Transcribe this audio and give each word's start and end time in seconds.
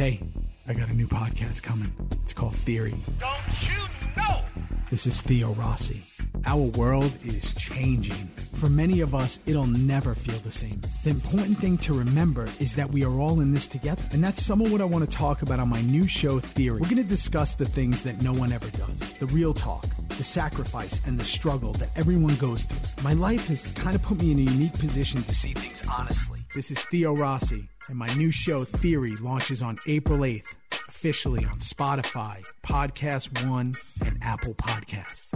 Hey, 0.00 0.18
I 0.66 0.72
got 0.72 0.88
a 0.88 0.94
new 0.94 1.06
podcast 1.06 1.62
coming. 1.62 1.92
It's 2.22 2.32
called 2.32 2.54
Theory. 2.54 2.94
Don't 3.18 3.68
you 3.68 4.16
know? 4.16 4.40
This 4.88 5.04
is 5.04 5.20
Theo 5.20 5.52
Rossi. 5.52 6.02
Our 6.46 6.62
world 6.62 7.12
is 7.22 7.52
changing. 7.52 8.26
For 8.54 8.70
many 8.70 9.02
of 9.02 9.14
us, 9.14 9.38
it'll 9.44 9.66
never 9.66 10.14
feel 10.14 10.38
the 10.38 10.50
same. 10.50 10.80
The 11.04 11.10
important 11.10 11.58
thing 11.58 11.76
to 11.76 11.92
remember 11.92 12.48
is 12.60 12.76
that 12.76 12.90
we 12.90 13.04
are 13.04 13.12
all 13.20 13.40
in 13.40 13.52
this 13.52 13.66
together. 13.66 14.02
And 14.12 14.24
that's 14.24 14.42
some 14.42 14.62
of 14.62 14.72
what 14.72 14.80
I 14.80 14.86
want 14.86 15.04
to 15.04 15.16
talk 15.18 15.42
about 15.42 15.60
on 15.60 15.68
my 15.68 15.82
new 15.82 16.08
show, 16.08 16.40
Theory. 16.40 16.80
We're 16.80 16.88
going 16.88 16.96
to 16.96 17.02
discuss 17.02 17.52
the 17.52 17.66
things 17.66 18.02
that 18.04 18.22
no 18.22 18.32
one 18.32 18.52
ever 18.52 18.70
does 18.70 19.12
the 19.18 19.26
real 19.26 19.52
talk, 19.52 19.84
the 20.16 20.24
sacrifice, 20.24 21.06
and 21.06 21.20
the 21.20 21.24
struggle 21.26 21.74
that 21.74 21.90
everyone 21.94 22.36
goes 22.36 22.64
through. 22.64 23.04
My 23.04 23.12
life 23.12 23.48
has 23.48 23.66
kind 23.74 23.94
of 23.94 24.02
put 24.02 24.22
me 24.22 24.30
in 24.30 24.38
a 24.38 24.50
unique 24.50 24.78
position 24.78 25.22
to 25.24 25.34
see 25.34 25.52
things 25.52 25.82
honestly. 25.86 26.39
This 26.52 26.72
is 26.72 26.82
Theo 26.82 27.14
Rossi, 27.14 27.68
and 27.88 27.96
my 27.96 28.12
new 28.14 28.32
show, 28.32 28.64
Theory, 28.64 29.14
launches 29.20 29.62
on 29.62 29.78
April 29.86 30.18
8th, 30.18 30.56
officially 30.88 31.44
on 31.44 31.60
Spotify, 31.60 32.44
Podcast 32.66 33.48
One, 33.48 33.72
and 34.04 34.18
Apple 34.20 34.54
Podcasts. 34.54 35.32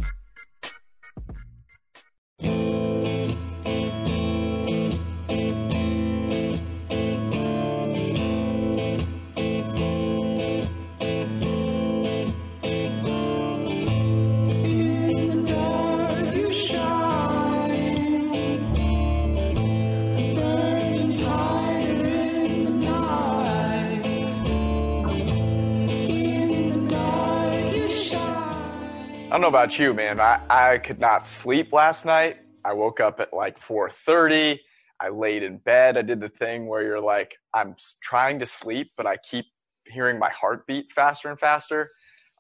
Don't 29.35 29.41
know 29.41 29.49
about 29.49 29.81
you, 29.81 29.93
man. 29.93 30.21
I, 30.21 30.41
I 30.49 30.79
could 30.79 31.01
not 31.01 31.27
sleep 31.27 31.73
last 31.73 32.07
night. 32.07 32.37
I 32.65 32.73
woke 32.73 33.01
up 33.01 33.19
at 33.19 33.33
like 33.33 33.61
4:30. 33.61 34.61
I 35.01 35.09
laid 35.09 35.43
in 35.43 35.59
bed. 35.59 35.99
I 35.99 36.03
did 36.03 36.21
the 36.21 36.29
thing 36.29 36.69
where 36.69 36.83
you're 36.83 37.01
like, 37.01 37.35
I'm 37.53 37.75
trying 38.01 38.39
to 38.39 38.47
sleep, 38.47 38.93
but 38.97 39.09
I 39.09 39.17
keep 39.17 39.47
hearing 39.87 40.21
my 40.21 40.31
heartbeat 40.31 40.93
faster 40.93 41.31
and 41.31 41.39
faster. 41.39 41.91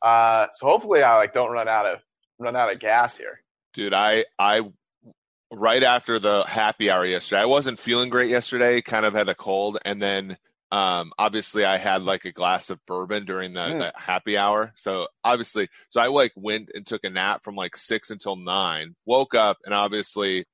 Uh, 0.02 0.46
so 0.52 0.68
hopefully, 0.68 1.02
I 1.02 1.16
like 1.16 1.32
don't 1.32 1.50
run 1.50 1.66
out 1.66 1.84
of 1.84 1.98
run 2.38 2.54
out 2.54 2.72
of 2.72 2.78
gas 2.78 3.16
here. 3.16 3.42
dude 3.72 3.92
i 3.92 4.24
i 4.38 4.60
right 5.52 5.82
after 5.82 6.18
the 6.18 6.44
happy 6.44 6.90
hour 6.90 7.06
yesterday 7.06 7.40
i 7.40 7.44
wasn't 7.44 7.78
feeling 7.78 8.08
great 8.08 8.28
yesterday 8.28 8.80
kind 8.80 9.06
of 9.06 9.14
had 9.14 9.28
a 9.28 9.34
cold 9.34 9.78
and 9.84 10.00
then 10.02 10.36
um 10.72 11.12
obviously 11.18 11.64
i 11.64 11.76
had 11.76 12.02
like 12.02 12.24
a 12.24 12.32
glass 12.32 12.70
of 12.70 12.78
bourbon 12.86 13.24
during 13.24 13.52
the, 13.52 13.60
Mm. 13.60 13.78
the 13.78 13.92
happy 13.98 14.36
hour 14.36 14.72
so 14.76 15.06
obviously 15.22 15.68
so 15.90 16.00
i 16.00 16.06
like 16.06 16.32
went 16.36 16.70
and 16.74 16.86
took 16.86 17.04
a 17.04 17.10
nap 17.10 17.42
from 17.44 17.54
like 17.54 17.76
six 17.76 18.10
until 18.10 18.36
nine 18.36 18.94
woke 19.04 19.34
up 19.34 19.58
and 19.64 19.74
obviously 19.74 20.44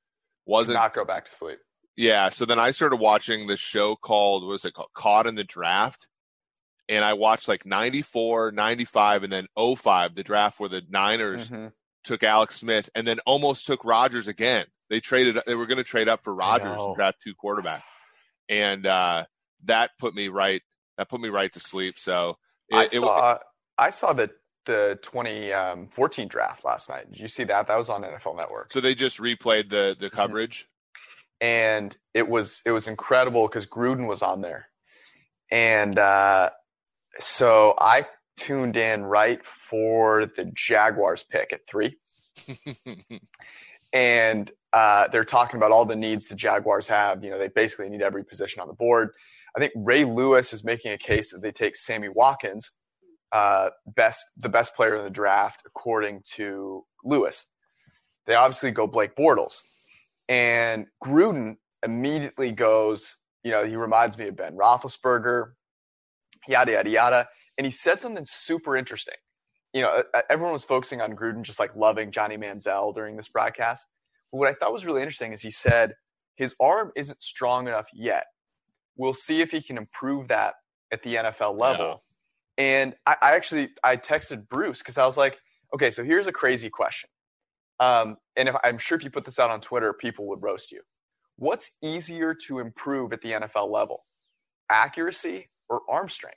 wasn't 0.47 0.75
not 0.77 0.95
go 0.95 1.05
back 1.05 1.29
to 1.29 1.35
sleep. 1.35 1.59
yeah 1.97 2.29
so 2.29 2.45
then 2.45 2.59
i 2.59 2.71
started 2.73 2.97
watching 2.97 3.47
this 3.47 3.61
show 3.61 3.95
called 3.97 4.43
what 4.43 4.51
was 4.51 4.65
it 4.65 4.75
called 4.75 4.91
caught 4.95 5.27
in 5.27 5.37
the 5.37 5.45
draft 5.45 6.09
and 6.89 7.05
i 7.05 7.13
watched 7.13 7.47
like 7.47 7.65
94 7.65 8.51
95 8.53 9.23
and 9.23 9.33
then 9.33 9.47
05 9.57 10.15
the 10.17 10.25
draft 10.25 10.59
where 10.59 10.69
the 10.69 10.83
niners 10.91 11.49
Mhm. 11.51 11.73
took 12.03 12.23
Alex 12.25 12.57
Smith 12.57 12.89
and 12.95 13.07
then 13.07 13.19
almost 13.27 13.67
took 13.67 13.85
Rodgers 13.85 14.27
again. 14.27 14.65
They 14.89 15.01
traded 15.01 15.39
they 15.47 15.55
were 15.55 15.67
going 15.67 15.77
to 15.79 15.85
trade 15.85 16.09
up 16.09 16.25
for 16.25 16.35
Rodgers 16.35 16.81
and 16.81 16.97
draft 16.97 17.21
two 17.23 17.35
quarterback. 17.35 17.85
And 18.49 18.87
uh 18.87 19.27
that 19.65 19.91
put 19.99 20.15
me 20.15 20.29
right 20.29 20.63
that 20.99 21.09
put 21.09 21.21
me 21.21 21.29
right 21.29 21.53
to 21.53 21.61
sleep. 21.61 21.99
So 21.99 22.37
it, 22.69 22.77
I 22.77 22.85
it- 22.85 22.91
saw 22.93 23.39
I 23.79 23.91
saw 23.91 24.13
the 24.13 24.31
the 24.67 24.99
2014 25.03 26.29
draft 26.29 26.65
last 26.65 26.89
night. 26.91 27.11
Did 27.11 27.19
you 27.21 27.29
see 27.29 27.45
that? 27.45 27.67
That 27.67 27.77
was 27.79 27.89
on 27.89 28.03
NFL 28.03 28.37
Network. 28.37 28.73
so 28.73 28.81
they 28.81 28.95
just 28.95 29.19
replayed 29.19 29.71
the 29.71 29.97
the 29.99 30.11
coverage. 30.11 30.69
and 31.41 31.97
it 32.15 32.29
was 32.29 32.61
it 32.67 32.71
was 32.73 32.87
incredible 32.87 33.49
because 33.49 33.67
Gruden 33.67 34.07
was 34.07 34.23
on 34.23 34.43
there, 34.43 34.69
and 35.51 35.99
uh, 35.99 36.51
so 37.19 37.75
I 37.81 38.07
tuned 38.37 38.77
in 38.77 39.03
right 39.05 39.45
for 39.45 40.27
the 40.27 40.45
Jaguars 40.55 41.23
pick 41.23 41.53
at 41.55 41.67
three, 41.67 41.97
and 43.93 44.51
uh, 44.73 45.09
they're 45.09 45.25
talking 45.25 45.57
about 45.57 45.73
all 45.73 45.85
the 45.85 45.97
needs 45.97 46.27
the 46.27 46.35
Jaguars 46.37 46.87
have. 46.89 47.25
You 47.25 47.31
know, 47.31 47.39
they 47.39 47.49
basically 47.49 47.89
need 47.89 48.03
every 48.03 48.25
position 48.25 48.61
on 48.61 48.69
the 48.69 48.75
board. 48.75 49.11
I 49.57 49.61
think 49.61 49.73
Ray 49.77 50.05
Lewis 50.05 50.53
is 50.53 50.65
making 50.65 50.93
a 50.93 50.99
case 50.99 51.33
that 51.33 51.43
they 51.43 51.53
take 51.53 51.77
Sammy 51.77 52.09
Watkins, 52.09 52.73
uh, 53.33 53.71
best 53.87 54.25
the 54.37 54.49
best 54.49 54.75
player 54.75 54.97
in 54.97 55.05
the 55.05 55.11
draft 55.11 55.63
according 55.67 56.23
to 56.35 56.85
Lewis. 57.05 57.47
They 58.27 58.35
obviously 58.35 58.71
go 58.71 58.87
Blake 58.87 59.17
Bortles. 59.17 59.55
And 60.29 60.87
Gruden 61.05 61.57
immediately 61.85 62.53
goes, 62.53 63.17
you 63.43 63.51
know, 63.51 63.65
he 63.65 63.77
reminds 63.77 64.17
me 64.17 64.29
of 64.29 64.37
Ben 64.37 64.57
Roethlisberger, 64.57 65.53
yada, 66.47 66.73
yada, 66.73 66.91
yada. 66.91 67.29
And 67.59 67.65
he 67.65 67.71
said 67.71 68.01
something 68.01 68.25
super 68.29 68.77
interesting. 68.77 69.15
You 69.73 69.83
know, 69.83 70.03
everyone 70.29 70.53
was 70.53 70.65
focusing 70.65 71.01
on 71.01 71.13
Gruden 71.15 71.43
just 71.43 71.59
like 71.59 71.75
loving 71.77 72.11
Johnny 72.11 72.37
Manziel 72.37 72.95
during 72.95 73.17
this 73.17 73.29
broadcast. 73.29 73.87
But 74.33 74.39
what 74.39 74.49
I 74.49 74.55
thought 74.55 74.73
was 74.73 74.85
really 74.85 75.03
interesting 75.03 75.33
is 75.33 75.43
he 75.43 75.51
said 75.51 75.95
his 76.37 76.55
arm 76.61 76.93
isn't 76.97 77.23
strong 77.23 77.69
enough 77.69 77.87
yet. 77.93 78.25
We'll 79.01 79.15
see 79.15 79.41
if 79.41 79.51
he 79.51 79.63
can 79.63 79.79
improve 79.79 80.29
that 80.29 80.55
at 80.93 81.03
the 81.03 81.15
NFL 81.15 81.59
level. 81.59 82.03
And 82.59 82.95
I, 83.07 83.17
I 83.23 83.33
actually 83.35 83.71
I 83.83 83.97
texted 83.97 84.47
Bruce 84.51 84.81
because 84.81 84.99
I 84.99 85.07
was 85.07 85.17
like, 85.17 85.39
okay, 85.75 85.91
so 85.91 86.05
here's 86.05 86.27
a 86.27 86.33
crazy 86.33 86.69
question. 86.69 87.09
Um, 87.81 88.19
and 88.37 88.51
if, 88.51 88.57
I'm 88.63 88.77
sure 88.77 88.99
if 88.99 89.05
you 89.05 89.11
put 89.11 89.25
this 89.25 89.39
out 89.39 89.51
on 89.51 89.63
Twitter, 89.63 89.95
people 89.95 90.29
would 90.29 90.43
roast 90.43 90.71
you. 90.71 90.83
What's 91.37 91.71
easier 91.83 92.35
to 92.47 92.59
improve 92.59 93.15
at 93.15 93.23
the 93.23 93.33
NFL 93.33 93.71
level, 93.71 94.03
accuracy 94.69 95.49
or 95.71 95.81
arm 95.89 96.11
strength? 96.11 96.37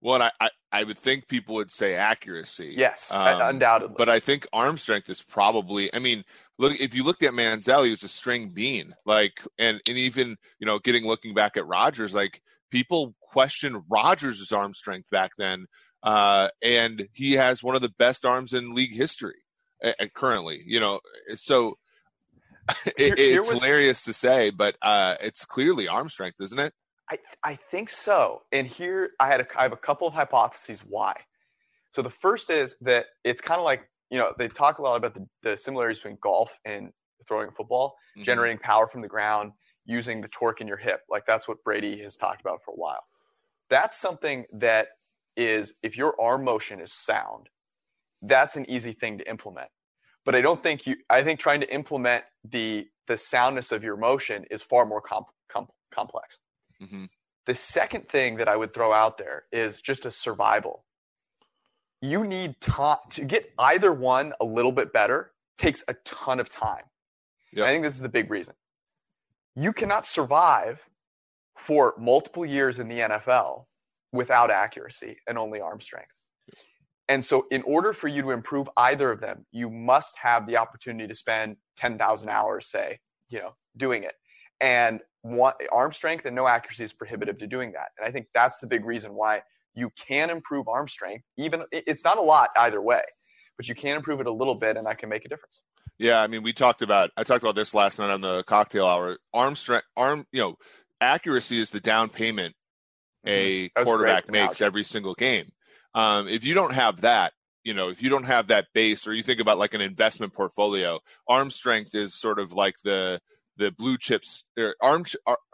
Well, 0.00 0.22
I, 0.22 0.30
I 0.40 0.50
I 0.72 0.84
would 0.84 0.98
think 0.98 1.26
people 1.26 1.54
would 1.56 1.70
say 1.70 1.94
accuracy. 1.94 2.74
Yes, 2.76 3.10
Um, 3.12 3.40
undoubtedly. 3.40 3.94
But 3.98 4.08
I 4.08 4.20
think 4.20 4.46
arm 4.52 4.76
strength 4.78 5.08
is 5.08 5.22
probably. 5.22 5.92
I 5.94 5.98
mean, 5.98 6.22
look 6.58 6.78
if 6.78 6.94
you 6.94 7.02
looked 7.02 7.22
at 7.22 7.32
Manziel, 7.32 7.84
he 7.84 7.90
was 7.90 8.02
a 8.02 8.08
string 8.08 8.50
bean. 8.50 8.94
Like, 9.06 9.40
and 9.58 9.80
and 9.88 9.96
even 9.98 10.36
you 10.58 10.66
know, 10.66 10.78
getting 10.78 11.04
looking 11.06 11.34
back 11.34 11.56
at 11.56 11.66
Rodgers, 11.66 12.14
like 12.14 12.42
people 12.70 13.14
questioned 13.20 13.82
Rodgers' 13.90 14.52
arm 14.52 14.74
strength 14.74 15.08
back 15.10 15.30
then, 15.38 15.66
uh, 16.02 16.48
and 16.62 17.08
he 17.12 17.32
has 17.32 17.62
one 17.62 17.74
of 17.74 17.80
the 17.82 17.94
best 17.98 18.24
arms 18.26 18.52
in 18.52 18.74
league 18.74 18.94
history 18.94 19.42
uh, 19.82 19.92
currently. 20.14 20.62
You 20.66 20.80
know, 20.80 21.00
so 21.36 21.78
Here- 22.98 23.14
here 23.16 23.38
it's 23.40 23.50
was- 23.50 23.62
hilarious 23.62 24.02
to 24.02 24.12
say, 24.12 24.50
but 24.50 24.76
uh, 24.82 25.14
it's 25.20 25.44
clearly 25.44 25.88
arm 25.88 26.10
strength, 26.10 26.40
isn't 26.40 26.58
it? 26.58 26.74
I, 27.10 27.18
I 27.44 27.54
think 27.54 27.88
so. 27.90 28.42
And 28.52 28.66
here 28.66 29.10
I 29.20 29.28
had 29.28 29.40
a, 29.40 29.46
I 29.58 29.62
have 29.62 29.72
a 29.72 29.76
couple 29.76 30.08
of 30.08 30.14
hypotheses 30.14 30.80
why. 30.80 31.14
So 31.92 32.02
the 32.02 32.10
first 32.10 32.50
is 32.50 32.74
that 32.82 33.06
it's 33.24 33.40
kind 33.40 33.58
of 33.58 33.64
like 33.64 33.88
you 34.10 34.18
know 34.18 34.32
they 34.38 34.48
talk 34.48 34.78
a 34.78 34.82
lot 34.82 34.96
about 34.96 35.14
the, 35.14 35.26
the 35.42 35.56
similarities 35.56 35.98
between 35.98 36.18
golf 36.20 36.58
and 36.64 36.90
throwing 37.28 37.48
a 37.48 37.52
football, 37.52 37.96
Mhm. 38.18 38.22
generating 38.24 38.58
power 38.58 38.86
from 38.86 39.02
the 39.02 39.08
ground, 39.08 39.52
using 39.84 40.20
the 40.20 40.28
torque 40.28 40.60
in 40.60 40.66
your 40.68 40.76
hip. 40.76 41.00
Like 41.08 41.24
that's 41.26 41.48
what 41.48 41.62
Brady 41.64 42.02
has 42.02 42.16
talked 42.16 42.40
about 42.40 42.62
for 42.64 42.72
a 42.72 42.76
while. 42.76 43.04
That's 43.70 43.96
something 43.98 44.44
that 44.52 44.88
is 45.36 45.74
if 45.82 45.96
your 45.96 46.14
arm 46.20 46.44
motion 46.44 46.80
is 46.80 46.92
sound, 46.92 47.48
that's 48.22 48.56
an 48.56 48.68
easy 48.70 48.92
thing 48.92 49.18
to 49.18 49.28
implement. 49.28 49.68
But 50.24 50.34
I 50.34 50.40
don't 50.40 50.62
think 50.62 50.86
you. 50.86 50.96
I 51.10 51.22
think 51.22 51.38
trying 51.40 51.60
to 51.60 51.72
implement 51.72 52.24
the 52.44 52.88
the 53.06 53.16
soundness 53.16 53.70
of 53.70 53.84
your 53.84 53.96
motion 53.96 54.44
is 54.50 54.62
far 54.62 54.84
more 54.84 55.00
com- 55.00 55.26
com- 55.48 55.68
complex. 55.92 56.38
Mhm. 56.82 57.08
The 57.46 57.54
second 57.54 58.08
thing 58.08 58.36
that 58.36 58.48
I 58.48 58.56
would 58.56 58.74
throw 58.74 58.92
out 58.92 59.18
there 59.18 59.46
is 59.52 59.80
just 59.80 60.04
a 60.06 60.10
survival. 60.10 60.84
You 62.00 62.24
need 62.24 62.60
time 62.60 62.98
to 63.10 63.24
get 63.24 63.52
either 63.58 63.92
one 63.92 64.34
a 64.40 64.44
little 64.44 64.72
bit 64.72 64.92
better 64.92 65.32
takes 65.58 65.82
a 65.88 65.94
ton 66.04 66.40
of 66.40 66.48
time. 66.48 66.84
Yep. 67.52 67.66
I 67.66 67.70
think 67.70 67.82
this 67.84 67.94
is 67.94 68.00
the 68.00 68.08
big 68.08 68.30
reason. 68.30 68.54
You 69.54 69.72
cannot 69.72 70.06
survive 70.06 70.90
for 71.56 71.94
multiple 71.98 72.44
years 72.44 72.78
in 72.78 72.88
the 72.88 73.00
NFL 73.00 73.68
without 74.12 74.50
accuracy 74.50 75.18
and 75.26 75.38
only 75.38 75.60
arm 75.60 75.80
strength. 75.80 76.12
And 77.08 77.24
so, 77.24 77.46
in 77.50 77.62
order 77.62 77.92
for 77.92 78.08
you 78.08 78.22
to 78.22 78.30
improve 78.32 78.68
either 78.76 79.10
of 79.12 79.20
them, 79.20 79.46
you 79.52 79.70
must 79.70 80.16
have 80.18 80.46
the 80.46 80.56
opportunity 80.56 81.06
to 81.06 81.14
spend 81.14 81.56
10,000 81.76 82.28
hours, 82.28 82.66
say, 82.68 82.98
you 83.28 83.38
know, 83.38 83.54
doing 83.76 84.02
it. 84.02 84.14
And 84.60 85.00
one, 85.30 85.54
arm 85.72 85.92
strength 85.92 86.24
and 86.24 86.36
no 86.36 86.46
accuracy 86.46 86.84
is 86.84 86.92
prohibitive 86.92 87.38
to 87.38 87.46
doing 87.46 87.72
that. 87.72 87.88
And 87.98 88.06
I 88.06 88.10
think 88.10 88.26
that's 88.34 88.58
the 88.58 88.66
big 88.66 88.84
reason 88.84 89.14
why 89.14 89.42
you 89.74 89.90
can 89.96 90.30
improve 90.30 90.68
arm 90.68 90.88
strength. 90.88 91.24
Even 91.36 91.64
it's 91.72 92.04
not 92.04 92.18
a 92.18 92.22
lot 92.22 92.50
either 92.56 92.80
way, 92.80 93.02
but 93.56 93.68
you 93.68 93.74
can 93.74 93.96
improve 93.96 94.20
it 94.20 94.26
a 94.26 94.32
little 94.32 94.54
bit, 94.54 94.76
and 94.76 94.86
that 94.86 94.98
can 94.98 95.08
make 95.08 95.24
a 95.24 95.28
difference. 95.28 95.62
Yeah, 95.98 96.20
I 96.20 96.26
mean, 96.26 96.42
we 96.42 96.52
talked 96.52 96.82
about 96.82 97.10
I 97.16 97.24
talked 97.24 97.42
about 97.42 97.54
this 97.54 97.74
last 97.74 97.98
night 97.98 98.10
on 98.10 98.20
the 98.20 98.42
cocktail 98.44 98.86
hour. 98.86 99.18
Arm 99.32 99.56
strength, 99.56 99.86
arm, 99.96 100.26
you 100.32 100.40
know, 100.40 100.56
accuracy 101.00 101.60
is 101.60 101.70
the 101.70 101.80
down 101.80 102.08
payment 102.08 102.54
a 103.26 103.68
That 103.68 103.80
was 103.80 103.86
quarterback 103.86 104.30
makes 104.30 104.60
every 104.60 104.84
single 104.84 105.14
game. 105.14 105.52
Um, 105.94 106.28
if 106.28 106.44
you 106.44 106.54
don't 106.54 106.74
have 106.74 107.02
that, 107.02 107.32
you 107.64 107.74
know, 107.74 107.88
if 107.88 108.02
you 108.02 108.10
don't 108.10 108.24
have 108.24 108.48
that 108.48 108.66
base, 108.74 109.06
or 109.06 109.14
you 109.14 109.22
think 109.22 109.40
about 109.40 109.58
like 109.58 109.74
an 109.74 109.80
investment 109.80 110.32
portfolio, 110.32 111.00
arm 111.28 111.50
strength 111.50 111.94
is 111.94 112.14
sort 112.14 112.38
of 112.38 112.52
like 112.52 112.76
the 112.84 113.20
the 113.56 113.70
blue 113.70 113.98
chips. 113.98 114.44
Arm 114.80 115.04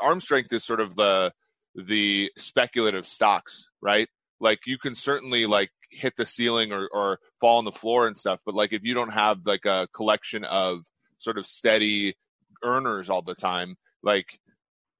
arm 0.00 0.20
strength 0.20 0.52
is 0.52 0.64
sort 0.64 0.80
of 0.80 0.96
the 0.96 1.32
the 1.74 2.30
speculative 2.36 3.06
stocks, 3.06 3.68
right? 3.80 4.08
Like 4.40 4.60
you 4.66 4.78
can 4.78 4.94
certainly 4.94 5.46
like 5.46 5.70
hit 5.90 6.16
the 6.16 6.26
ceiling 6.26 6.72
or, 6.72 6.88
or 6.92 7.18
fall 7.40 7.58
on 7.58 7.64
the 7.64 7.72
floor 7.72 8.06
and 8.06 8.16
stuff, 8.16 8.40
but 8.44 8.54
like 8.54 8.72
if 8.72 8.82
you 8.82 8.94
don't 8.94 9.12
have 9.12 9.46
like 9.46 9.64
a 9.64 9.88
collection 9.94 10.44
of 10.44 10.80
sort 11.18 11.38
of 11.38 11.46
steady 11.46 12.14
earners 12.64 13.08
all 13.08 13.22
the 13.22 13.34
time, 13.34 13.76
like 14.02 14.38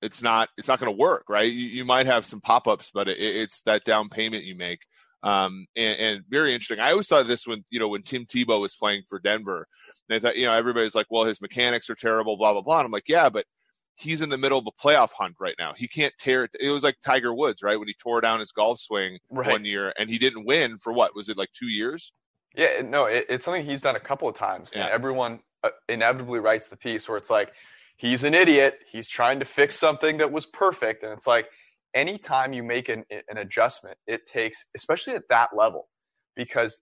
it's 0.00 0.22
not 0.22 0.49
it's 0.56 0.69
not 0.69 0.81
going 0.81 0.93
to 0.93 0.99
work, 0.99 1.25
right? 1.28 1.50
You, 1.50 1.66
you 1.66 1.84
might 1.84 2.06
have 2.06 2.26
some 2.26 2.40
pop 2.40 2.66
ups, 2.66 2.90
but 2.93 3.08
it, 3.08 3.19
it's 3.19 3.62
that 3.62 3.84
down 3.84 4.08
payment 4.08 4.44
you 4.44 4.54
make. 4.54 4.81
Um, 5.23 5.67
and, 5.77 5.99
and 5.99 6.25
very 6.29 6.53
interesting. 6.53 6.81
I 6.81 6.91
always 6.91 7.07
thought 7.07 7.27
this 7.27 7.47
when 7.47 7.65
you 7.71 7.79
know 7.79 7.89
when 7.89 8.03
Tim 8.03 8.27
Tebow 8.27 8.61
was 8.61 8.75
playing 8.75 9.03
for 9.09 9.19
Denver, 9.21 9.67
they 10.09 10.19
thought 10.19 10.37
you 10.37 10.47
know 10.47 10.53
everybody's 10.53 10.95
like, 10.95 11.07
well, 11.11 11.25
his 11.25 11.41
mechanics 11.41 11.89
are 11.91 11.95
terrible, 11.95 12.37
blah 12.37 12.53
blah 12.53 12.63
blah. 12.63 12.79
And 12.81 12.87
I'm 12.87 12.93
like, 12.93 13.09
yeah, 13.09 13.29
but 13.29 13.47
he's 13.95 14.21
in 14.21 14.31
the 14.31 14.39
middle 14.39 14.59
of 14.59 14.67
a 14.67 14.73
playoff 14.73 15.13
hunt 15.13 15.37
right 15.39 15.55
now. 15.59 15.75
He 15.77 15.87
can't 15.87 16.15
tear 16.19 16.45
it. 16.45 16.51
It 16.59 16.71
was 16.71 16.83
like 16.83 16.97
Tiger 17.05 17.33
Woods, 17.35 17.63
right? 17.63 17.79
When 17.79 17.89
he 17.89 17.95
tore 17.95 18.21
down 18.21 18.41
his 18.41 18.51
golf 18.51 18.81
swing 18.81 19.19
Right. 19.31 19.51
one 19.51 19.65
year 19.65 19.93
and 19.99 20.09
he 20.11 20.19
didn't 20.19 20.45
win 20.47 20.79
for 20.79 20.93
what 20.93 21.15
was 21.15 21.29
it 21.29 21.37
like 21.37 21.53
two 21.53 21.69
years? 21.69 22.13
Yeah, 22.57 22.83
no, 22.83 23.05
it, 23.05 23.27
it's 23.29 23.45
something 23.45 23.65
he's 23.65 23.81
done 23.83 23.97
a 23.97 24.01
couple 24.01 24.29
of 24.29 24.35
times, 24.37 24.71
and 24.75 24.83
everyone 24.83 25.41
uh, 25.63 25.71
inevitably 25.89 26.39
writes 26.41 26.67
the 26.69 26.77
piece 26.77 27.09
where 27.09 27.17
it's 27.17 27.31
like, 27.31 27.53
he's 27.97 28.25
an 28.25 28.35
idiot. 28.35 28.81
He's 28.91 29.09
trying 29.09 29.39
to 29.39 29.45
fix 29.47 29.77
something 29.77 30.19
that 30.19 30.33
was 30.33 30.45
perfect, 30.47 31.03
and 31.03 31.13
it's 31.13 31.27
like, 31.27 31.47
anytime 31.94 32.53
you 32.53 32.62
make 32.62 32.89
an, 32.89 33.05
an 33.11 33.39
adjustment, 33.39 33.97
it 34.06 34.27
takes, 34.27 34.65
especially 34.77 35.15
at 35.15 35.23
that 35.31 35.50
level, 35.56 35.89
because 36.37 36.81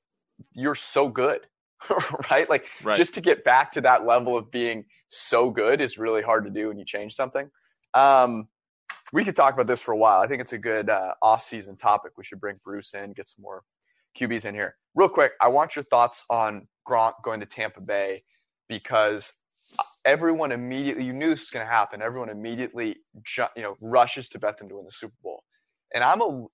you're 0.52 0.74
so 0.74 1.08
good, 1.08 1.46
right? 2.30 2.48
Like, 2.48 2.66
Right. 2.82 2.96
just 2.96 3.14
to 3.14 3.20
get 3.20 3.44
back 3.44 3.72
to 3.72 3.80
that 3.82 4.06
level 4.06 4.36
of 4.36 4.50
being 4.50 4.84
so 5.08 5.50
good 5.50 5.80
is 5.80 5.98
really 5.98 6.22
hard 6.22 6.44
to 6.44 6.50
do 6.50 6.68
when 6.68 6.78
you 6.78 6.84
change 6.84 7.14
something. 7.14 7.50
Um, 7.94 8.48
we 9.12 9.24
could 9.24 9.34
talk 9.36 9.54
about 9.54 9.66
this 9.66 9.80
for 9.82 9.92
a 9.92 9.96
while. 9.96 10.20
I 10.20 10.28
think 10.28 10.40
it's 10.40 10.52
a 10.52 10.58
good 10.58 10.88
uh, 10.88 11.14
off-season 11.20 11.76
topic. 11.76 12.12
We 12.16 12.24
should 12.24 12.40
bring 12.40 12.60
Bruce 12.64 12.94
in, 12.94 13.12
get 13.12 13.28
some 13.28 13.42
more 13.42 13.62
QBs 14.18 14.46
in 14.46 14.54
here. 14.54 14.76
Real 14.94 15.08
quick, 15.08 15.32
I 15.40 15.48
want 15.48 15.74
your 15.76 15.82
thoughts 15.84 16.24
on 16.30 16.68
Gronk 16.88 17.14
going 17.24 17.40
to 17.40 17.46
Tampa 17.46 17.80
Bay 17.80 18.22
because 18.68 19.32
everyone 20.04 20.52
immediately 20.52 21.04
you 21.04 21.12
knew 21.12 21.30
this 21.30 21.40
was 21.40 21.50
going 21.50 21.66
to 21.66 21.72
happen. 21.72 22.02
Everyone 22.02 22.28
immediately 22.30 22.96
ju- 23.24 23.46
you 23.56 23.62
know 23.62 23.76
rushes 23.80 24.28
to 24.30 24.38
bet 24.38 24.58
them 24.58 24.68
to 24.68 24.76
win 24.76 24.84
the 24.84 24.92
Super 24.92 25.16
Bowl. 25.22 25.44
And 25.94 26.04
I'm 26.04 26.20
a 26.22 26.46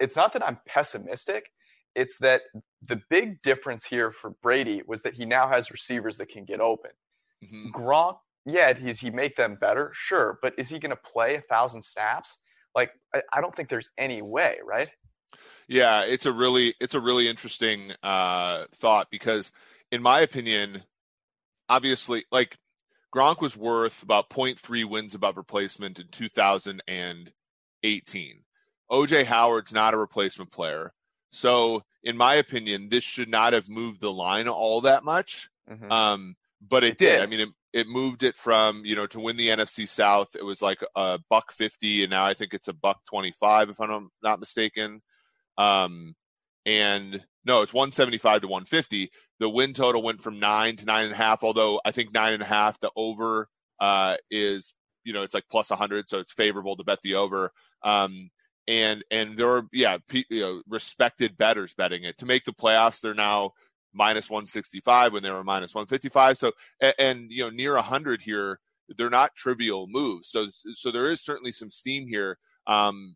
it's 0.00 0.16
not 0.16 0.32
that 0.32 0.42
I'm 0.46 0.58
pessimistic, 0.66 1.50
it's 1.94 2.18
that 2.18 2.42
the 2.82 3.00
big 3.10 3.42
difference 3.42 3.86
here 3.86 4.10
for 4.10 4.30
Brady 4.30 4.82
was 4.86 5.02
that 5.02 5.14
he 5.14 5.24
now 5.24 5.48
has 5.48 5.70
receivers 5.70 6.16
that 6.18 6.28
can 6.28 6.44
get 6.44 6.60
open. 6.60 6.92
Mhm. 7.42 7.70
Gronk, 7.72 8.18
yeah, 8.44 8.72
does 8.72 9.00
he 9.00 9.10
make 9.10 9.36
them 9.36 9.56
better? 9.56 9.90
Sure, 9.94 10.38
but 10.42 10.54
is 10.58 10.68
he 10.68 10.78
going 10.78 10.90
to 10.90 10.96
play 10.96 11.36
a 11.36 11.40
thousand 11.42 11.82
snaps? 11.82 12.38
Like, 12.74 12.92
I, 13.14 13.22
I 13.32 13.40
don't 13.40 13.54
think 13.54 13.68
there's 13.68 13.90
any 13.98 14.22
way, 14.22 14.58
right? 14.64 14.90
Yeah, 15.68 16.04
it's 16.04 16.26
a 16.26 16.32
really 16.32 16.74
it's 16.80 16.94
a 16.94 17.00
really 17.00 17.28
interesting 17.28 17.92
uh, 18.02 18.66
thought 18.72 19.10
because, 19.10 19.52
in 19.90 20.02
my 20.02 20.20
opinion, 20.20 20.84
obviously, 21.68 22.24
like 22.32 22.58
Gronk 23.16 23.40
was 23.40 23.56
worth 23.56 24.02
about 24.02 24.28
0.3 24.28 24.84
wins 24.84 25.14
above 25.14 25.38
replacement 25.38 25.98
in 25.98 26.08
2018. 26.08 27.32
OJ 28.90 29.24
Howard's 29.24 29.72
not 29.72 29.94
a 29.94 29.96
replacement 29.96 30.50
player, 30.50 30.92
so 31.30 31.82
in 32.02 32.16
my 32.16 32.34
opinion, 32.34 32.90
this 32.90 33.04
should 33.04 33.30
not 33.30 33.54
have 33.54 33.68
moved 33.70 34.00
the 34.02 34.12
line 34.12 34.48
all 34.48 34.82
that 34.82 35.02
much. 35.02 35.48
Mhm. 35.68 35.90
Um, 35.90 36.36
but 36.60 36.84
it, 36.84 36.92
It 36.92 36.98
did. 36.98 37.12
did. 37.12 37.22
I 37.22 37.26
mean, 37.26 37.40
it, 37.40 37.48
it 37.72 37.88
moved 37.88 38.22
it 38.22 38.36
from 38.36 38.84
you 38.84 38.94
know 38.94 39.06
to 39.08 39.18
win 39.20 39.36
the 39.36 39.48
NFC 39.48 39.88
South. 39.88 40.36
It 40.36 40.44
was 40.44 40.60
like 40.60 40.84
a 40.94 41.18
buck 41.30 41.52
fifty, 41.52 42.02
and 42.04 42.10
now 42.10 42.24
I 42.26 42.34
think 42.34 42.52
it's 42.54 42.68
a 42.68 42.72
buck 42.74 43.00
twenty 43.08 43.32
five, 43.32 43.70
if 43.70 43.80
I'm 43.80 44.10
not 44.22 44.40
mistaken. 44.40 45.00
Um, 45.58 46.14
and 46.66 47.24
no, 47.46 47.62
it's 47.62 47.72
one 47.72 47.92
seventy 47.92 48.18
five 48.18 48.42
to 48.42 48.48
one 48.48 48.64
fifty. 48.64 49.10
The 49.38 49.48
win 49.48 49.72
total 49.72 50.02
went 50.02 50.20
from 50.20 50.40
nine 50.40 50.76
to 50.76 50.84
nine 50.84 51.04
and 51.04 51.14
a 51.14 51.16
half. 51.16 51.44
Although 51.44 51.80
I 51.84 51.92
think 51.92 52.12
nine 52.12 52.32
and 52.32 52.42
a 52.42 52.46
half, 52.46 52.80
the 52.80 52.90
over 52.96 53.48
uh, 53.80 54.16
is 54.30 54.74
you 55.04 55.12
know 55.12 55.22
it's 55.22 55.34
like 55.34 55.44
plus 55.50 55.70
hundred, 55.70 56.08
so 56.08 56.18
it's 56.18 56.32
favorable 56.32 56.76
to 56.76 56.84
bet 56.84 57.00
the 57.02 57.14
over. 57.14 57.52
Um, 57.82 58.30
and 58.66 59.04
and 59.12 59.36
there 59.36 59.48
are 59.48 59.62
yeah 59.72 59.98
pe- 60.08 60.24
you 60.28 60.40
know 60.40 60.62
respected 60.68 61.36
bettors 61.36 61.72
betting 61.72 62.02
it 62.02 62.18
to 62.18 62.26
make 62.26 62.44
the 62.44 62.52
playoffs. 62.52 63.00
They're 63.00 63.14
now 63.14 63.52
minus 63.94 64.28
165 64.28 65.12
when 65.12 65.22
they 65.22 65.30
were 65.30 65.44
minus 65.44 65.74
155. 65.74 66.36
So 66.36 66.52
and, 66.80 66.94
and 66.98 67.30
you 67.30 67.44
know 67.44 67.50
near 67.50 67.74
100 67.74 68.22
here, 68.22 68.58
they're 68.96 69.08
not 69.08 69.36
trivial 69.36 69.86
moves. 69.88 70.28
So 70.30 70.48
so 70.50 70.90
there 70.90 71.10
is 71.10 71.24
certainly 71.24 71.52
some 71.52 71.70
steam 71.70 72.08
here. 72.08 72.38
Um, 72.66 73.14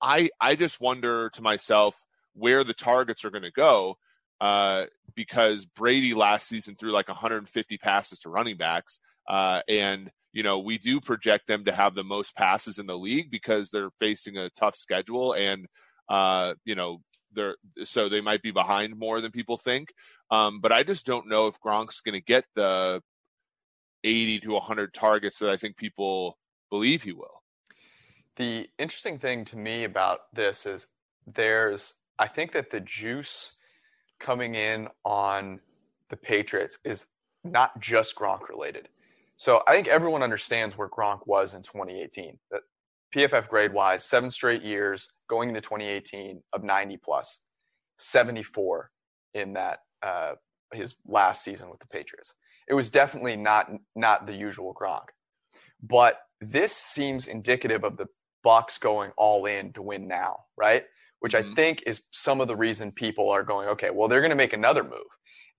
I 0.00 0.30
I 0.40 0.54
just 0.54 0.80
wonder 0.80 1.28
to 1.34 1.42
myself 1.42 1.94
where 2.34 2.64
the 2.64 2.74
targets 2.74 3.24
are 3.24 3.30
going 3.30 3.42
to 3.42 3.50
go 3.50 3.96
uh, 4.40 4.86
because 5.14 5.66
Brady 5.66 6.14
last 6.14 6.48
season 6.48 6.74
threw 6.74 6.90
like 6.90 7.08
150 7.08 7.78
passes 7.78 8.18
to 8.20 8.30
running 8.30 8.56
backs, 8.56 8.98
uh, 9.28 9.62
and 9.68 10.10
you 10.32 10.42
know 10.42 10.60
we 10.60 10.78
do 10.78 11.00
project 11.00 11.46
them 11.46 11.64
to 11.64 11.72
have 11.72 11.94
the 11.94 12.04
most 12.04 12.34
passes 12.34 12.78
in 12.78 12.86
the 12.86 12.96
league 12.96 13.30
because 13.30 13.70
they're 13.70 13.90
facing 13.98 14.36
a 14.36 14.50
tough 14.50 14.76
schedule 14.76 15.34
and 15.34 15.66
uh, 16.08 16.54
you 16.64 16.74
know 16.74 17.02
they're 17.32 17.56
so 17.84 18.08
they 18.08 18.20
might 18.20 18.42
be 18.42 18.50
behind 18.50 18.98
more 18.98 19.20
than 19.20 19.30
people 19.30 19.58
think. 19.58 19.92
Um, 20.30 20.60
but 20.60 20.72
I 20.72 20.82
just 20.84 21.06
don't 21.06 21.28
know 21.28 21.48
if 21.48 21.60
Gronk's 21.60 22.00
going 22.00 22.18
to 22.18 22.24
get 22.24 22.44
the 22.54 23.02
80 24.04 24.40
to 24.40 24.52
100 24.52 24.94
targets 24.94 25.38
that 25.38 25.50
I 25.50 25.56
think 25.56 25.76
people 25.76 26.38
believe 26.70 27.02
he 27.02 27.12
will. 27.12 27.42
The 28.36 28.68
interesting 28.78 29.18
thing 29.18 29.44
to 29.46 29.56
me 29.56 29.84
about 29.84 30.20
this 30.32 30.66
is 30.66 30.86
there's, 31.26 31.94
I 32.20 32.28
think 32.28 32.52
that 32.52 32.70
the 32.70 32.80
juice 32.80 33.54
coming 34.20 34.54
in 34.54 34.88
on 35.06 35.58
the 36.10 36.16
Patriots 36.16 36.78
is 36.84 37.06
not 37.44 37.80
just 37.80 38.14
Gronk 38.14 38.48
related. 38.50 38.88
So 39.36 39.62
I 39.66 39.72
think 39.72 39.88
everyone 39.88 40.22
understands 40.22 40.76
where 40.76 40.88
Gronk 40.90 41.20
was 41.26 41.54
in 41.54 41.62
2018. 41.62 42.38
That 42.50 42.60
PFF 43.16 43.48
grade 43.48 43.72
wise, 43.72 44.04
seven 44.04 44.30
straight 44.30 44.62
years 44.62 45.08
going 45.30 45.48
into 45.48 45.62
2018 45.62 46.42
of 46.52 46.62
90 46.62 46.98
plus, 46.98 47.40
74 47.98 48.90
in 49.32 49.54
that 49.54 49.78
uh, 50.02 50.32
his 50.74 50.94
last 51.06 51.42
season 51.42 51.70
with 51.70 51.80
the 51.80 51.86
Patriots. 51.86 52.34
It 52.68 52.74
was 52.74 52.90
definitely 52.90 53.36
not 53.36 53.68
not 53.96 54.26
the 54.26 54.34
usual 54.34 54.74
Gronk, 54.78 55.06
but 55.82 56.18
this 56.40 56.76
seems 56.76 57.26
indicative 57.26 57.82
of 57.82 57.96
the 57.96 58.06
Bucs 58.44 58.78
going 58.78 59.10
all 59.16 59.46
in 59.46 59.72
to 59.72 59.82
win 59.82 60.06
now, 60.06 60.40
right? 60.56 60.84
Which 61.20 61.34
I 61.34 61.42
Mhm. 61.42 61.54
think 61.54 61.82
is 61.86 62.02
some 62.10 62.40
of 62.40 62.48
the 62.48 62.56
reason 62.56 62.92
people 62.92 63.30
are 63.30 63.42
going, 63.42 63.68
okay, 63.68 63.90
well, 63.90 64.08
they're 64.08 64.20
going 64.20 64.30
to 64.30 64.36
make 64.36 64.52
another 64.52 64.82
move. 64.82 65.06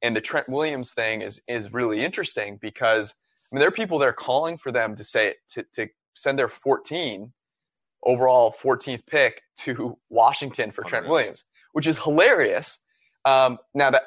And 0.02 0.16
the 0.16 0.22
Trent 0.22 0.50
Williams 0.50 0.94
thing 0.94 1.22
is 1.22 1.42
is 1.48 1.72
really 1.74 2.04
interesting 2.04 2.58
because 2.58 3.14
I 3.14 3.56
mean 3.56 3.60
there 3.60 3.68
are 3.68 3.72
people 3.72 4.00
there 4.00 4.14
calling 4.14 4.58
for 4.58 4.72
them 4.72 4.96
to 4.96 5.04
say 5.04 5.36
to 5.54 5.64
to 5.74 5.88
send 6.16 6.38
their 6.40 6.48
14 6.50 7.34
overall 8.04 8.52
14th 8.52 9.06
pick 9.06 9.44
to 9.60 9.98
Washington 10.10 10.72
for 10.72 10.84
Trent 10.84 11.06
Unreal. 11.06 11.18
Williams, 11.20 11.46
which 11.74 11.86
is 11.86 12.00
hilarious. 12.00 12.80
Um, 13.26 13.60
now 13.76 13.92
that 13.92 14.04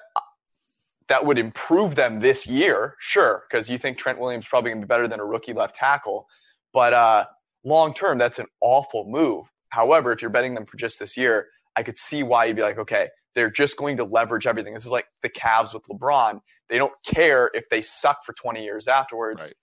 that 1.08 1.24
would 1.24 1.38
improve 1.38 1.94
them 1.94 2.18
this 2.20 2.46
year, 2.46 2.96
sure, 2.98 3.44
because 3.48 3.68
you 3.68 3.78
think 3.78 3.98
Trent 3.98 4.18
Williams 4.18 4.46
probably 4.46 4.70
going 4.70 4.80
to 4.80 4.86
be 4.86 4.88
better 4.88 5.06
than 5.06 5.20
a 5.20 5.24
rookie 5.24 5.52
left 5.52 5.76
tackle. 5.76 6.26
But 6.72 6.92
uh, 6.94 7.26
long 7.62 7.94
term, 7.94 8.18
that's 8.18 8.38
an 8.38 8.46
awful 8.60 9.04
move. 9.06 9.50
However, 9.74 10.12
if 10.12 10.22
you're 10.22 10.30
betting 10.30 10.54
them 10.54 10.66
for 10.66 10.76
just 10.76 11.00
this 11.00 11.16
year, 11.16 11.48
I 11.74 11.82
could 11.82 11.98
see 11.98 12.22
why 12.22 12.44
you'd 12.44 12.54
be 12.54 12.62
like, 12.62 12.78
okay, 12.78 13.08
they're 13.34 13.50
just 13.50 13.76
going 13.76 13.96
to 13.96 14.04
leverage 14.04 14.46
everything. 14.46 14.72
This 14.72 14.84
is 14.84 14.92
like 14.92 15.06
the 15.24 15.28
Cavs 15.28 15.74
with 15.74 15.82
LeBron. 15.88 16.38
They 16.70 16.78
don't 16.78 16.92
care 17.04 17.50
if 17.52 17.64
they 17.70 17.82
suck 17.82 18.24
for 18.24 18.34
20 18.34 18.62
years 18.62 18.86
afterwards. 18.86 19.42
Right. 19.42 19.54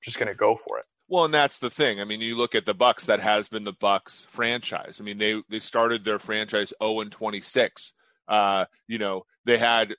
Just 0.00 0.16
going 0.16 0.28
to 0.28 0.34
go 0.34 0.54
for 0.54 0.78
it. 0.78 0.84
Well, 1.08 1.24
and 1.24 1.34
that's 1.34 1.58
the 1.58 1.70
thing. 1.70 2.00
I 2.00 2.04
mean, 2.04 2.20
you 2.20 2.36
look 2.36 2.54
at 2.54 2.66
the 2.66 2.74
Bucs. 2.74 3.06
That 3.06 3.18
has 3.18 3.48
been 3.48 3.64
the 3.64 3.72
Bucs 3.72 4.28
franchise. 4.28 4.98
I 5.00 5.04
mean, 5.04 5.18
they 5.18 5.42
they 5.48 5.58
started 5.58 6.04
their 6.04 6.18
franchise 6.18 6.72
zero 6.80 7.00
and 7.00 7.10
twenty 7.10 7.40
six. 7.40 7.94
Uh, 8.28 8.66
you 8.86 8.98
know, 8.98 9.22
they 9.46 9.56
had 9.56 9.94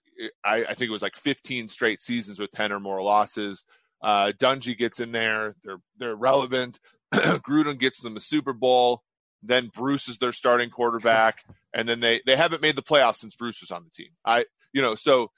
I, 0.46 0.66
I 0.66 0.74
think 0.76 0.88
it 0.88 0.92
was 0.92 1.02
like 1.02 1.18
fifteen 1.18 1.68
straight 1.68 2.00
seasons 2.00 2.40
with 2.40 2.52
ten 2.52 2.72
or 2.72 2.80
more 2.80 3.02
losses. 3.02 3.66
Uh, 4.04 4.34
Dungy 4.40 4.78
gets 4.78 5.00
in 5.00 5.12
there. 5.12 5.56
They're 5.64 5.80
they're 5.98 6.16
relevant. 6.16 6.80
Gruden 7.14 7.80
gets 7.80 8.02
them 8.02 8.16
a 8.16 8.20
Super 8.20 8.54
Bowl. 8.54 9.02
Then 9.42 9.68
Bruce 9.74 10.10
is 10.10 10.18
their 10.18 10.32
starting 10.32 10.70
quarterback, 10.70 11.44
and 11.74 11.88
then 11.88 12.00
they 12.00 12.22
they 12.26 12.36
haven't 12.36 12.62
made 12.62 12.76
the 12.76 12.84
playoffs 12.84 13.18
since 13.18 13.36
Bruce 13.36 13.62
was 13.62 13.72
on 13.72 13.84
the 13.84 13.92
team. 13.92 14.12
I 14.26 14.46
you 14.74 14.82
know 14.82 14.96
so 14.96 15.32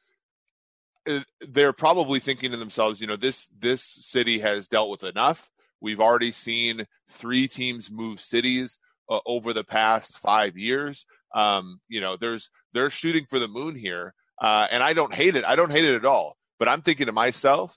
uh, 1.08 1.20
they're 1.42 1.74
probably 1.74 2.20
thinking 2.20 2.52
to 2.52 2.58
themselves, 2.58 3.02
you 3.02 3.08
know, 3.08 3.16
this 3.16 3.48
this 3.58 3.82
city 3.84 4.40
has 4.40 4.68
dealt 4.68 4.90
with 4.90 5.04
enough. 5.04 5.50
We've 5.80 6.00
already 6.00 6.32
seen 6.32 6.86
three 7.10 7.48
teams 7.48 7.90
move 7.90 8.20
cities 8.20 8.78
uh, 9.10 9.20
over 9.26 9.52
the 9.54 9.64
past 9.64 10.18
five 10.20 10.58
years. 10.58 11.06
Um, 11.34 11.80
you 11.88 12.02
know, 12.02 12.18
there's 12.18 12.50
they're 12.74 12.90
shooting 12.90 13.26
for 13.30 13.40
the 13.40 13.48
moon 13.48 13.76
here, 13.76 14.14
uh, 14.40 14.68
and 14.70 14.84
I 14.84 14.94
don't 14.94 15.14
hate 15.14 15.36
it. 15.36 15.46
I 15.46 15.56
don't 15.56 15.72
hate 15.72 15.86
it 15.86 15.96
at 15.96 16.06
all. 16.06 16.38
But 16.60 16.68
I'm 16.68 16.82
thinking 16.82 17.08
to 17.08 17.12
myself, 17.12 17.76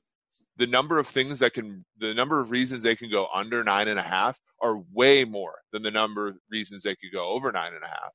the 0.57 0.67
number 0.67 0.99
of 0.99 1.07
things 1.07 1.39
that 1.41 1.53
can, 1.53 1.85
the 1.99 2.15
number 2.15 2.41
of 2.41 2.51
reasons 2.51 2.83
they 2.83 2.97
can 2.97 3.11
go 3.11 3.29
under 3.35 3.65
nine 3.65 3.89
and 3.89 3.99
a 3.99 4.03
half 4.03 4.39
are 4.61 4.83
way 4.93 5.25
more 5.25 5.57
than 5.73 5.83
the 5.83 5.91
number 5.91 6.29
of 6.29 6.37
reasons 6.51 6.83
they 6.83 6.95
could 6.95 7.13
go 7.13 7.29
over 7.29 7.51
nine 7.51 7.73
and 7.75 7.83
a 7.83 7.89
half. 7.89 8.13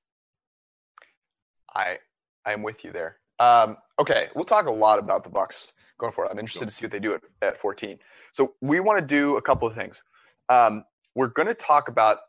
I 1.76 1.98
I'm 2.46 2.64
with 2.64 2.84
you 2.84 2.92
there. 2.92 3.18
Um, 3.40 3.78
okay, 4.00 4.28
we'll 4.36 4.46
talk 4.46 4.66
a 4.66 4.72
lot 4.72 5.00
about 5.00 5.24
the 5.24 5.30
Bucs 5.30 5.72
going 6.00 6.12
forward. 6.12 6.32
I'm 6.32 6.40
interested 6.40 6.68
to 6.68 6.74
see 6.74 6.86
what 6.86 6.92
they 6.92 7.00
do 7.00 7.14
at, 7.14 7.22
at 7.42 7.58
14. 7.60 7.98
So 8.32 8.54
we 8.62 8.80
want 8.80 9.00
to 9.00 9.06
do 9.06 9.38
a 9.38 9.42
couple 9.42 9.68
of 9.68 9.74
things. 9.74 10.02
Um, 10.50 10.84
we're 11.16 11.28
going 11.28 11.48
to 11.48 11.54
talk 11.54 11.88
about 11.90 12.20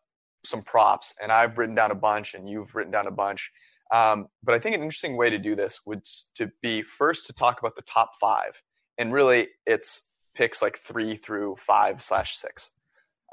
some 0.45 0.63
props, 0.63 1.15
and 1.23 1.33
I've 1.33 1.59
written 1.59 1.75
down 1.75 1.91
a 1.91 1.95
bunch, 1.97 2.35
and 2.35 2.49
you've 2.49 2.75
written 2.75 2.93
down 2.93 3.07
a 3.07 3.11
bunch. 3.11 3.51
Um, 3.93 4.29
but 4.43 4.55
I 4.55 4.59
think 4.59 4.75
an 4.77 4.83
interesting 4.83 5.17
way 5.17 5.31
to 5.31 5.39
do 5.39 5.57
this 5.57 5.81
would 5.85 6.05
to 6.37 6.51
be 6.63 6.83
first 6.83 7.27
to 7.27 7.33
talk 7.33 7.61
about 7.61 7.75
the 7.75 7.83
top 7.83 8.13
five, 8.21 8.63
and 9.01 9.13
really 9.13 9.49
it's 9.67 10.03
picks 10.35 10.63
like 10.63 10.79
three 10.79 11.17
through 11.17 11.57
five 11.57 12.01
slash 12.01 12.37
six, 12.37 12.71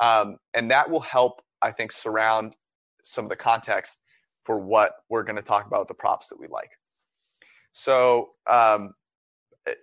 um, 0.02 0.38
and 0.56 0.72
that 0.72 0.90
will 0.90 1.02
help 1.02 1.42
I 1.62 1.72
think 1.72 1.92
surround 1.92 2.56
some 3.04 3.26
of 3.26 3.30
the 3.30 3.36
context 3.36 4.00
for 4.44 4.58
what 4.58 4.94
we're 5.10 5.24
going 5.24 5.36
to 5.36 5.42
talk 5.42 5.68
about 5.68 5.80
with 5.80 5.88
the 5.90 5.94
props 5.94 6.30
that 6.30 6.40
we 6.40 6.48
like. 6.48 6.72
So, 7.74 8.30
um, 8.50 8.94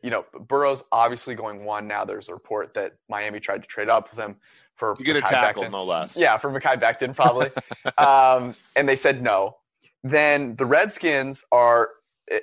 you 0.02 0.10
know, 0.10 0.24
Burrow's 0.48 0.82
obviously 0.90 1.34
going 1.34 1.64
one 1.64 1.86
now. 1.86 2.04
There's 2.04 2.28
a 2.28 2.32
report 2.32 2.74
that 2.74 2.92
Miami 3.08 3.40
tried 3.40 3.62
to 3.62 3.68
trade 3.68 3.88
up 3.90 4.10
with 4.10 4.18
him 4.18 4.36
for 4.76 4.96
You 4.98 5.04
get 5.04 5.16
a 5.16 5.20
tackle, 5.20 5.64
Becton. 5.64 5.70
no 5.72 5.84
less. 5.84 6.16
Yeah, 6.16 6.38
for 6.38 6.50
Mekhi 6.50 6.80
Becton 6.80 7.14
probably. 7.14 7.50
um, 7.98 8.54
and 8.74 8.88
they 8.88 8.96
said 8.96 9.22
no. 9.22 9.56
Then 10.02 10.56
the 10.56 10.66
Redskins 10.66 11.42
are 11.52 11.90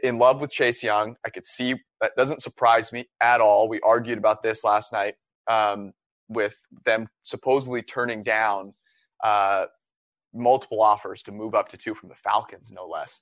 in 0.03 0.17
love 0.17 0.41
with 0.41 0.51
Chase 0.51 0.83
Young. 0.83 1.15
I 1.25 1.29
could 1.29 1.45
see 1.45 1.75
that 2.01 2.11
doesn't 2.17 2.41
surprise 2.41 2.91
me 2.91 3.05
at 3.21 3.41
all. 3.41 3.67
We 3.67 3.79
argued 3.81 4.17
about 4.17 4.41
this 4.41 4.63
last 4.63 4.91
night 4.91 5.15
um, 5.49 5.93
with 6.29 6.55
them 6.85 7.07
supposedly 7.23 7.81
turning 7.81 8.23
down 8.23 8.73
uh, 9.23 9.65
multiple 10.33 10.81
offers 10.81 11.23
to 11.23 11.31
move 11.31 11.55
up 11.55 11.67
to 11.69 11.77
two 11.77 11.93
from 11.93 12.09
the 12.09 12.15
Falcons, 12.15 12.71
no 12.71 12.85
less. 12.85 13.19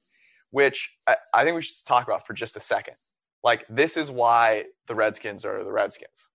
Which 0.51 0.89
I, 1.07 1.15
I 1.33 1.43
think 1.43 1.55
we 1.55 1.61
should 1.61 1.85
talk 1.85 2.07
about 2.07 2.25
for 2.25 2.33
just 2.33 2.55
a 2.55 2.59
second. 2.59 2.95
Like 3.43 3.65
this 3.69 3.97
is 3.97 4.11
why 4.11 4.65
the 4.87 4.95
Redskins 4.95 5.45
are 5.45 5.63
the 5.63 5.71
Redskins. 5.71 6.29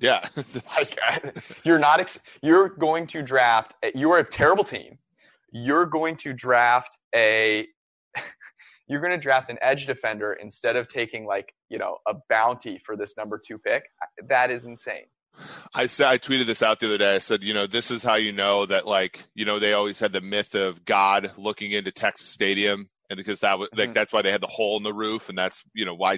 Yeah. 0.00 0.24
Like, 0.36 1.42
you're 1.64 1.78
not. 1.78 2.00
Ex- 2.00 2.20
you're 2.42 2.68
going 2.68 3.06
to 3.08 3.22
draft. 3.22 3.74
You 3.94 4.12
are 4.12 4.18
a 4.18 4.24
terrible 4.24 4.64
team. 4.64 4.98
You're 5.52 5.86
going 5.86 6.16
to 6.16 6.32
draft 6.32 6.96
a. 7.14 7.66
you're 8.88 9.00
going 9.00 9.12
to 9.12 9.18
draft 9.18 9.50
an 9.50 9.58
edge 9.60 9.86
defender 9.86 10.32
instead 10.32 10.76
of 10.76 10.88
taking 10.88 11.26
like 11.26 11.54
you 11.68 11.78
know 11.78 11.98
a 12.06 12.14
bounty 12.28 12.80
for 12.84 12.96
this 12.96 13.16
number 13.16 13.40
two 13.44 13.58
pick. 13.58 13.84
That 14.28 14.50
is 14.50 14.66
insane. 14.66 15.06
I 15.72 15.86
said 15.86 16.08
I 16.08 16.18
tweeted 16.18 16.46
this 16.46 16.62
out 16.62 16.80
the 16.80 16.86
other 16.86 16.98
day. 16.98 17.14
I 17.14 17.18
said, 17.18 17.44
you 17.44 17.54
know, 17.54 17.66
this 17.66 17.90
is 17.90 18.02
how 18.02 18.14
you 18.16 18.32
know 18.32 18.66
that 18.66 18.86
like, 18.86 19.24
you 19.34 19.44
know, 19.44 19.58
they 19.60 19.72
always 19.72 20.00
had 20.00 20.12
the 20.12 20.20
myth 20.20 20.54
of 20.56 20.84
God 20.84 21.32
looking 21.36 21.70
into 21.72 21.92
Texas 21.92 22.28
Stadium, 22.28 22.88
and 23.08 23.16
because 23.16 23.40
that 23.40 23.58
was 23.58 23.68
like 23.76 23.90
Mhm. 23.90 23.94
that's 23.94 24.12
why 24.12 24.22
they 24.22 24.32
had 24.32 24.40
the 24.40 24.48
hole 24.48 24.76
in 24.78 24.82
the 24.82 24.92
roof, 24.94 25.28
and 25.28 25.38
that's 25.38 25.62
you 25.74 25.84
know 25.84 25.94
why, 25.94 26.14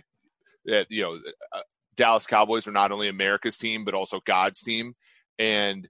uh, 0.70 0.84
you 0.88 1.02
know, 1.02 1.18
uh, 1.52 1.62
Dallas 1.96 2.26
Cowboys 2.26 2.66
are 2.66 2.72
not 2.72 2.92
only 2.92 3.08
America's 3.08 3.58
team 3.58 3.84
but 3.84 3.92
also 3.94 4.20
God's 4.24 4.62
team, 4.62 4.94
and 5.38 5.86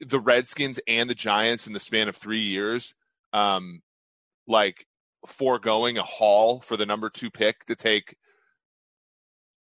the 0.00 0.20
Redskins 0.20 0.80
and 0.86 1.08
the 1.10 1.14
Giants 1.14 1.66
in 1.66 1.72
the 1.72 1.80
span 1.80 2.08
of 2.08 2.16
three 2.16 2.40
years, 2.40 2.94
um, 3.32 3.82
like 4.46 4.86
foregoing 5.26 5.98
a 5.98 6.02
haul 6.02 6.60
for 6.60 6.76
the 6.76 6.86
number 6.86 7.10
two 7.10 7.30
pick 7.30 7.64
to 7.66 7.74
take 7.74 8.16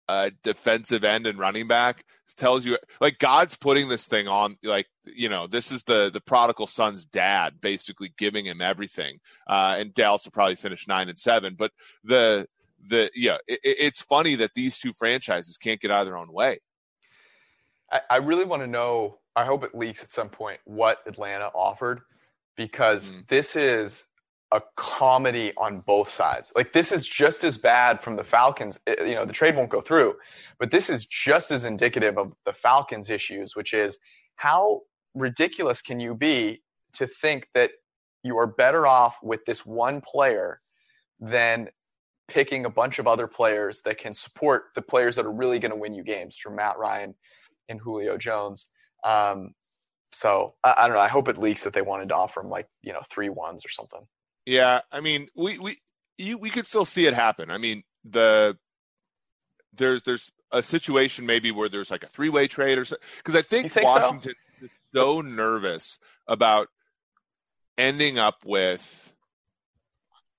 a 0.07 0.31
defensive 0.43 1.03
end 1.03 1.27
and 1.27 1.37
running 1.39 1.67
back 1.67 2.03
tells 2.35 2.65
you 2.65 2.77
like 2.99 3.19
God's 3.19 3.57
putting 3.57 3.87
this 3.89 4.07
thing 4.07 4.27
on 4.27 4.57
like 4.63 4.87
you 5.05 5.29
know 5.29 5.47
this 5.47 5.71
is 5.71 5.83
the 5.83 6.09
the 6.11 6.21
prodigal 6.21 6.65
son's 6.67 7.05
dad 7.05 7.61
basically 7.61 8.13
giving 8.17 8.45
him 8.45 8.61
everything 8.61 9.19
uh 9.47 9.75
and 9.77 9.93
Dallas 9.93 10.25
will 10.25 10.31
probably 10.31 10.55
finish 10.55 10.87
9 10.87 11.09
and 11.09 11.19
7 11.19 11.55
but 11.57 11.71
the 12.03 12.47
the 12.87 13.11
yeah 13.13 13.37
it, 13.47 13.59
it's 13.63 14.01
funny 14.01 14.35
that 14.35 14.53
these 14.55 14.79
two 14.79 14.91
franchises 14.93 15.57
can't 15.57 15.79
get 15.79 15.91
out 15.91 16.01
of 16.01 16.07
their 16.07 16.17
own 16.17 16.31
way 16.31 16.59
I, 17.91 18.01
I 18.09 18.15
really 18.17 18.45
want 18.45 18.63
to 18.63 18.67
know. 18.67 19.19
I 19.35 19.45
hope 19.45 19.63
it 19.63 19.75
leaks 19.75 20.03
at 20.03 20.11
some 20.11 20.29
point 20.29 20.59
what 20.65 20.99
Atlanta 21.05 21.51
offered 21.53 22.01
because 22.55 23.11
Mhm. 23.11 23.27
this 23.27 23.55
is 23.55 24.05
a 24.51 24.61
comedy 24.75 25.53
on 25.57 25.79
both 25.81 26.09
sides. 26.09 26.51
Like 26.55 26.73
this 26.73 26.91
is 26.91 27.07
just 27.07 27.43
as 27.43 27.57
bad 27.57 28.01
from 28.03 28.15
the 28.15 28.23
Falcons. 28.23 28.79
eh, 28.87 28.95
You 29.05 29.15
know, 29.15 29.25
the 29.25 29.33
trade 29.33 29.55
won't 29.55 29.69
go 29.69 29.81
through, 29.81 30.15
but 30.59 30.71
this 30.71 30.89
is 30.89 31.05
just 31.05 31.51
as 31.51 31.65
indicative 31.65 32.17
of 32.17 32.33
the 32.45 32.53
Falcons' 32.53 33.09
issues, 33.09 33.55
which 33.55 33.73
is 33.73 33.97
how 34.35 34.81
ridiculous 35.15 35.81
can 35.81 35.99
you 35.99 36.13
be 36.15 36.63
to 36.93 37.07
think 37.07 37.47
that 37.53 37.71
you 38.23 38.37
are 38.37 38.47
better 38.47 38.85
off 38.85 39.17
with 39.23 39.43
this 39.45 39.65
one 39.65 40.01
player 40.01 40.61
than 41.19 41.69
picking 42.27 42.65
a 42.65 42.69
bunch 42.69 42.99
of 42.99 43.07
other 43.07 43.27
players 43.27 43.81
that 43.83 43.97
can 43.97 44.15
support 44.15 44.65
the 44.75 44.81
players 44.81 45.15
that 45.15 45.25
are 45.25 45.31
really 45.31 45.59
going 45.59 45.71
to 45.71 45.77
win 45.77 45.93
you 45.93 46.03
games 46.03 46.37
from 46.37 46.55
Matt 46.55 46.77
Ryan 46.77 47.13
and 47.69 47.79
Julio 47.79 48.17
Jones. 48.17 48.67
Um, 49.03 49.53
so 50.13 50.55
I, 50.63 50.75
I 50.77 50.87
don't 50.87 50.95
know. 50.95 51.01
I 51.01 51.07
hope 51.07 51.27
it 51.29 51.37
leaks 51.37 51.63
that 51.63 51.73
they 51.73 51.81
wanted 51.81 52.09
to 52.09 52.15
offer 52.15 52.41
him 52.41 52.49
like 52.49 52.67
you 52.81 52.93
know 52.93 53.01
three 53.09 53.29
ones 53.29 53.65
or 53.65 53.69
something. 53.69 54.01
Yeah 54.45 54.81
I 54.91 55.01
mean 55.01 55.27
we 55.35 55.57
we 55.57 55.77
you, 56.17 56.37
we 56.37 56.49
could 56.49 56.65
still 56.65 56.85
see 56.85 57.05
it 57.05 57.13
happen 57.13 57.49
I 57.49 57.57
mean 57.57 57.83
the 58.03 58.57
there's 59.73 60.01
there's 60.03 60.31
a 60.51 60.61
situation 60.61 61.25
maybe 61.25 61.51
where 61.51 61.69
there's 61.69 61.91
like 61.91 62.03
a 62.03 62.07
three 62.07 62.29
way 62.29 62.47
trade 62.47 62.77
or 62.77 62.85
something 62.85 63.07
because 63.17 63.35
I 63.35 63.41
think, 63.41 63.71
think 63.71 63.87
so? 63.87 63.95
Washington 63.95 64.33
is 64.61 64.69
so 64.93 65.21
nervous 65.21 65.99
about 66.27 66.67
ending 67.77 68.19
up 68.19 68.45
with 68.45 69.13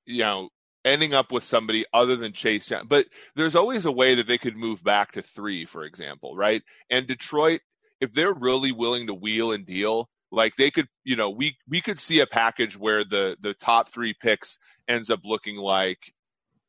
you 0.06 0.22
know 0.22 0.50
ending 0.84 1.14
up 1.14 1.32
with 1.32 1.44
somebody 1.44 1.84
other 1.92 2.16
than 2.16 2.32
Chase 2.32 2.70
Young. 2.70 2.86
But 2.86 3.06
there's 3.36 3.54
always 3.54 3.86
a 3.86 3.92
way 3.92 4.14
that 4.16 4.26
they 4.26 4.38
could 4.38 4.56
move 4.56 4.82
back 4.82 5.12
to 5.12 5.22
three, 5.22 5.64
for 5.64 5.84
example, 5.84 6.34
right? 6.34 6.62
And 6.90 7.06
Detroit, 7.06 7.60
if 8.00 8.12
they're 8.12 8.32
really 8.32 8.72
willing 8.72 9.06
to 9.06 9.14
wheel 9.14 9.52
and 9.52 9.64
deal, 9.64 10.10
like 10.32 10.56
they 10.56 10.70
could, 10.70 10.88
you 11.04 11.14
know, 11.14 11.30
we 11.30 11.56
we 11.68 11.80
could 11.80 12.00
see 12.00 12.20
a 12.20 12.26
package 12.26 12.76
where 12.76 13.04
the 13.04 13.36
the 13.40 13.54
top 13.54 13.90
three 13.90 14.14
picks 14.14 14.58
ends 14.88 15.10
up 15.10 15.20
looking 15.24 15.56
like 15.56 16.12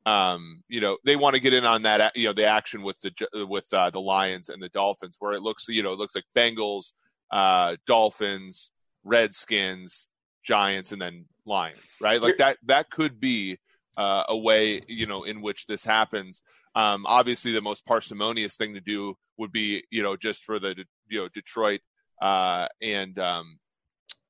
um, 0.05 0.63
you 0.67 0.81
know, 0.81 0.97
they 1.05 1.15
want 1.15 1.35
to 1.35 1.41
get 1.41 1.53
in 1.53 1.65
on 1.65 1.83
that, 1.83 2.15
you 2.15 2.27
know, 2.27 2.33
the 2.33 2.45
action 2.45 2.83
with 2.83 2.99
the 3.01 3.47
with 3.47 3.73
uh, 3.73 3.89
the 3.89 4.01
Lions 4.01 4.49
and 4.49 4.61
the 4.61 4.69
Dolphins, 4.69 5.15
where 5.19 5.33
it 5.33 5.41
looks, 5.41 5.67
you 5.69 5.81
know, 5.81 5.93
it 5.93 5.97
looks 5.99 6.15
like 6.15 6.25
Bengals, 6.35 6.91
uh, 7.31 7.77
Dolphins, 7.87 8.71
Redskins, 9.03 10.07
Giants, 10.43 10.91
and 10.91 11.01
then 11.01 11.25
Lions, 11.45 11.95
right? 12.01 12.21
Like 12.21 12.37
that. 12.37 12.57
That 12.65 12.89
could 12.89 13.19
be 13.19 13.59
uh, 13.95 14.23
a 14.27 14.37
way, 14.37 14.81
you 14.87 15.05
know, 15.05 15.23
in 15.23 15.41
which 15.41 15.67
this 15.67 15.85
happens. 15.85 16.41
Um, 16.75 17.05
obviously, 17.05 17.53
the 17.53 17.61
most 17.61 17.85
parsimonious 17.85 18.57
thing 18.57 18.73
to 18.73 18.81
do 18.81 19.15
would 19.37 19.53
be, 19.53 19.83
you 19.89 20.03
know, 20.03 20.17
just 20.17 20.43
for 20.43 20.59
the, 20.59 20.75
you 21.07 21.21
know, 21.21 21.29
Detroit 21.29 21.79
uh, 22.23 22.69
and 22.81 23.19
um, 23.19 23.59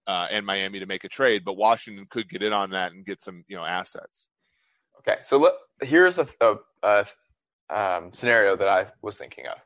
uh, 0.07 0.27
and 0.31 0.45
Miami 0.45 0.79
to 0.79 0.87
make 0.87 1.03
a 1.03 1.09
trade, 1.09 1.45
but 1.45 1.55
Washington 1.55 2.07
could 2.09 2.27
get 2.27 2.41
in 2.41 2.51
on 2.51 2.71
that 2.71 2.91
and 2.91 3.05
get 3.05 3.21
some, 3.21 3.45
you 3.47 3.55
know, 3.55 3.63
assets. 3.63 4.27
Okay, 4.99 5.19
so 5.21 5.53
here's 5.81 6.17
a, 6.17 6.27
a, 6.41 6.55
a 6.81 7.05
um, 7.69 8.11
scenario 8.11 8.55
that 8.57 8.67
I 8.67 8.87
was 9.03 9.17
thinking 9.17 9.45
of, 9.45 9.57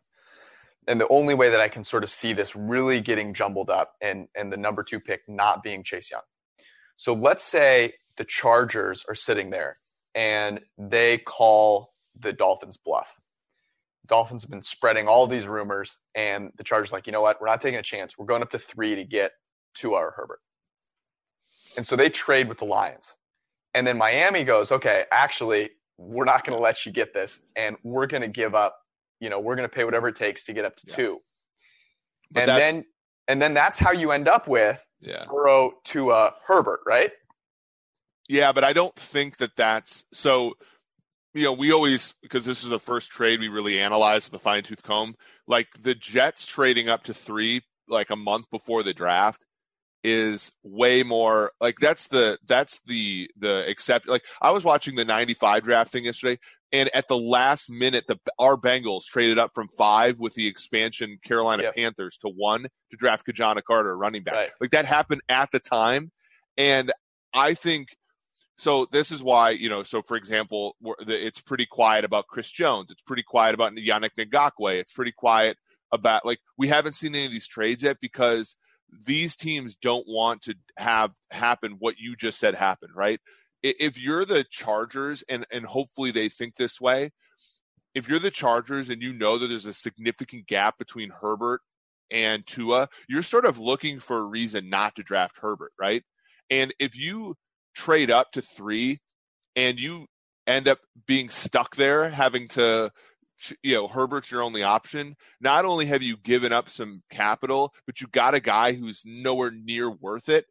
and 0.88 1.00
the 1.00 1.08
only 1.08 1.36
way 1.36 1.50
that 1.52 1.62
I 1.62 1.70
can 1.70 1.86
sort 1.86 2.04
of 2.04 2.10
see 2.10 2.34
this 2.34 2.54
really 2.54 3.00
getting 3.00 3.34
jumbled 3.34 3.70
up 3.70 3.94
and 4.02 4.28
and 4.36 4.52
the 4.52 4.58
number 4.58 4.84
two 4.84 5.00
pick 5.00 5.22
not 5.30 5.64
being 5.64 5.84
Chase 5.84 6.12
Young. 6.12 6.22
So 6.98 7.14
let's 7.14 7.46
say 7.46 7.94
the 8.18 8.26
Chargers 8.26 9.06
are 9.08 9.16
sitting 9.16 9.52
there 9.52 9.78
and 10.16 10.60
they 10.78 11.20
call 11.20 11.94
the 12.20 12.34
Dolphins 12.34 12.78
bluff. 12.78 13.08
Dolphins 14.08 14.44
have 14.44 14.50
been 14.50 14.64
spreading 14.64 15.08
all 15.08 15.28
these 15.28 15.48
rumors, 15.48 15.98
and 16.16 16.52
the 16.58 16.64
Chargers 16.64 16.92
like, 16.92 17.08
you 17.08 17.14
know 17.14 17.22
what? 17.22 17.40
We're 17.42 17.48
not 17.48 17.62
taking 17.62 17.80
a 17.80 17.84
chance. 17.84 18.18
We're 18.18 18.26
going 18.26 18.42
up 18.42 18.52
to 18.52 18.60
three 18.60 18.96
to 18.96 19.04
get 19.04 19.32
to 19.76 19.94
our 19.96 20.12
Herbert. 20.16 20.40
And 21.78 21.86
so 21.86 21.96
they 21.96 22.10
trade 22.10 22.48
with 22.50 22.58
the 22.58 22.66
Lions. 22.66 23.16
And 23.74 23.86
then 23.86 23.98
Miami 23.98 24.44
goes, 24.44 24.72
okay, 24.72 25.06
actually, 25.12 25.70
we're 25.98 26.26
not 26.26 26.46
going 26.46 26.58
to 26.58 26.62
let 26.64 26.86
you 26.86 26.92
get 26.92 27.14
this, 27.14 27.42
and 27.56 27.76
we're 27.84 28.08
going 28.08 28.22
to 28.22 28.28
give 28.28 28.56
up. 28.56 28.78
You 29.20 29.30
know, 29.30 29.40
we're 29.40 29.56
going 29.56 29.68
to 29.70 29.74
pay 29.76 29.84
whatever 29.84 30.08
it 30.08 30.16
takes 30.16 30.44
to 30.46 30.54
get 30.54 30.66
up 30.66 30.76
to 30.78 30.84
Yeah. 30.88 30.96
two. 30.96 31.20
But 32.32 32.50
and 32.50 32.62
then, 32.62 32.86
and 33.28 33.42
then 33.42 33.54
that's 33.54 33.80
how 33.80 33.92
you 33.92 34.12
end 34.12 34.28
up 34.28 34.48
with 34.48 34.84
Yeah. 35.00 35.26
Burrow 35.30 35.74
to 35.86 36.12
uh, 36.12 36.32
Herbert, 36.46 36.82
right? 36.86 37.12
Yeah, 38.30 38.52
but 38.52 38.64
I 38.64 38.74
don't 38.74 38.96
think 38.96 39.38
that 39.38 39.56
that's 39.56 40.06
so. 40.12 40.54
You 41.34 41.44
know, 41.44 41.54
we 41.54 41.72
always 41.72 42.14
because 42.22 42.46
this 42.46 42.64
is 42.64 42.70
the 42.70 42.80
first 42.80 43.12
trade 43.12 43.40
we 43.40 43.48
really 43.50 43.80
analyzed 43.80 44.32
the 44.32 44.40
fine 44.40 44.64
tooth 44.64 44.82
comb. 44.84 45.16
Like 45.48 45.68
the 45.80 45.94
Jets 45.96 46.46
trading 46.46 46.90
up 46.90 47.04
to 47.04 47.14
three, 47.14 47.62
like 47.88 48.10
a 48.10 48.16
month 48.16 48.50
before 48.50 48.82
the 48.82 48.94
draft, 48.94 49.46
is 50.04 50.54
way 50.64 51.04
more 51.04 51.52
like 51.60 51.78
that's 51.80 52.08
the 52.08 52.38
that's 52.48 52.82
the 52.86 53.30
the 53.38 53.68
accept 53.68 54.08
like 54.08 54.24
I 54.42 54.52
was 54.52 54.64
watching 54.64 54.96
the 54.96 55.04
95 55.04 55.64
draft 55.64 55.92
thing 55.92 56.06
yesterday 56.06 56.40
and 56.72 56.90
at 56.94 57.08
the 57.08 57.18
last 57.18 57.70
minute 57.70 58.06
the 58.08 58.18
our 58.40 58.56
Bengals 58.58 59.06
traded 59.06 59.38
up 59.38 59.52
from 59.54 59.68
5 59.78 60.20
with 60.20 60.34
the 60.36 60.48
expansion 60.48 61.18
Carolina 61.24 61.64
Yep. 61.64 61.76
Panthers 61.76 62.18
to 62.20 62.30
1 62.30 62.64
to 62.64 62.98
draft 62.98 63.26
Ki-Jana 63.26 63.62
Carter 63.64 63.98
running 63.98 64.24
back. 64.24 64.36
Right. 64.36 64.50
Like 64.62 64.72
that 64.72 64.86
happened 64.86 65.22
at 65.30 65.52
the 65.52 65.60
time 65.60 66.12
and 66.58 66.94
I 67.34 67.54
think 67.54 67.90
so 68.58 68.88
this 68.92 69.12
is 69.12 69.22
why 69.22 69.52
you 69.52 69.70
know 69.70 69.84
so 69.84 70.02
for 70.02 70.18
example 70.18 70.76
it's 71.00 71.40
pretty 71.40 71.66
quiet 71.66 72.04
about 72.04 72.28
Chris 72.28 72.52
Jones. 72.52 72.92
It's 72.92 73.04
pretty 73.04 73.24
quiet 73.24 73.54
about 73.54 73.74
Yannick 73.74 74.12
Ngakoue. 74.18 74.80
It's 74.80 74.92
pretty 74.92 75.12
quiet 75.12 75.58
about 75.92 76.26
like 76.26 76.40
we 76.58 76.68
haven't 76.68 76.94
seen 76.94 77.16
any 77.16 77.26
of 77.26 77.32
these 77.32 77.48
trades 77.48 77.84
yet 77.84 77.98
because 78.02 78.56
these 79.06 79.36
teams 79.36 79.76
don't 79.76 80.08
want 80.08 80.42
to 80.44 80.56
have 80.78 81.12
happen 81.32 81.76
what 81.80 82.00
you 82.00 82.16
just 82.16 82.40
said 82.40 82.56
happen 82.56 82.90
right? 82.96 83.20
If 83.64 84.00
you're 84.00 84.26
the 84.26 84.44
Chargers 84.50 85.24
and 85.30 85.46
and 85.52 85.66
hopefully 85.66 86.12
they 86.12 86.30
think 86.30 86.56
this 86.56 86.82
way 86.82 87.12
if 87.94 88.10
you're 88.10 88.20
the 88.20 88.32
Chargers 88.32 88.90
and 88.90 89.02
you 89.02 89.14
know 89.14 89.38
that 89.38 89.48
there's 89.48 89.66
a 89.66 89.74
significant 89.74 90.48
gap 90.48 90.78
between 90.78 91.10
Herbert 91.10 91.62
and 92.10 92.46
Tua 92.48 92.90
you're 93.08 93.24
sort 93.24 93.46
of 93.46 93.60
looking 93.60 94.00
for 94.00 94.18
a 94.18 94.24
reason 94.24 94.70
not 94.70 94.96
to 94.96 95.04
draft 95.04 95.38
Herbert 95.42 95.74
right? 95.80 96.04
And 96.50 96.74
if 96.80 96.98
you 96.98 97.36
trade 97.78 98.10
up 98.10 98.32
to 98.32 98.42
three 98.42 99.00
and 99.56 99.80
you 99.80 100.08
end 100.48 100.68
up 100.68 100.80
being 101.06 101.30
stuck 101.30 101.76
there, 101.76 102.10
having 102.10 102.48
to, 102.50 102.92
you 103.62 103.76
know, 103.76 103.88
Herbert's 103.88 104.32
your 104.32 104.42
only 104.42 104.64
option, 104.64 105.16
not 105.40 105.64
only 105.64 105.86
have 105.86 106.02
you 106.02 106.18
given 106.18 106.52
up 106.52 106.70
some 106.70 107.04
capital, 107.12 107.74
but 107.86 108.02
you 108.02 108.08
got 108.08 108.34
a 108.34 108.40
guy 108.40 108.74
who's 108.74 109.04
nowhere 109.06 109.52
near 109.52 109.90
worth 109.90 110.28
it. 110.28 110.46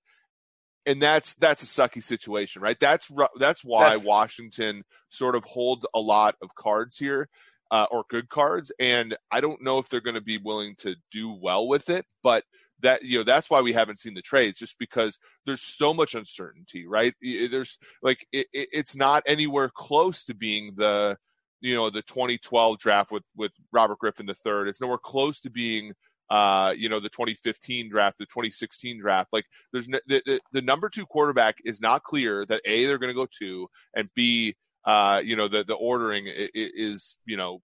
And 0.85 1.03
that's 1.03 1.35
that's 1.35 1.65
a 1.65 1.67
sucky 1.67 2.01
situation, 2.01 2.63
right? 2.63 2.79
That's 2.79 3.11
that's 3.41 3.65
why 3.65 3.89
That's- 3.89 4.05
Washington 4.05 4.85
sort 5.09 5.35
of 5.35 5.43
holds 5.45 5.85
a 5.93 5.99
lot 5.99 6.37
of 6.41 6.55
cards 6.55 6.97
here, 6.97 7.29
uh, 7.73 7.87
or 7.91 8.05
good 8.09 8.29
cards, 8.29 8.71
and 8.79 9.17
I 9.33 9.41
don't 9.41 9.63
know 9.63 9.79
if 9.81 9.89
they're 9.89 10.01
going 10.01 10.15
to 10.15 10.21
be 10.21 10.39
willing 10.39 10.77
to 10.79 10.95
do 11.11 11.33
well 11.33 11.67
with 11.67 11.91
it. 11.91 12.05
But 12.23 12.45
that 12.81 13.03
you 13.03 13.19
know 13.19 13.25
that's 13.25 13.49
why 13.49 13.61
we 13.61 13.73
haven't 13.73 13.99
seen 13.99 14.15
the 14.15 14.23
trades, 14.23 14.59
just 14.59 14.79
because 14.79 15.19
there's 15.45 15.63
so 15.63 15.95
much 15.95 16.15
uncertainty, 16.15 16.87
right? 16.87 17.15
There's 17.23 17.79
like 18.03 18.27
it, 18.33 18.47
it, 18.53 18.69
it's 18.73 18.97
not 18.97 19.23
anywhere 19.27 19.71
close 19.73 20.25
to 20.25 20.35
being 20.35 20.75
the 20.77 21.17
you 21.61 21.75
know 21.75 21.91
the 21.91 22.03
2012 22.03 22.79
draft 22.79 23.11
with 23.11 23.25
with 23.37 23.53
Robert 23.73 23.99
Griffin 23.99 24.29
III. 24.29 24.69
It's 24.69 24.81
nowhere 24.81 24.99
close 24.99 25.41
to 25.41 25.51
being 25.51 25.93
uh 26.29 26.75
you 26.77 26.89
know 26.89 27.01
the 27.01 27.09
2015 27.09 27.89
draft, 27.89 28.19
the 28.19 28.27
2016 28.27 29.01
draft. 29.01 29.33
Like 29.33 29.47
there's 29.73 29.87
the, 29.87 30.01
the, 30.07 30.41
the 30.53 30.63
number 30.63 30.89
two 30.89 31.07
quarterback 31.07 31.57
is 31.65 31.81
not 31.81 32.03
clear 32.03 32.45
that 32.47 32.63
a 32.65 32.85
they're 32.85 32.99
going 32.99 33.15
to 33.15 33.21
go 33.21 33.27
two 33.27 33.69
and 33.95 34.11
b 34.15 34.55
uh 34.85 35.21
you 35.25 35.37
know 35.37 35.49
the 35.49 35.65
the 35.65 35.75
ordering 35.75 36.25
is 36.27 37.17
you 37.25 37.37
know 37.37 37.63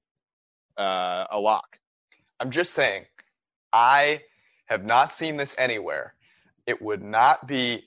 uh 0.77 1.27
a 1.31 1.39
lock. 1.39 1.79
I'm 2.41 2.51
just 2.51 2.73
saying, 2.73 3.05
I 3.73 4.23
have 4.73 4.85
not 4.85 5.13
seen 5.13 5.37
this 5.37 5.55
anywhere. 5.59 6.15
It 6.67 6.83
would 6.83 7.03
not 7.03 7.47
be 7.47 7.85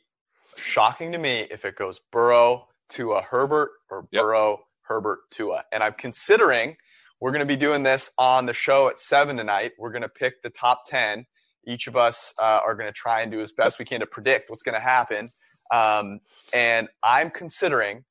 shocking 0.57 1.11
to 1.11 1.17
me 1.17 1.47
if 1.51 1.65
it 1.65 1.75
goes 1.75 1.99
Burrow 2.11 2.67
to 2.89 3.13
a 3.13 3.21
Herbert 3.21 3.71
or 3.89 4.07
Yep. 4.11 4.21
Burrow 4.23 4.59
Herbert 4.81 5.19
to 5.31 5.53
a. 5.53 5.63
And 5.71 5.83
I'm 5.83 5.93
considering 5.93 6.77
we're 7.19 7.31
going 7.31 7.39
to 7.39 7.45
be 7.45 7.55
doing 7.55 7.83
this 7.83 8.11
on 8.17 8.45
the 8.45 8.53
show 8.53 8.87
at 8.87 8.99
seven 8.99 9.37
tonight. 9.37 9.71
We're 9.79 9.91
going 9.91 10.01
to 10.03 10.09
pick 10.09 10.41
the 10.43 10.49
top 10.49 10.83
ten. 10.85 11.25
Each 11.67 11.87
of 11.87 11.95
us 11.95 12.33
uh, 12.39 12.59
are 12.63 12.75
going 12.75 12.87
to 12.87 12.93
try 12.93 13.21
and 13.21 13.31
do 13.31 13.41
as 13.41 13.51
best 13.51 13.79
we 13.79 13.85
can 13.85 14.01
to 14.01 14.05
predict 14.05 14.49
what's 14.49 14.63
going 14.63 14.75
to 14.75 14.79
happen. 14.79 15.31
Um, 15.73 16.19
and 16.53 16.87
I'm 17.03 17.31
considering 17.31 18.03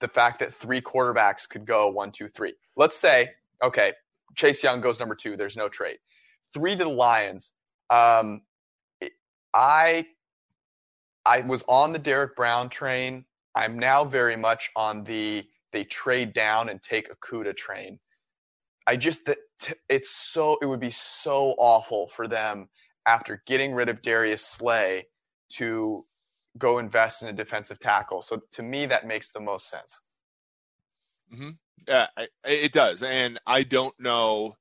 the 0.00 0.08
fact 0.08 0.38
that 0.38 0.54
three 0.54 0.80
quarterbacks 0.80 1.48
could 1.48 1.66
go 1.66 1.88
one, 1.90 2.12
two, 2.12 2.28
three. 2.28 2.54
Let's 2.76 2.96
say, 2.96 3.30
okay, 3.62 3.92
Chase 4.36 4.62
Young 4.62 4.80
goes 4.80 5.00
number 5.00 5.16
two. 5.16 5.36
There's 5.36 5.56
no 5.56 5.68
trade. 5.68 5.98
Three 6.54 6.76
to 6.76 6.84
the 6.84 6.90
Lions. 6.90 7.52
Um, 7.90 8.42
I 9.54 10.06
I 11.26 11.40
was 11.40 11.62
on 11.68 11.92
the 11.92 11.98
Derrick 11.98 12.36
Brown 12.36 12.70
train. 12.70 13.24
I'm 13.54 13.78
now 13.78 14.04
very 14.04 14.36
much 14.36 14.70
on 14.76 15.04
the 15.04 15.44
they 15.72 15.84
trade 15.84 16.32
down 16.32 16.68
and 16.68 16.82
take 16.82 17.08
Okudah 17.10 17.56
train. 17.56 17.98
I 18.86 18.96
just 18.96 19.26
that 19.26 19.38
it's 19.88 20.10
so 20.10 20.58
it 20.62 20.66
would 20.66 20.80
be 20.80 20.90
so 20.90 21.54
awful 21.58 22.10
for 22.16 22.28
them 22.28 22.68
after 23.06 23.42
getting 23.46 23.72
rid 23.72 23.88
of 23.88 24.02
Darius 24.02 24.44
Slay 24.44 25.06
to 25.54 26.06
go 26.58 26.78
invest 26.78 27.22
in 27.22 27.28
a 27.28 27.32
defensive 27.32 27.78
tackle. 27.80 28.22
So 28.22 28.42
to 28.52 28.62
me, 28.62 28.86
that 28.86 29.06
makes 29.06 29.32
the 29.32 29.40
most 29.40 29.68
sense. 29.68 30.00
Yeah, 31.88 32.08
I, 32.16 32.28
it 32.44 32.72
does, 32.72 33.02
and 33.02 33.38
I 33.46 33.62
don't 33.62 33.94
know. 34.00 34.56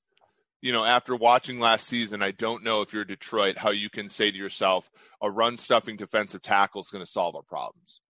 You 0.62 0.74
know, 0.74 0.84
after 0.84 1.16
watching 1.16 1.60
last 1.60 1.88
season, 1.88 2.22
I 2.22 2.32
don't 2.32 2.64
know 2.64 2.82
if 2.82 2.94
you're 2.94 3.06
Detroit 3.06 3.58
how 3.58 3.70
you 3.72 3.90
can 3.90 4.10
say 4.10 4.30
to 4.30 4.38
yourself, 4.38 4.92
a 5.22 5.32
run 5.32 5.56
stuffing 5.56 5.96
defensive 5.96 6.42
tackle 6.42 6.82
is 6.82 6.90
going 6.90 7.04
to 7.04 7.10
solve 7.10 7.36
our 7.36 7.42
problems. 7.42 8.02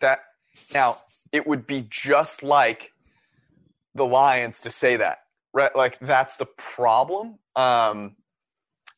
That 0.00 0.20
now 0.72 0.98
it 1.32 1.46
would 1.46 1.66
be 1.66 1.86
just 1.90 2.42
like 2.42 2.92
the 3.94 4.06
Lions 4.06 4.60
to 4.60 4.70
say 4.70 4.96
that, 4.96 5.18
right? 5.52 5.74
Like 5.76 5.98
that's 6.00 6.36
the 6.36 6.46
problem. 6.46 7.38
Um, 7.54 8.16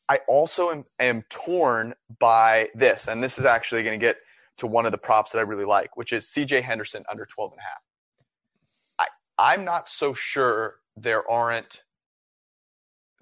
I 0.09 0.21
also 0.29 0.71
am, 0.71 0.85
am 1.01 1.25
torn 1.29 1.95
by 2.21 2.69
this, 2.75 3.09
and 3.09 3.23
this 3.23 3.39
is 3.39 3.45
actually 3.45 3.83
going 3.83 3.99
to 3.99 4.05
get 4.05 4.19
to 4.59 4.67
one 4.67 4.87
of 4.87 4.93
the 4.93 4.99
props 4.99 5.33
that 5.33 5.39
I 5.39 5.43
really 5.43 5.65
like, 5.65 5.97
which 5.97 6.13
is 6.13 6.27
CJ 6.27 6.63
Henderson 6.63 7.05
under 7.11 7.27
12 7.27 7.53
and 7.53 7.61
a 7.61 7.63
half. 7.63 9.09
I, 9.39 9.53
I'm 9.55 9.65
not 9.65 9.89
so 9.89 10.15
sure 10.15 10.77
there 10.97 11.29
aren't 11.31 11.83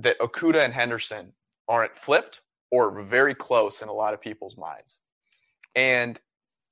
that 0.00 0.18
Okudah 0.20 0.64
and 0.64 0.72
Henderson 0.72 1.32
aren't 1.68 1.96
flipped 1.96 2.40
or 2.70 3.02
very 3.02 3.34
close 3.34 3.82
in 3.82 3.88
a 3.88 3.92
lot 3.92 4.14
of 4.14 4.20
people's 4.20 4.56
minds. 4.56 4.98
And 5.74 6.18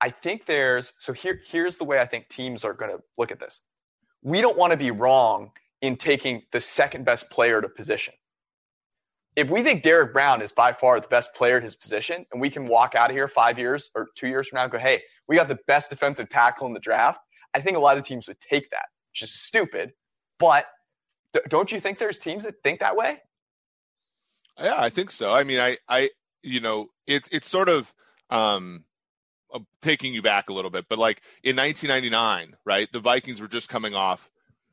I 0.00 0.10
think 0.10 0.46
there's 0.46 0.92
so 0.98 1.12
here 1.12 1.40
here's 1.46 1.76
the 1.76 1.84
way 1.84 2.00
I 2.00 2.06
think 2.06 2.28
teams 2.28 2.64
are 2.64 2.74
going 2.74 2.90
to 2.90 2.98
look 3.18 3.30
at 3.30 3.38
this. 3.38 3.60
We 4.22 4.40
don't 4.40 4.56
want 4.56 4.72
to 4.72 4.76
be 4.76 4.90
wrong 4.90 5.50
in 5.80 5.96
taking 5.96 6.42
the 6.52 6.60
second 6.60 7.04
best 7.04 7.30
player 7.30 7.60
to 7.60 7.68
position. 7.68 8.14
If 9.34 9.48
we 9.48 9.62
think 9.62 9.82
Derrick 9.82 10.12
Brown 10.12 10.42
is 10.42 10.52
by 10.52 10.72
far 10.72 11.00
the 11.00 11.08
best 11.08 11.34
player 11.34 11.56
at 11.56 11.62
his 11.62 11.74
position, 11.74 12.26
and 12.32 12.40
we 12.40 12.50
can 12.50 12.66
walk 12.66 12.94
out 12.94 13.10
of 13.10 13.16
here 13.16 13.28
five 13.28 13.58
years 13.58 13.90
or 13.94 14.08
two 14.14 14.28
years 14.28 14.48
from 14.48 14.58
now 14.58 14.64
and 14.64 14.72
go, 14.72 14.78
hey, 14.78 15.02
we 15.26 15.36
got 15.36 15.48
the 15.48 15.58
best 15.66 15.88
defensive 15.88 16.28
tackle 16.28 16.66
in 16.66 16.74
the 16.74 16.80
draft, 16.80 17.20
I 17.54 17.60
think 17.60 17.76
a 17.76 17.80
lot 17.80 17.96
of 17.96 18.04
teams 18.04 18.28
would 18.28 18.40
take 18.40 18.70
that, 18.70 18.86
which 19.10 19.22
is 19.22 19.32
stupid. 19.32 19.92
But 20.38 20.66
don't 21.48 21.72
you 21.72 21.80
think 21.80 21.98
there's 21.98 22.18
teams 22.18 22.44
that 22.44 22.62
think 22.62 22.80
that 22.80 22.96
way? 22.96 23.18
Yeah, 24.58 24.76
I 24.78 24.90
think 24.90 25.10
so. 25.10 25.32
I 25.32 25.44
mean, 25.44 25.60
I, 25.60 25.78
I, 25.88 26.10
you 26.42 26.60
know, 26.60 26.88
it's 27.06 27.28
it's 27.32 27.48
sort 27.48 27.68
of 27.68 27.92
um, 28.30 28.84
uh, 29.52 29.60
taking 29.80 30.14
you 30.14 30.22
back 30.22 30.50
a 30.50 30.52
little 30.52 30.70
bit, 30.70 30.86
but 30.88 30.98
like 30.98 31.22
in 31.42 31.56
1999, 31.56 32.56
right? 32.64 32.88
The 32.92 33.00
Vikings 33.00 33.40
were 33.40 33.48
just 33.48 33.68
coming 33.68 33.94
off 33.94 34.30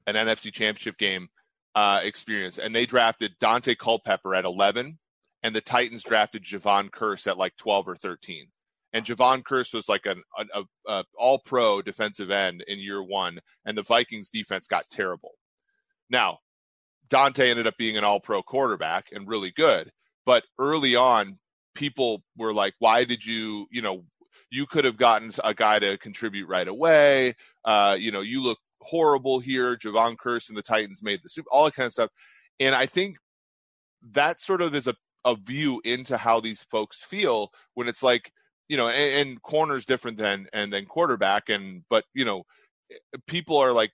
an 0.08 0.16
NFC 0.16 0.52
Championship 0.52 0.98
game 0.98 1.30
uh, 1.76 2.02
experience, 2.04 2.58
and 2.58 2.76
they 2.76 2.86
drafted 2.86 3.40
Daunte 3.40 3.78
Culpepper 3.78 4.36
at 4.36 4.46
11, 4.46 4.98
and 5.44 5.56
the 5.56 5.62
Titans 5.62 6.04
drafted 6.04 6.44
Jevon 6.44 6.90
Kearse 6.90 7.28
at 7.28 7.38
like 7.38 7.56
12 7.58 7.88
or 7.88 7.96
13. 7.96 8.48
And 8.92 9.06
Jevon 9.06 9.44
Kearse 9.44 9.74
was 9.74 9.88
like 9.88 10.06
an, 10.08 10.24
an 10.38 10.50
a, 10.54 10.92
a 10.92 11.06
all 11.16 11.40
pro 11.40 11.82
defensive 11.82 12.32
end 12.32 12.64
in 12.68 12.80
year 12.80 13.04
one, 13.04 13.40
and 13.66 13.78
the 13.78 13.84
Vikings 13.84 14.30
defense 14.30 14.68
got 14.68 14.90
terrible. 14.90 15.34
Now, 16.10 16.40
Daunte 17.10 17.50
ended 17.50 17.68
up 17.68 17.78
being 17.78 17.98
an 17.98 18.04
all 18.04 18.20
pro 18.20 18.42
quarterback 18.44 19.08
and 19.12 19.28
really 19.28 19.52
good. 19.52 19.92
But 20.26 20.44
early 20.60 20.96
on, 20.96 21.40
people 21.74 22.24
were 22.38 22.54
like, 22.54 22.74
why 22.80 23.04
did 23.04 23.26
you, 23.26 23.68
you 23.72 23.82
know, 23.82 24.04
you 24.52 24.66
could 24.66 24.86
have 24.86 24.98
gotten 24.98 25.32
a 25.44 25.54
guy 25.54 25.80
to 25.80 25.98
contribute 25.98 26.48
right 26.48 26.68
away. 26.68 27.36
Uh, 27.64 27.96
you 28.00 28.12
know, 28.12 28.22
you 28.22 28.42
look 28.42 28.60
horrible 28.82 29.40
here. 29.40 29.78
Jevon 29.78 30.16
Kearse 30.16 30.50
and 30.50 30.58
the 30.58 30.64
Titans 30.64 31.04
made 31.04 31.22
the 31.24 31.30
super, 31.30 31.48
all 31.52 31.66
that 31.66 31.76
kind 31.76 31.88
of 31.88 31.94
stuff. 31.94 32.10
And 32.60 32.74
I 32.76 32.86
think 32.86 33.18
that 34.12 34.42
sort 34.42 34.62
of 34.62 34.74
is 34.76 34.88
a, 34.88 34.96
a 35.26 35.36
view 35.36 35.82
into 35.84 36.18
how 36.18 36.40
these 36.40 36.64
folks 36.64 37.04
feel 37.04 37.52
when 37.76 37.88
it's 37.88 38.02
like, 38.02 38.32
you 38.68 38.78
know, 38.78 38.88
and, 38.88 39.30
and 39.30 39.42
corner's 39.42 39.86
different 39.86 40.18
than 40.18 40.48
and 40.54 40.72
then 40.72 40.86
quarterback. 40.86 41.50
And 41.50 41.84
but 41.90 42.06
you 42.14 42.26
know, 42.26 42.44
people 43.28 43.58
are 43.58 43.74
like 43.74 43.92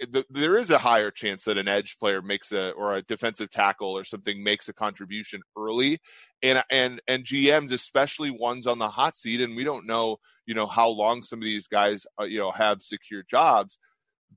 the, 0.00 0.24
there 0.30 0.56
is 0.56 0.70
a 0.70 0.78
higher 0.78 1.10
chance 1.10 1.44
that 1.44 1.58
an 1.58 1.68
edge 1.68 1.96
player 1.98 2.22
makes 2.22 2.52
a 2.52 2.70
or 2.72 2.94
a 2.94 3.02
defensive 3.02 3.50
tackle 3.50 3.96
or 3.96 4.04
something 4.04 4.42
makes 4.42 4.68
a 4.68 4.72
contribution 4.72 5.42
early 5.56 5.98
and 6.42 6.62
and 6.70 7.00
and 7.08 7.24
GMs 7.24 7.72
especially 7.72 8.30
ones 8.30 8.66
on 8.66 8.78
the 8.78 8.88
hot 8.88 9.16
seat 9.16 9.40
and 9.40 9.56
we 9.56 9.64
don't 9.64 9.86
know 9.86 10.18
you 10.46 10.54
know 10.54 10.66
how 10.66 10.88
long 10.88 11.22
some 11.22 11.38
of 11.40 11.44
these 11.44 11.66
guys 11.66 12.06
uh, 12.20 12.24
you 12.24 12.38
know 12.38 12.50
have 12.50 12.80
secure 12.80 13.22
jobs 13.28 13.78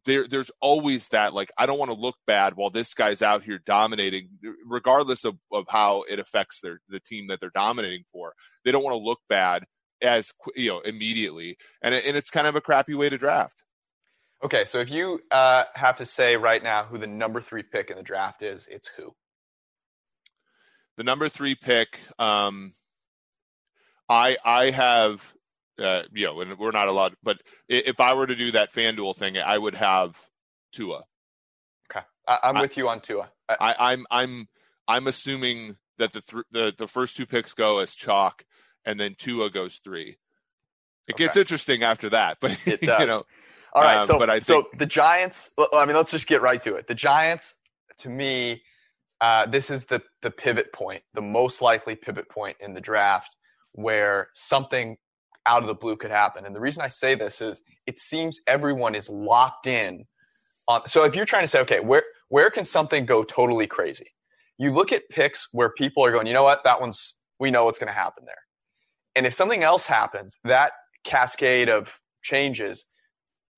there 0.06 0.28
there's 0.28 0.52
always 0.62 1.08
that 1.10 1.34
like 1.34 1.52
I 1.58 1.66
don't 1.66 1.80
want 1.80 1.92
to 1.92 1.98
look 1.98 2.16
bad 2.26 2.56
while 2.56 2.70
this 2.70 2.94
guy's 2.94 3.22
out 3.22 3.44
here 3.44 3.60
dominating, 3.66 4.30
regardless 4.66 5.26
of, 5.26 5.38
of 5.52 5.66
how 5.70 6.04
it 6.10 6.20
affects 6.20 6.62
their 6.62 6.80
the 6.90 7.00
team 7.00 7.28
that 7.28 7.40
they're 7.40 7.52
dominating 7.54 8.04
for. 8.12 8.34
They 8.64 8.72
don't 8.72 8.84
want 8.84 8.96
to 8.96 9.04
look 9.04 9.20
bad 9.30 9.66
as 10.02 10.32
you 10.56 10.70
know 10.70 10.80
immediately, 10.80 11.58
and 11.82 11.94
it, 11.94 12.06
and 12.06 12.18
it's 12.18 12.30
kind 12.30 12.48
of 12.48 12.56
a 12.56 12.62
crappy 12.62 12.94
way 12.94 13.10
to 13.10 13.18
draft. 13.18 13.64
Okay, 14.44 14.66
so 14.66 14.80
if 14.80 14.90
you 14.90 15.22
uh, 15.30 15.66
have 15.76 15.98
to 15.98 16.06
say 16.06 16.36
right 16.36 16.64
now 16.64 16.84
who 16.84 16.98
the 16.98 17.08
number 17.08 17.42
three 17.42 17.64
pick 17.64 17.92
in 17.92 17.98
the 17.98 18.04
draft 18.04 18.42
is, 18.42 18.68
it's 18.70 18.88
who? 18.88 19.14
The 20.98 21.04
number 21.04 21.30
three 21.30 21.56
pick, 21.56 22.00
um, 22.18 22.74
I 24.10 24.38
I 24.44 24.72
have 24.72 25.34
uh, 25.80 26.04
you 26.14 26.26
know, 26.26 26.42
and 26.42 26.58
we're 26.58 26.72
not 26.72 26.88
allowed. 26.88 27.16
But 27.24 27.42
if 27.68 28.00
I 28.00 28.14
were 28.14 28.28
to 28.28 28.36
do 28.36 28.52
that 28.52 28.72
FanDuel 28.72 29.16
thing, 29.16 29.38
I 29.38 29.58
would 29.58 29.76
have 29.76 30.18
Tua. 30.72 31.04
Okay, 31.92 32.06
I, 32.28 32.50
am 32.50 32.60
with 32.60 32.78
you 32.78 32.88
on 32.90 33.02
Tua. 33.02 33.30
I, 33.50 33.56
I, 33.60 33.92
I'm 33.92 34.06
I'm 34.12 34.48
I'm 34.88 35.08
assuming 35.08 35.78
that 35.98 36.14
the, 36.14 36.22
th- 36.22 36.46
the 36.52 36.74
the 36.78 36.88
first 36.88 37.18
two 37.18 37.26
picks 37.26 37.54
go 37.54 37.80
as 37.80 37.96
chalk, 37.96 38.46
and 38.86 39.00
then 39.00 39.16
Tua 39.18 39.50
goes 39.50 39.80
three. 39.84 40.18
It 41.08 41.14
okay. 41.14 41.26
gets 41.26 41.38
interesting 41.38 41.84
after 41.84 42.10
that, 42.10 42.38
but 42.42 42.58
it 42.66 42.82
does. 42.82 43.02
you 43.02 43.08
know. 43.08 43.24
All 43.74 43.82
right, 43.82 43.98
um, 43.98 44.06
so 44.06 44.20
but 44.20 44.30
I 44.30 44.36
think, 44.36 44.46
so 44.46 44.66
the 44.78 44.86
Giants. 44.86 45.52
I 45.74 45.86
mean, 45.86 45.96
let's 45.96 46.12
just 46.12 46.28
get 46.28 46.42
right 46.42 46.62
to 46.64 46.76
it. 46.76 46.88
The 46.88 46.96
Giants, 46.96 47.56
to 48.00 48.10
me, 48.10 48.62
uh, 49.22 49.46
this 49.46 49.70
is 49.70 49.86
the 49.86 50.02
the 50.22 50.32
pivot 50.32 50.74
point, 50.74 51.04
the 51.14 51.22
most 51.22 51.62
likely 51.62 51.96
pivot 51.96 52.30
point 52.30 52.58
in 52.60 52.74
the 52.74 52.82
draft, 52.82 53.36
where 53.74 54.28
something 54.34 54.98
out 55.46 55.62
of 55.62 55.68
the 55.68 55.74
blue 55.74 55.96
could 55.96 56.12
happen. 56.12 56.46
And 56.46 56.56
the 56.56 56.60
reason 56.60 56.84
I 56.84 56.90
say 56.90 57.16
this 57.16 57.42
is 57.42 57.62
it 57.88 57.98
seems 57.98 58.40
everyone 58.48 58.94
is 58.96 59.10
locked 59.10 59.68
in 59.68 60.06
on 60.68 60.88
so 60.88 61.04
if 61.04 61.16
you're 61.16 61.26
trying 61.26 61.44
to 61.44 61.48
say, 61.48 61.60
okay, 61.62 61.80
where 61.80 62.04
where 62.30 62.50
can 62.50 62.66
something 62.66 63.06
go 63.06 63.24
totally 63.24 63.68
crazy? 63.68 64.08
You 64.58 64.72
look 64.72 64.92
at 64.92 65.04
picks 65.10 65.48
where 65.52 65.72
people 65.72 66.06
are 66.06 66.12
going, 66.12 66.28
you 66.28 66.34
know 66.34 66.44
what, 66.44 66.64
that 66.64 66.80
one's 66.80 67.16
we 67.40 67.52
know 67.52 67.66
what's 67.66 67.80
going 67.80 67.88
to 67.88 67.94
happen 67.94 68.26
there. 68.26 68.36
And 69.16 69.26
if 69.26 69.34
something 69.34 69.64
else 69.64 69.86
happens, 69.86 70.36
that 70.44 70.74
cascade 71.04 71.70
of 71.70 72.00
changes 72.22 72.86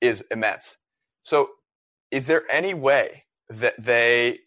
is 0.04 0.24
immense. 0.30 0.78
So 1.24 1.50
is 2.12 2.28
there 2.28 2.44
any 2.52 2.74
way 2.74 3.24
that 3.50 3.74
they 3.80 4.40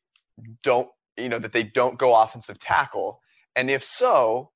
don't, 0.63 0.89
you 1.17 1.29
know, 1.29 1.39
that 1.39 1.53
they 1.53 1.63
don't 1.65 1.99
go 1.99 2.15
offensive 2.15 2.59
tackle? 2.59 3.21
And 3.57 3.71
if 3.71 3.83
so, 3.83 4.51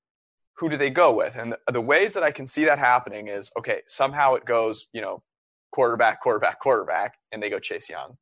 who 0.59 0.69
do 0.69 0.77
they 0.77 0.91
go 0.91 1.13
with? 1.13 1.35
And 1.37 1.53
the, 1.53 1.73
the 1.73 1.81
ways 1.81 2.13
that 2.15 2.23
I 2.23 2.31
can 2.31 2.47
see 2.47 2.67
that 2.67 2.79
happening 2.79 3.29
is 3.29 3.51
okay, 3.59 3.81
somehow 3.87 4.35
it 4.35 4.45
goes, 4.45 4.87
you 4.93 5.01
know, 5.01 5.23
quarterback, 5.73 6.21
quarterback, 6.23 6.61
quarterback, 6.61 7.15
and 7.33 7.43
they 7.43 7.49
go 7.49 7.59
Chase 7.59 7.89
Young. 7.89 8.19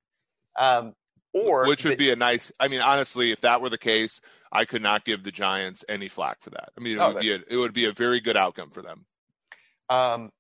Um, 0.57 0.95
or 1.35 1.67
which 1.67 1.85
would 1.85 1.95
they, 1.95 1.97
be 1.97 2.11
a 2.11 2.17
nice. 2.17 2.53
I 2.61 2.69
mean, 2.69 2.81
honestly, 2.81 3.33
if 3.33 3.41
that 3.41 3.61
were 3.61 3.69
the 3.69 3.77
case, 3.77 4.21
I 4.53 4.65
could 4.65 4.83
not 4.83 5.05
give 5.05 5.25
the 5.25 5.33
Giants 5.33 5.85
any 5.89 6.09
flack 6.09 6.41
for 6.41 6.51
that. 6.51 6.71
I 6.79 6.81
mean, 6.81 6.95
it, 6.95 7.01
oh, 7.01 7.13
would, 7.13 7.21
be 7.21 7.33
a, 7.33 7.41
it 7.51 7.57
would 7.57 7.75
be 7.75 7.85
a 7.87 7.93
very 7.93 8.21
good 8.21 8.37
outcome 8.37 8.71
for 8.71 8.83
them. 8.83 9.05
Um, 9.91 10.31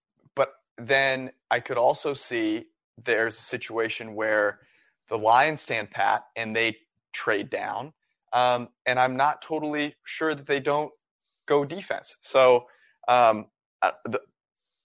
then 0.79 1.31
I 1.51 1.61
could 1.61 1.77
also 1.77 2.15
see 2.15 2.67
there's 3.05 3.39
a 3.39 3.43
situation 3.43 4.15
where 4.15 4.61
the 5.09 5.19
Lions 5.19 5.61
stand 5.63 5.91
pat 5.91 6.25
and 6.37 6.55
they 6.55 6.77
trade 7.13 7.51
down. 7.51 7.93
Um, 8.33 8.69
and 8.87 8.99
I'm 8.99 9.17
not 9.17 9.43
totally 9.43 9.95
sure 10.05 10.35
that 10.35 10.47
they 10.47 10.61
don't 10.61 10.93
go 11.47 11.65
defense. 11.65 12.17
So 12.21 12.67
um, 13.09 13.47
uh, 13.83 13.93
the, 14.05 14.21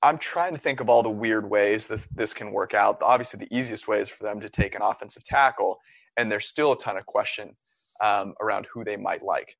I'm 0.02 0.18
trying 0.18 0.54
to 0.54 0.60
think 0.60 0.80
of 0.80 0.90
all 0.90 1.04
the 1.04 1.10
weird 1.10 1.50
ways 1.50 1.88
that 1.88 2.06
this 2.14 2.34
can 2.34 2.52
work 2.52 2.74
out. 2.74 3.02
Obviously, 3.02 3.40
the 3.40 3.56
easiest 3.56 3.88
way 3.88 4.02
is 4.02 4.10
for 4.10 4.24
them 4.24 4.40
to 4.42 4.50
take 4.50 4.76
an 4.76 4.82
offensive 4.82 5.24
tackle, 5.24 5.80
and 6.18 6.32
there's 6.32 6.48
still 6.48 6.74
a 6.74 6.78
ton 6.78 6.98
of 6.98 7.06
question 7.06 7.56
um, 8.02 8.34
around 8.42 8.68
who 8.74 8.84
they 8.84 8.98
might 8.98 9.24
like. 9.24 9.58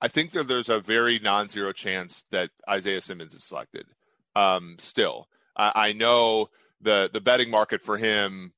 I 0.00 0.08
think 0.08 0.32
that 0.32 0.48
there's 0.48 0.68
a 0.68 0.80
very 0.80 1.18
non-zero 1.18 1.72
chance 1.72 2.24
that 2.30 2.50
Isaiah 2.68 3.00
Simmons 3.00 3.32
is 3.32 3.44
selected. 3.44 3.86
Um, 4.34 4.76
still, 4.78 5.28
I, 5.56 5.72
I 5.74 5.92
know 5.92 6.50
the 6.80 7.10
the 7.12 7.20
betting 7.20 7.50
market 7.50 7.82
for 7.82 7.96
him 7.96 8.52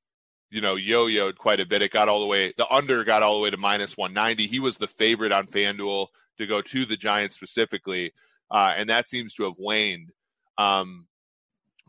you 0.51 0.61
know, 0.61 0.77
yo-yoed 0.77 1.37
quite 1.37 1.61
a 1.61 1.67
bit. 1.67 1.83
It 1.83 1.93
got 1.93 2.09
all 2.09 2.21
the 2.21 2.27
way, 2.27 2.53
the 2.57 2.69
under 2.73 3.05
got 3.05 3.23
all 3.23 3.37
the 3.37 3.43
way 3.43 3.51
to 3.51 3.57
minus 3.57 3.97
190. 3.97 4.47
He 4.47 4.61
was 4.61 4.79
the 4.79 4.89
favorite 4.89 5.33
on 5.33 5.47
FanDuel 5.47 6.09
to 6.39 6.47
go 6.47 6.63
to 6.63 6.87
the 6.87 6.97
Giants 6.97 7.35
specifically, 7.35 8.13
uh, 8.51 8.75
and 8.77 8.89
that 8.89 9.09
seems 9.09 9.35
to 9.35 9.45
have 9.45 9.59
waned. 9.59 10.11
Um, 10.57 11.07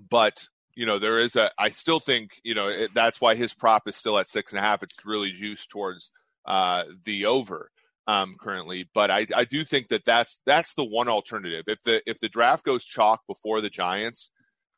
but 0.10 0.48
you 0.76 0.86
know, 0.86 1.00
there 1.00 1.20
is 1.20 1.36
a. 1.36 1.52
I 1.58 1.70
still 1.70 2.00
think 2.00 2.40
you 2.44 2.56
know 2.56 2.68
it, 2.68 2.94
that's 2.94 3.22
why 3.22 3.36
his 3.36 3.54
prop 3.54 3.88
is 3.88 3.96
still 3.96 4.18
at 4.18 4.30
six 4.30 4.52
and 4.52 4.60
a 4.60 4.64
half. 4.64 4.84
It's 4.84 5.06
really 5.06 5.32
juiced 5.32 5.70
towards 5.70 6.12
uh, 6.46 6.84
the 7.04 7.26
over 7.26 7.72
um, 8.08 8.36
currently, 8.40 8.90
but 8.94 9.12
I, 9.12 9.26
I 9.36 9.46
do 9.46 9.64
think 9.64 9.90
that 9.90 10.06
that's 10.06 10.42
that's 10.46 10.74
the 10.74 10.86
one 10.86 11.10
alternative. 11.10 11.66
If 11.68 11.84
the 11.84 12.02
if 12.10 12.20
the 12.20 12.30
draft 12.30 12.64
goes 12.64 12.86
chalk 12.86 13.22
before 13.28 13.62
the 13.62 13.70
Giants, 13.70 14.32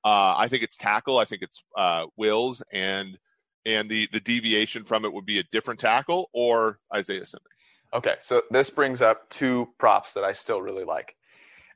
uh, 0.04 0.36
I 0.38 0.48
think 0.48 0.64
it's 0.64 0.78
tackle. 0.78 1.18
I 1.18 1.26
think 1.26 1.42
it's 1.42 1.64
uh, 1.78 2.08
Wills 2.18 2.64
and 2.72 3.18
and 3.66 3.90
the 3.90 4.08
the 4.12 4.20
deviation 4.20 4.84
from 4.84 5.06
it 5.06 5.14
would 5.14 5.26
be 5.26 5.40
a 5.40 5.44
different 5.44 5.80
tackle 5.80 6.30
or 6.34 6.80
Isaiah 6.94 7.26
Simmons. 7.26 7.66
Okay, 7.94 8.16
so 8.22 8.44
this 8.50 8.70
brings 8.70 9.02
up 9.02 9.30
two 9.30 9.70
props 9.78 10.14
that 10.14 10.24
I 10.24 10.32
still 10.32 10.62
really 10.62 10.86
like. 10.86 11.16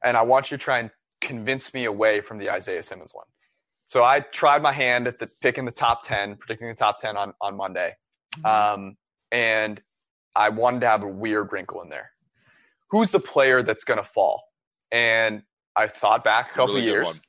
And 0.04 0.16
I 0.16 0.22
want 0.22 0.50
you 0.50 0.58
to 0.58 0.64
try 0.64 0.80
and 0.80 0.90
convince 1.20 1.74
me 1.74 1.86
away 1.86 2.22
from 2.22 2.38
the 2.38 2.50
Isaiah 2.50 2.84
Simmons 2.84 3.12
one. 3.14 3.26
So 3.88 4.04
I 4.04 4.22
tried 4.22 4.62
my 4.62 4.72
hand 4.72 5.08
at 5.08 5.20
the 5.20 5.30
picking 5.42 5.66
the 5.66 5.72
top 5.72 6.08
10, 6.08 6.38
predicting 6.38 6.68
the 6.70 6.76
top 6.76 7.00
10 7.00 7.18
on, 7.18 7.34
on 7.42 7.56
Monday. 7.56 7.96
Mm-hmm. 8.38 8.46
Um, 8.46 8.98
and 9.32 9.82
I 10.36 10.50
wanted 10.50 10.82
to 10.82 10.88
have 10.88 11.04
a 11.04 11.08
weird 11.08 11.52
wrinkle 11.52 11.82
in 11.82 11.90
there. 11.90 12.12
Who's 12.90 13.12
the 13.12 13.20
player 13.20 13.62
that's 13.62 13.84
going 13.84 13.98
to 13.98 14.04
fall? 14.04 14.44
And 14.92 15.44
I 15.76 15.88
thought 15.88 16.24
back 16.24 16.52
a 16.52 16.54
couple 16.54 16.76
really 16.76 16.88
years 16.88 17.22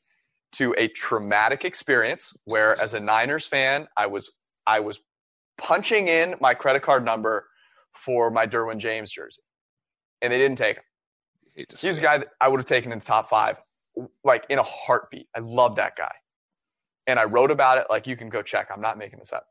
to 0.59 0.75
a 0.79 0.89
traumatic 0.89 1.65
experience 1.65 2.33
where 2.45 2.81
as 2.81 2.95
a 2.95 3.01
Niners 3.01 3.47
fan, 3.47 3.89
I 3.97 4.07
was 4.07 4.31
I 4.67 4.81
was 4.81 5.01
punching 5.59 6.09
in 6.09 6.35
my 6.41 6.55
credit 6.55 6.83
card 6.83 7.05
number 7.05 7.47
for 8.05 8.31
my 8.31 8.47
Derwin 8.47 8.79
James 8.79 9.11
jersey, 9.11 9.43
and 10.23 10.33
they 10.33 10.39
didn't 10.39 10.59
take 10.59 10.77
him. 10.77 10.83
He's 11.79 11.99
a 11.99 12.03
guy 12.03 12.19
that 12.19 12.29
I 12.41 12.49
would 12.49 12.61
have 12.61 12.67
taken 12.67 12.93
in 12.93 12.99
the 12.99 13.05
top 13.05 13.29
five, 13.31 13.57
like 14.25 14.45
in 14.51 14.59
a 14.59 14.63
heartbeat. 14.63 15.29
I 15.35 15.41
love 15.41 15.77
that 15.77 15.97
guy, 15.97 16.13
and 17.07 17.19
I 17.19 17.25
wrote 17.25 17.51
about 17.51 17.79
it. 17.79 17.87
Like 17.91 18.07
you 18.07 18.17
can 18.17 18.29
go 18.29 18.43
check. 18.43 18.69
I'm 18.73 18.81
not 18.81 18.99
making 18.99 19.19
this 19.19 19.33
up. 19.33 19.47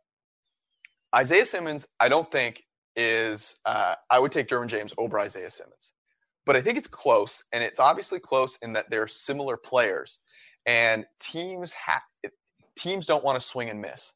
Isaiah 1.16 1.46
Simmons, 1.46 1.86
I 2.00 2.10
don't 2.10 2.32
think 2.32 2.64
is. 2.96 3.58
Uh, 3.66 3.96
I 4.10 4.20
would 4.20 4.32
take 4.32 4.48
Derwin 4.48 4.68
James 4.68 4.94
over 4.98 5.20
Isaiah 5.20 5.50
Simmons, 5.50 5.94
but 6.46 6.56
I 6.56 6.62
think 6.62 6.78
it's 6.78 6.88
close, 6.88 7.44
and 7.52 7.64
it's 7.64 7.80
obviously 7.80 8.20
close 8.20 8.58
in 8.62 8.74
that 8.74 8.90
they're 8.90 9.08
similar 9.08 9.58
players, 9.58 10.20
and 10.66 11.06
teams 11.20 11.74
have 11.74 12.02
teams 12.78 13.06
don't 13.06 13.24
want 13.24 13.40
to 13.40 13.46
swing 13.46 13.70
and 13.70 13.82
miss. 13.82 14.14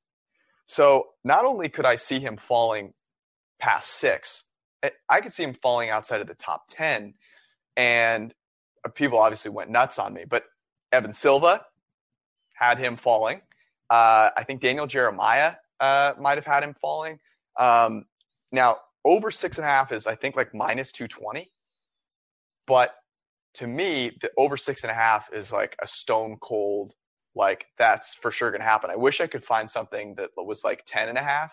So 0.65 1.07
not 1.23 1.45
only 1.45 1.69
could 1.69 1.85
I 1.85 1.95
see 1.95 2.19
him 2.19 2.37
falling 2.37 2.93
past 3.59 3.89
six. 3.89 4.45
I 5.09 5.21
could 5.21 5.33
see 5.33 5.43
him 5.43 5.55
falling 5.61 5.89
outside 5.89 6.21
of 6.21 6.27
the 6.27 6.35
top 6.35 6.63
10. 6.69 7.13
And 7.75 8.33
people 8.95 9.19
obviously 9.19 9.51
went 9.51 9.69
nuts 9.69 9.99
on 9.99 10.13
me. 10.13 10.23
But 10.27 10.43
Evan 10.91 11.13
Silva 11.13 11.65
had 12.53 12.77
him 12.77 12.97
falling. 12.97 13.41
Uh, 13.89 14.29
I 14.35 14.43
think 14.45 14.61
Daniel 14.61 14.87
Jeremiah 14.87 15.55
uh, 15.79 16.13
might 16.19 16.37
have 16.37 16.45
had 16.45 16.63
him 16.63 16.73
falling. 16.73 17.19
Um, 17.59 18.05
now, 18.51 18.77
over 19.05 19.31
six 19.31 19.57
and 19.57 19.65
a 19.65 19.69
half 19.69 19.91
is, 19.91 20.07
I 20.07 20.15
think, 20.15 20.35
like 20.35 20.53
minus 20.53 20.91
220. 20.91 21.51
But 22.67 22.93
to 23.55 23.67
me, 23.67 24.11
the 24.21 24.31
over 24.37 24.57
six 24.57 24.83
and 24.83 24.91
a 24.91 24.95
half 24.95 25.29
is 25.33 25.51
like 25.51 25.75
a 25.81 25.87
stone 25.87 26.37
cold, 26.41 26.93
like 27.35 27.65
that's 27.77 28.13
for 28.13 28.31
sure 28.31 28.51
going 28.51 28.61
to 28.61 28.67
happen. 28.67 28.89
I 28.89 28.95
wish 28.95 29.21
I 29.21 29.27
could 29.27 29.43
find 29.43 29.69
something 29.69 30.15
that 30.15 30.29
was 30.37 30.63
like 30.63 30.83
10 30.85 31.09
and 31.09 31.17
a 31.17 31.23
half. 31.23 31.51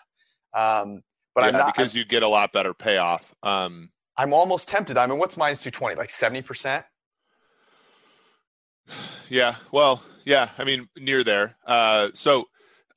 Um, 0.53 1.01
but 1.35 1.41
yeah, 1.41 1.47
I'm 1.47 1.53
not 1.53 1.75
because 1.75 1.93
I'm, 1.93 1.99
you 1.99 2.05
get 2.05 2.23
a 2.23 2.27
lot 2.27 2.51
better 2.51 2.73
payoff. 2.73 3.33
Um, 3.43 3.91
I'm 4.17 4.33
almost 4.33 4.67
tempted. 4.67 4.97
I 4.97 5.05
mean, 5.05 5.19
what's 5.19 5.37
minus 5.37 5.61
two 5.61 5.69
twenty? 5.69 5.95
Like 5.95 6.09
seventy 6.09 6.41
percent. 6.41 6.85
Yeah. 9.29 9.55
Well. 9.73 10.01
Yeah. 10.23 10.49
I 10.57 10.63
mean, 10.63 10.87
near 10.97 11.21
there. 11.21 11.57
Uh, 11.65 12.09
so, 12.13 12.45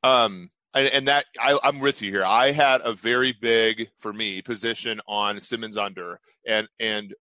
um, 0.05 0.49
and, 0.73 0.87
and 0.87 1.09
that 1.09 1.27
I, 1.41 1.59
I'm 1.65 1.81
with 1.81 2.03
you 2.03 2.13
here. 2.13 2.25
I 2.25 2.53
had 2.53 2.83
a 2.85 2.95
very 2.95 3.33
big, 3.33 3.89
for 3.99 4.13
me, 4.13 4.41
position 4.41 5.01
on 5.09 5.41
Simmons 5.41 5.77
under, 5.77 6.21
and 6.47 6.69
and 6.79 7.15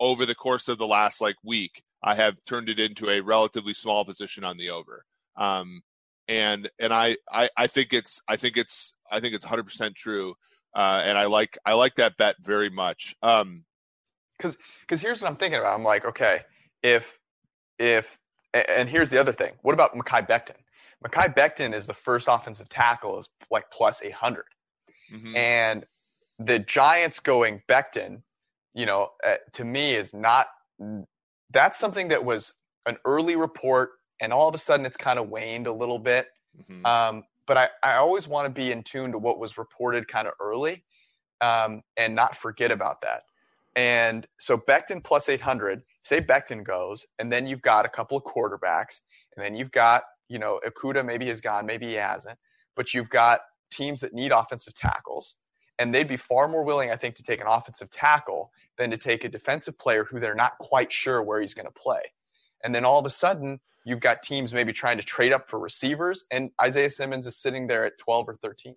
over 0.00 0.26
the 0.26 0.34
course 0.34 0.68
of 0.68 0.78
the 0.78 0.86
last 0.86 1.20
like 1.20 1.36
week, 1.44 1.82
I 2.02 2.14
have 2.14 2.36
turned 2.46 2.68
it 2.68 2.78
into 2.80 3.08
a 3.08 3.20
relatively 3.20 3.74
small 3.74 4.04
position 4.04 4.44
on 4.44 4.56
the 4.56 4.70
over. 4.70 5.04
Um, 5.36 5.82
and 6.28 6.68
and 6.78 6.92
I, 6.92 7.16
I 7.30 7.48
I 7.56 7.66
think 7.66 7.92
it's 7.92 8.20
I 8.28 8.36
think 8.36 8.56
it's 8.56 8.92
I 9.10 9.20
think 9.20 9.34
it's 9.34 9.44
100 9.44 9.64
percent 9.64 9.94
true 9.94 10.34
uh, 10.76 11.00
and 11.04 11.16
I 11.16 11.24
like 11.24 11.56
I 11.64 11.72
like 11.72 11.94
that 11.94 12.18
bet 12.18 12.36
very 12.40 12.68
much. 12.68 13.16
Um, 13.22 13.64
because 14.36 14.58
because 14.82 15.00
here's 15.00 15.22
what 15.22 15.30
I'm 15.30 15.36
thinking 15.36 15.58
about. 15.58 15.74
I'm 15.74 15.84
like, 15.84 16.04
okay, 16.04 16.40
if 16.82 17.18
if 17.78 18.18
and 18.52 18.88
here's 18.88 19.08
the 19.08 19.18
other 19.18 19.32
thing. 19.32 19.52
What 19.62 19.72
about 19.72 19.94
Mekhi 19.94 20.28
Becton? 20.28 20.56
Mekhi 21.04 21.34
Becton 21.34 21.74
is 21.74 21.86
the 21.86 21.94
first 21.94 22.28
offensive 22.30 22.68
tackle 22.68 23.18
is 23.18 23.28
like 23.50 23.64
plus 23.72 24.02
800. 24.02 24.44
Mhm. 25.12 25.34
And 25.34 25.86
the 26.38 26.58
Giants 26.58 27.20
going 27.20 27.62
Becton, 27.68 28.22
you 28.76 28.86
know, 28.86 29.08
uh, 29.26 29.36
to 29.54 29.64
me 29.64 29.96
is 29.96 30.12
not, 30.14 30.46
that's 31.50 31.78
something 31.78 32.08
that 32.08 32.24
was 32.24 32.52
an 32.84 32.96
early 33.04 33.34
report 33.34 33.90
and 34.20 34.32
all 34.32 34.48
of 34.48 34.54
a 34.54 34.58
sudden 34.58 34.86
it's 34.86 34.96
kind 34.96 35.18
of 35.18 35.28
waned 35.28 35.66
a 35.66 35.72
little 35.72 35.98
bit. 35.98 36.28
Mhm. 36.70 36.86
Um, 36.86 37.24
but 37.46 37.56
I, 37.56 37.68
I 37.82 37.94
always 37.96 38.28
want 38.28 38.46
to 38.46 38.50
be 38.50 38.72
in 38.72 38.82
tune 38.82 39.12
to 39.12 39.18
what 39.18 39.38
was 39.38 39.56
reported 39.56 40.08
kind 40.08 40.28
of 40.28 40.34
early 40.40 40.84
um, 41.40 41.82
and 41.96 42.14
not 42.14 42.36
forget 42.36 42.70
about 42.70 43.00
that. 43.02 43.22
And 43.76 44.26
so 44.38 44.58
Becton 44.58 45.02
plus 45.02 45.28
800, 45.28 45.82
say 46.02 46.20
Becton 46.20 46.64
goes, 46.64 47.06
and 47.18 47.32
then 47.32 47.46
you've 47.46 47.62
got 47.62 47.84
a 47.84 47.88
couple 47.88 48.16
of 48.16 48.24
quarterbacks, 48.24 49.00
and 49.36 49.44
then 49.44 49.54
you've 49.54 49.72
got, 49.72 50.04
you 50.28 50.38
know, 50.38 50.60
Okudah 50.66 51.04
maybe 51.04 51.26
has 51.28 51.40
gone, 51.40 51.66
maybe 51.66 51.86
he 51.88 51.94
hasn't, 51.94 52.38
but 52.74 52.94
you've 52.94 53.10
got 53.10 53.40
teams 53.70 54.00
that 54.00 54.12
need 54.14 54.32
offensive 54.32 54.74
tackles. 54.74 55.36
And 55.78 55.94
they'd 55.94 56.08
be 56.08 56.16
far 56.16 56.48
more 56.48 56.64
willing, 56.64 56.90
I 56.90 56.96
think, 56.96 57.16
to 57.16 57.22
take 57.22 57.40
an 57.40 57.46
offensive 57.46 57.90
tackle 57.90 58.50
than 58.78 58.90
to 58.90 58.98
take 58.98 59.24
a 59.24 59.28
defensive 59.28 59.78
player 59.78 60.04
who 60.04 60.20
they're 60.20 60.34
not 60.34 60.58
quite 60.58 60.92
sure 60.92 61.22
where 61.22 61.40
he's 61.40 61.54
going 61.54 61.66
to 61.66 61.72
play. 61.72 62.00
And 62.62 62.74
then 62.74 62.84
all 62.84 62.98
of 62.98 63.06
a 63.06 63.10
sudden, 63.10 63.60
you've 63.84 64.00
got 64.00 64.22
teams 64.22 64.52
maybe 64.52 64.72
trying 64.72 64.98
to 64.98 65.04
trade 65.04 65.32
up 65.32 65.48
for 65.48 65.58
receivers, 65.58 66.24
and 66.30 66.50
Isaiah 66.60 66.90
Simmons 66.90 67.26
is 67.26 67.36
sitting 67.36 67.66
there 67.66 67.84
at 67.84 67.98
12 67.98 68.28
or 68.30 68.36
13. 68.36 68.74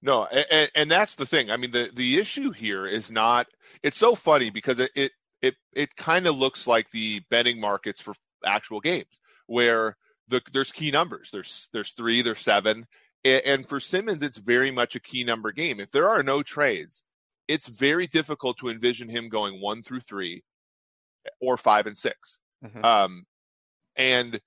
No, 0.00 0.24
and, 0.26 0.70
and 0.74 0.90
that's 0.90 1.16
the 1.16 1.26
thing. 1.26 1.50
I 1.50 1.56
mean, 1.56 1.72
the 1.72 1.90
the 1.92 2.18
issue 2.18 2.52
here 2.52 2.86
is 2.86 3.10
not. 3.10 3.48
It's 3.82 3.96
so 3.96 4.14
funny 4.14 4.50
because 4.50 4.78
it 4.78 4.92
it 4.94 5.12
it, 5.42 5.56
it 5.72 5.96
kind 5.96 6.26
of 6.26 6.36
looks 6.36 6.66
like 6.66 6.90
the 6.90 7.20
betting 7.30 7.60
markets 7.60 8.00
for 8.00 8.14
actual 8.44 8.80
games 8.80 9.20
where 9.46 9.96
the 10.28 10.40
there's 10.52 10.70
key 10.70 10.92
numbers. 10.92 11.30
There's 11.32 11.68
there's 11.72 11.92
three, 11.92 12.22
there's 12.22 12.38
seven, 12.38 12.86
and, 13.24 13.42
and 13.44 13.68
for 13.68 13.80
Simmons, 13.80 14.22
it's 14.22 14.38
very 14.38 14.70
much 14.70 14.94
a 14.94 15.00
key 15.00 15.24
number 15.24 15.50
game. 15.50 15.80
If 15.80 15.90
there 15.90 16.08
are 16.08 16.22
no 16.22 16.42
trades, 16.42 17.02
it's 17.48 17.66
very 17.66 18.06
difficult 18.06 18.58
to 18.58 18.68
envision 18.68 19.08
him 19.08 19.28
going 19.28 19.60
one 19.60 19.82
through 19.82 20.00
three, 20.00 20.44
or 21.40 21.56
five 21.56 21.86
and 21.86 21.96
6 21.96 22.40
Mhm. 22.64 22.84
Um, 22.84 23.26
and 23.96 24.40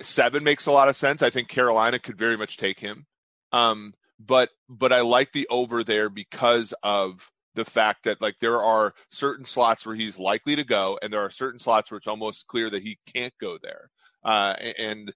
seven 0.00 0.44
makes 0.44 0.66
a 0.66 0.72
lot 0.72 0.88
of 0.88 0.96
sense. 0.96 1.22
I 1.22 1.30
think 1.30 1.48
Carolina 1.48 1.98
could 1.98 2.16
very 2.18 2.36
much 2.36 2.56
take 2.56 2.80
him. 2.80 3.06
Um, 3.52 3.94
but 4.18 4.50
but 4.68 4.92
I 4.92 5.00
like 5.00 5.32
the 5.32 5.46
over 5.48 5.82
there 5.84 6.08
because 6.08 6.74
of 6.82 7.30
the 7.54 7.64
fact 7.64 8.04
that 8.04 8.20
like 8.20 8.38
there 8.38 8.62
are 8.62 8.94
certain 9.10 9.44
slots 9.44 9.84
where 9.84 9.96
he's 9.96 10.18
likely 10.18 10.56
to 10.56 10.64
go, 10.64 10.98
and 11.02 11.12
there 11.12 11.20
are 11.20 11.30
certain 11.30 11.58
slots 11.58 11.90
where 11.90 11.98
it's 11.98 12.06
almost 12.06 12.46
clear 12.46 12.70
that 12.70 12.82
he 12.82 12.98
can't 13.12 13.34
go 13.40 13.58
there. 13.58 13.90
Uh, 14.24 14.54
and 14.78 15.12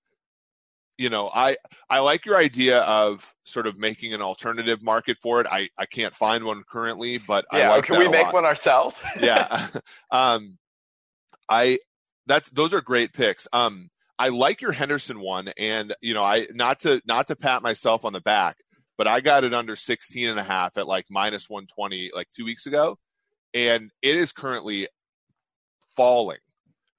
you 0.99 1.11
know, 1.11 1.31
I 1.35 1.57
I 1.91 2.01
like 2.01 2.25
your 2.25 2.37
idea 2.37 2.81
of 2.81 3.35
sort 3.45 3.67
of 3.67 3.79
making 3.79 4.15
an 4.15 4.23
alternative 4.23 4.83
market 4.83 5.19
for 5.21 5.41
it. 5.41 5.47
I 5.51 5.69
I 5.77 5.87
can't 5.87 6.15
find 6.15 6.45
one 6.45 6.63
currently, 6.69 7.19
but 7.19 7.45
I 7.51 7.59
Yeah, 7.61 7.71
like 7.71 7.85
can 7.87 7.99
we 7.99 8.09
make 8.09 8.27
lot. 8.27 8.35
one 8.35 8.45
ourselves? 8.45 9.01
yeah. 9.21 9.69
um, 10.11 10.59
I 11.49 11.79
that's 12.27 12.49
those 12.51 12.73
are 12.75 12.81
great 12.81 13.13
picks. 13.13 13.49
Um, 13.53 13.91
I 14.19 14.29
like 14.29 14.63
your 14.63 14.73
Henderson 14.73 15.21
one, 15.21 15.49
and 15.59 15.95
you 16.01 16.15
know, 16.15 16.23
I 16.23 16.47
not 16.53 16.81
to 16.81 17.03
not 17.07 17.27
to 17.29 17.37
pat 17.37 17.63
myself 17.63 18.05
on 18.05 18.13
the 18.13 18.21
back, 18.21 18.57
but 18.97 19.09
I 19.09 19.21
got 19.21 19.45
it 19.45 19.53
under 19.53 19.77
16 19.77 20.29
and 20.29 20.39
a 20.39 20.45
half 20.45 20.77
at 20.79 20.87
like 20.87 21.07
minus 21.11 21.51
120 21.51 22.13
like 22.15 22.29
two 22.31 22.45
weeks 22.45 22.67
ago, 22.67 22.99
and 23.53 23.91
it 24.03 24.17
is 24.17 24.33
currently 24.33 24.89
falling 25.97 26.39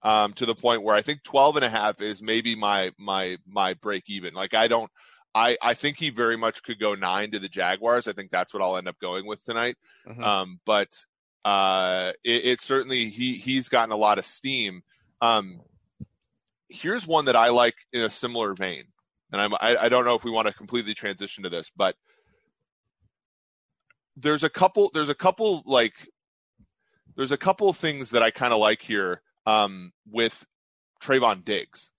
um, 0.05 0.33
to 0.33 0.45
the 0.45 0.53
point 0.53 0.83
where 0.83 0.95
I 0.95 1.01
think 1.01 1.23
12 1.23 1.57
and 1.57 1.65
a 1.65 1.69
half 1.69 1.99
is 1.99 2.21
maybe 2.21 2.55
my 2.55 2.91
my 2.97 3.37
my 3.47 3.73
break 3.73 4.03
even. 4.07 4.35
Like 4.35 4.53
I 4.53 4.67
don't. 4.67 4.89
I, 5.33 5.57
I 5.61 5.73
think 5.73 5.97
he 5.97 6.11
very 6.11 6.37
much 6.37 6.63
could 6.63 6.79
go 6.79 6.93
nine 6.93 7.31
to 7.31 7.39
the 7.39 7.49
Jaguars. 7.49 8.07
I 8.07 8.13
think 8.13 8.31
that's 8.31 8.53
what 8.53 8.63
I'll 8.63 8.77
end 8.77 8.87
up 8.87 8.97
going 8.99 9.27
with 9.27 9.43
tonight. 9.43 9.75
Mhm. 10.07 10.23
Um, 10.23 10.61
but 10.65 10.95
uh, 11.43 12.13
it, 12.23 12.45
it 12.45 12.61
certainly 12.61 13.09
he 13.09 13.33
he's 13.33 13.67
gotten 13.67 13.91
a 13.91 13.97
lot 13.97 14.17
of 14.17 14.25
steam. 14.25 14.83
Um, 15.21 15.59
here's 16.69 17.05
one 17.05 17.25
that 17.25 17.35
I 17.35 17.49
like 17.49 17.75
in 17.91 18.03
a 18.03 18.09
similar 18.09 18.53
vein, 18.53 18.83
and 19.31 19.41
I'm, 19.41 19.53
I, 19.55 19.75
I 19.75 19.89
don't 19.89 20.05
know 20.05 20.15
if 20.15 20.23
we 20.23 20.31
want 20.31 20.47
to 20.47 20.53
completely 20.53 20.93
transition 20.93 21.43
to 21.43 21.49
this, 21.49 21.71
but 21.75 21.95
there's 24.15 24.43
a 24.43 24.49
couple 24.49 24.91
there's 24.93 25.09
a 25.09 25.15
couple 25.15 25.63
like 25.65 25.95
there's 27.15 27.33
a 27.33 27.37
couple 27.37 27.73
things 27.73 28.11
that 28.11 28.21
I 28.23 28.29
kind 28.29 28.53
of 28.53 28.59
like 28.59 28.81
here 28.81 29.21
um, 29.45 29.91
with 30.09 30.45
Trevon 31.01 31.43
Diggs 31.43 31.89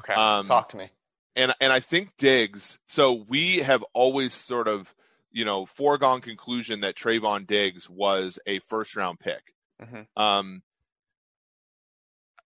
okay, 0.00 0.14
um, 0.14 0.46
talk 0.46 0.68
to 0.70 0.76
me. 0.76 0.90
and 1.36 1.52
and 1.60 1.72
I 1.72 1.80
think 1.80 2.16
Diggs. 2.18 2.78
So 2.88 3.24
we 3.28 3.58
have 3.58 3.84
always 3.94 4.32
sort 4.34 4.68
of 4.68 4.94
you 5.30 5.44
know 5.44 5.66
foregone 5.66 6.20
conclusion 6.20 6.80
that 6.80 6.94
Trevon 6.96 7.46
Diggs 7.46 7.88
was 7.90 8.38
a 8.46 8.58
first 8.60 8.96
round 8.96 9.20
pick. 9.20 9.54
Mhm. 9.82 10.06
Um, 10.16 10.62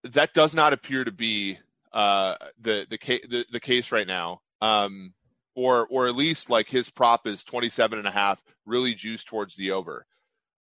that 0.05 0.35
does 0.35 0.55
not 0.55 0.73
appear 0.73 1.05
to 1.05 1.13
be 1.13 1.59
uh, 1.93 2.37
the 2.61 2.87
the, 2.89 2.99
ca- 2.99 3.27
the 3.29 3.47
the 3.53 3.61
case 3.61 3.93
right 3.93 4.07
now. 4.07 4.41
Um, 4.61 5.15
or 5.55 5.87
or 5.91 6.07
at 6.07 6.15
least 6.15 6.49
like 6.49 6.69
his 6.71 6.89
prop 6.89 7.27
is 7.27 7.45
27 7.45 7.99
and 7.99 8.09
a 8.09 8.13
half 8.13 8.43
really 8.65 8.95
juiced 8.95 9.27
towards 9.27 9.55
the 9.55 9.73
over 9.73 10.07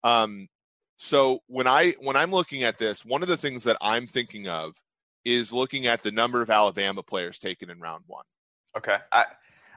um 0.04 0.48
so 0.96 1.40
when 1.46 1.66
i 1.66 1.92
when 2.00 2.16
i'm 2.16 2.30
looking 2.30 2.62
at 2.62 2.78
this 2.78 3.04
one 3.04 3.22
of 3.22 3.28
the 3.28 3.36
things 3.36 3.64
that 3.64 3.76
i'm 3.80 4.06
thinking 4.06 4.48
of 4.48 4.80
is 5.24 5.52
looking 5.52 5.86
at 5.86 6.02
the 6.02 6.10
number 6.10 6.42
of 6.42 6.50
alabama 6.50 7.02
players 7.02 7.38
taken 7.38 7.70
in 7.70 7.80
round 7.80 8.04
one 8.06 8.24
Okay, 8.76 8.96
I 9.10 9.26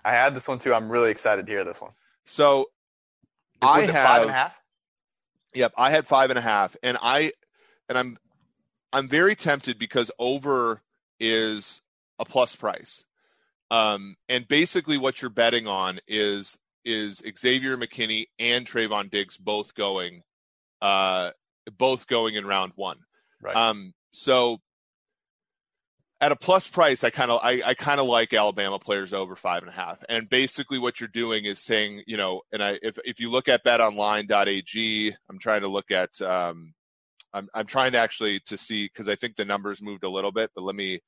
I 0.06 0.12
had 0.12 0.36
this 0.36 0.48
one 0.48 0.60
too. 0.60 0.74
I'm 0.74 0.90
really 0.90 1.12
excited 1.12 1.46
to 1.48 1.52
hear 1.52 1.64
this 1.66 1.82
one. 1.82 1.92
so 2.24 2.70
Was 3.62 3.90
I 3.90 3.92
have- 3.92 4.22
and 4.22 4.30
a 4.30 4.34
half? 4.34 4.58
Yep, 5.54 5.74
I 5.78 5.92
had 5.92 6.08
five 6.08 6.30
and 6.30 6.40
a 6.40 6.42
half, 6.42 6.76
and 6.84 6.98
I 7.02 7.34
and 7.90 7.98
I'm 7.98 8.18
I'm 8.94 9.08
very 9.10 9.36
tempted 9.36 9.78
because 9.78 10.12
over 10.18 10.82
is 11.20 11.82
a 12.20 12.26
plus 12.26 12.56
price, 12.56 13.04
um, 13.72 14.16
and 14.30 14.48
basically 14.48 14.98
what 14.98 15.22
you're 15.22 15.30
betting 15.30 15.68
on 15.68 16.00
is 16.08 16.58
is 16.86 17.22
Xavier 17.38 17.76
McKinney 17.76 18.28
and 18.40 18.66
Trevon 18.66 19.10
Diggs 19.10 19.38
both 19.38 19.74
going, 19.76 20.24
uh, 20.86 21.32
both 21.80 22.06
going 22.06 22.36
in 22.36 22.46
round 22.46 22.74
one. 22.76 23.00
Right. 23.42 23.56
Um, 23.56 23.94
so 24.12 24.60
at 26.22 26.32
a 26.32 26.36
plus 26.36 26.68
price, 26.68 27.04
I 27.04 27.10
kind 27.10 27.32
of 27.32 27.40
I, 27.44 27.62
I 27.66 27.74
kind 27.74 28.00
of 28.00 28.06
like 28.06 28.34
Alabama 28.34 28.78
players 28.78 29.12
over 29.12 29.36
five 29.36 29.64
and 29.64 29.72
a 29.72 29.74
half. 29.76 30.04
And 30.08 30.30
basically, 30.30 30.78
what 30.78 31.00
you're 31.00 31.10
doing 31.10 31.46
is 31.46 31.60
saying, 31.60 32.04
you 32.06 32.18
know, 32.18 32.42
and 32.54 32.64
I 32.64 32.78
if 32.84 33.00
if 33.04 33.20
you 33.20 33.32
look 33.32 33.50
at 33.50 33.66
BetOnline.ag, 33.66 35.16
I'm 35.28 35.40
trying 35.40 35.62
to 35.62 35.68
look 35.68 35.90
at 35.90 36.22
um, 36.22 36.76
I'm 37.34 37.50
I'm 37.56 37.66
trying 37.66 37.94
to 37.94 37.98
actually 37.98 38.42
to 38.42 38.56
see 38.56 38.86
because 38.86 39.10
I 39.10 39.16
think 39.16 39.38
the 39.38 39.46
numbers 39.46 39.82
moved 39.82 40.04
a 40.04 40.10
little 40.10 40.32
bit, 40.32 40.52
but 40.54 40.64
let 40.64 40.76
me 40.76 41.00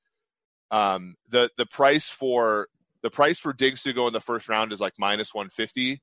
um 0.72 1.16
the 1.30 1.52
the 1.56 1.68
price 1.68 2.10
for 2.10 2.68
the 3.04 3.12
price 3.12 3.38
for 3.38 3.54
Diggs 3.54 3.84
to 3.84 3.94
go 3.94 4.08
in 4.08 4.13
the 4.13 4.20
first 4.20 4.50
round 4.50 4.74
is 4.74 4.82
like 4.82 4.94
minus 4.98 5.36
150, 5.36 6.02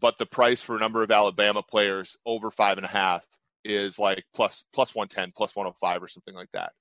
but 0.00 0.18
the 0.18 0.26
price 0.26 0.62
for 0.62 0.76
a 0.76 0.80
number 0.80 1.02
of 1.02 1.10
Alabama 1.10 1.62
players 1.62 2.16
over 2.26 2.50
five 2.50 2.76
and 2.78 2.84
a 2.84 2.88
half 2.90 3.26
is 3.64 3.98
like 3.98 4.24
plus 4.34 4.64
plus 4.72 4.94
110, 4.94 5.32
plus 5.36 5.56
105 5.56 6.02
or 6.02 6.08
something 6.08 6.34
like 6.34 6.50
that. 6.52 6.72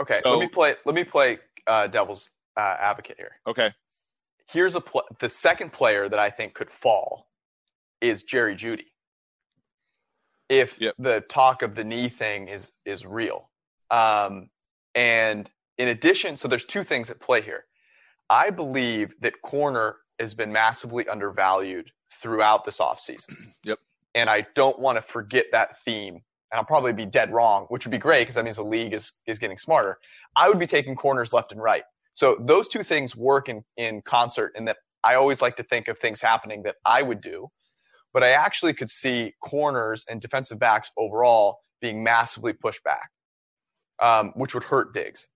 okay, 0.00 0.20
so- 0.22 0.30
let 0.36 0.40
me 0.40 0.48
play. 0.48 0.74
Let 0.84 0.94
me 0.94 1.04
play 1.04 1.38
uh, 1.66 1.86
devil's 1.88 2.30
uh, 2.56 2.76
advocate 2.80 3.16
here. 3.18 3.32
Okay. 3.46 3.72
Here's 4.46 4.74
a 4.74 4.80
pl- 4.80 5.04
the 5.20 5.28
second 5.28 5.72
player 5.72 6.08
that 6.08 6.18
I 6.18 6.30
think 6.30 6.54
could 6.54 6.70
fall 6.70 7.28
is 8.00 8.22
Jerry 8.22 8.56
Jeudy. 8.56 8.86
If 10.48 10.80
Yep. 10.80 10.94
the 10.98 11.20
talk 11.28 11.60
of 11.62 11.74
the 11.74 11.84
knee 11.84 12.08
thing 12.08 12.48
is 12.48 12.72
is 12.86 13.04
real, 13.04 13.50
um, 13.90 14.48
and 14.94 15.48
in 15.76 15.88
addition, 15.88 16.36
so 16.38 16.48
there's 16.48 16.64
two 16.64 16.84
things 16.84 17.10
at 17.10 17.20
play 17.20 17.42
here. 17.42 17.66
I 18.30 18.50
believe 18.50 19.14
that 19.20 19.42
corner 19.42 19.96
has 20.18 20.32
been 20.34 20.50
massively 20.52 21.06
undervalued 21.06 21.90
throughout 22.20 22.64
this 22.64 22.78
offseason. 22.78 23.34
Yep. 23.64 23.78
And 24.14 24.30
I 24.30 24.46
don't 24.54 24.78
want 24.78 24.96
to 24.96 25.02
forget 25.02 25.46
that 25.52 25.82
theme. 25.84 26.14
And 26.14 26.58
I'll 26.58 26.64
probably 26.64 26.94
be 26.94 27.04
dead 27.04 27.30
wrong, 27.30 27.66
which 27.68 27.84
would 27.84 27.90
be 27.90 27.98
great 27.98 28.22
because 28.22 28.36
that 28.36 28.44
means 28.44 28.56
the 28.56 28.64
league 28.64 28.94
is, 28.94 29.12
is 29.26 29.38
getting 29.38 29.58
smarter. 29.58 29.98
I 30.34 30.48
would 30.48 30.58
be 30.58 30.66
taking 30.66 30.96
corners 30.96 31.32
left 31.32 31.52
and 31.52 31.62
right. 31.62 31.84
So 32.14 32.36
those 32.40 32.68
two 32.68 32.82
things 32.82 33.14
work 33.14 33.48
in, 33.48 33.62
in 33.76 34.00
concert 34.02 34.52
in 34.56 34.64
that 34.64 34.78
I 35.04 35.14
always 35.14 35.42
like 35.42 35.56
to 35.56 35.62
think 35.62 35.88
of 35.88 35.98
things 35.98 36.20
happening 36.20 36.62
that 36.62 36.76
I 36.84 37.02
would 37.02 37.20
do. 37.20 37.48
But 38.14 38.22
I 38.22 38.30
actually 38.30 38.72
could 38.72 38.90
see 38.90 39.34
corners 39.42 40.04
and 40.08 40.20
defensive 40.20 40.58
backs 40.58 40.90
overall 40.96 41.58
being 41.80 42.02
massively 42.02 42.54
pushed 42.54 42.82
back, 42.82 43.10
um, 44.02 44.32
which 44.34 44.54
would 44.54 44.64
hurt 44.64 44.94
Diggs. 44.94 45.26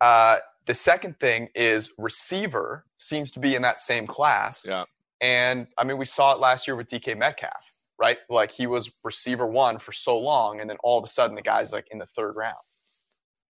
Uh, 0.00 0.38
the 0.66 0.74
second 0.74 1.18
thing 1.20 1.48
is 1.54 1.90
receiver 1.96 2.84
seems 2.98 3.30
to 3.32 3.40
be 3.40 3.54
in 3.54 3.62
that 3.62 3.80
same 3.80 4.06
class. 4.06 4.64
Yeah. 4.66 4.84
And 5.20 5.66
I 5.78 5.84
mean, 5.84 5.98
we 5.98 6.04
saw 6.04 6.32
it 6.32 6.40
last 6.40 6.66
year 6.66 6.76
with 6.76 6.88
DK 6.88 7.16
Metcalf, 7.16 7.52
right? 7.98 8.18
Like 8.28 8.50
he 8.50 8.66
was 8.66 8.90
receiver 9.04 9.46
one 9.46 9.78
for 9.78 9.92
so 9.92 10.18
long, 10.18 10.60
and 10.60 10.68
then 10.68 10.76
all 10.82 10.98
of 10.98 11.04
a 11.04 11.08
sudden 11.08 11.34
the 11.36 11.42
guy's 11.42 11.72
like 11.72 11.86
in 11.90 11.98
the 11.98 12.06
third 12.06 12.32
round. 12.36 12.56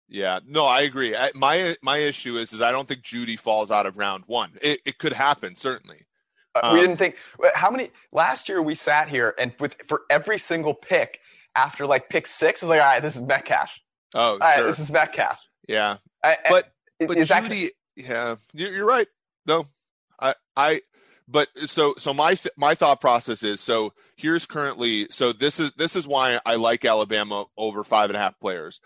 Yeah, 0.09 0.39
no, 0.47 0.67
I 0.67 0.83
agree. 0.83 1.17
I, 1.17 1.31
my 1.35 1.77
my 1.83 1.97
issue 1.99 2.37
is 2.37 2.53
is 2.53 2.61
I 2.61 2.71
don't 2.71 2.87
think 2.87 3.03
Jeudy 3.03 3.39
falls 3.39 3.71
out 3.71 3.87
of 3.87 3.99
round 3.99 4.25
one. 4.27 4.53
It, 4.63 4.81
it 4.85 4.99
could 4.99 5.13
happen 5.13 5.57
certainly. 5.57 6.07
Uh, 6.55 6.71
we 6.73 6.79
Um, 6.79 6.85
didn't 6.87 6.99
think 6.99 7.17
how 7.55 7.71
many 7.71 7.91
last 8.13 8.49
year 8.49 8.63
we 8.63 8.75
sat 8.75 9.09
here 9.09 9.35
and 9.39 9.53
with 9.59 9.77
for 9.89 10.03
every 10.11 10.39
single 10.39 10.75
pick 10.75 11.19
after 11.57 11.87
like 11.87 12.09
pick 12.09 12.27
six, 12.27 12.63
I 12.63 12.67
was 12.67 12.71
like, 12.71 12.81
all 12.81 12.87
right, 12.87 13.03
this 13.03 13.17
is 13.17 13.23
Metcalf. 13.23 13.73
Oh, 14.15 14.21
All 14.33 14.39
right, 14.39 14.57
sure. 14.59 14.67
this 14.67 14.79
is 14.79 14.91
Metcalf. 14.93 15.41
yeah, 15.69 15.97
I- 16.23 16.33
I- 16.33 16.51
But- 16.51 16.73
is- 17.01 17.09
but 17.09 17.17
is 17.19 17.29
that- 17.29 17.43
Jeudy, 17.45 17.71
yeah, 17.97 18.37
you're, 18.55 18.73
you're 18.73 18.87
right. 18.87 19.09
No, 19.47 19.67
I, 20.21 20.35
I, 20.57 20.81
but 21.29 21.49
so, 21.67 21.95
so 21.99 22.13
my, 22.15 22.35
th- 22.35 22.55
my 22.57 22.75
thought 22.75 23.01
process 23.01 23.43
is 23.43 23.61
so 23.61 23.93
here's 24.17 24.47
currently, 24.47 25.07
so 25.11 25.33
this 25.33 25.59
is, 25.61 25.73
this 25.77 25.97
is 25.97 26.07
why 26.07 26.41
I 26.47 26.55
like 26.57 26.85
Alabama 26.85 27.47
over 27.57 27.83
five 27.85 28.11
and 28.11 28.17
a 28.17 28.21
half 28.21 28.39
players. 28.41 28.81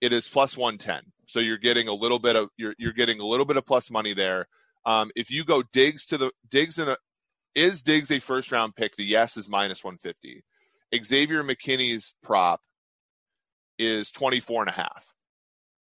It 0.00 0.12
is 0.12 0.26
plus 0.28 0.56
110. 0.56 1.12
So 1.26 1.38
you're 1.40 1.58
getting 1.58 1.88
a 1.88 1.92
little 1.94 2.18
bit 2.18 2.34
of, 2.36 2.48
you're, 2.56 2.74
you're 2.78 2.92
getting 2.92 3.20
a 3.20 3.26
little 3.26 3.46
bit 3.46 3.56
of 3.56 3.64
plus 3.64 3.90
money 3.90 4.14
there. 4.14 4.48
Um, 4.84 5.10
if 5.14 5.30
you 5.30 5.44
go 5.44 5.62
Diggs 5.72 6.06
to 6.06 6.18
the 6.18 6.30
Diggs 6.50 6.78
in 6.78 6.88
a, 6.88 6.96
is 7.54 7.82
Diggs 7.82 8.10
a 8.10 8.18
first 8.18 8.50
round 8.50 8.74
pick? 8.74 8.96
The 8.96 9.04
yes 9.04 9.36
is 9.36 9.48
minus 9.48 9.84
150. 9.84 10.42
Xavier 11.04 11.42
McKinney's 11.42 12.14
prop 12.22 12.60
is 13.78 14.10
24 14.10 14.62
and 14.62 14.70
a 14.70 14.72
half. 14.72 15.14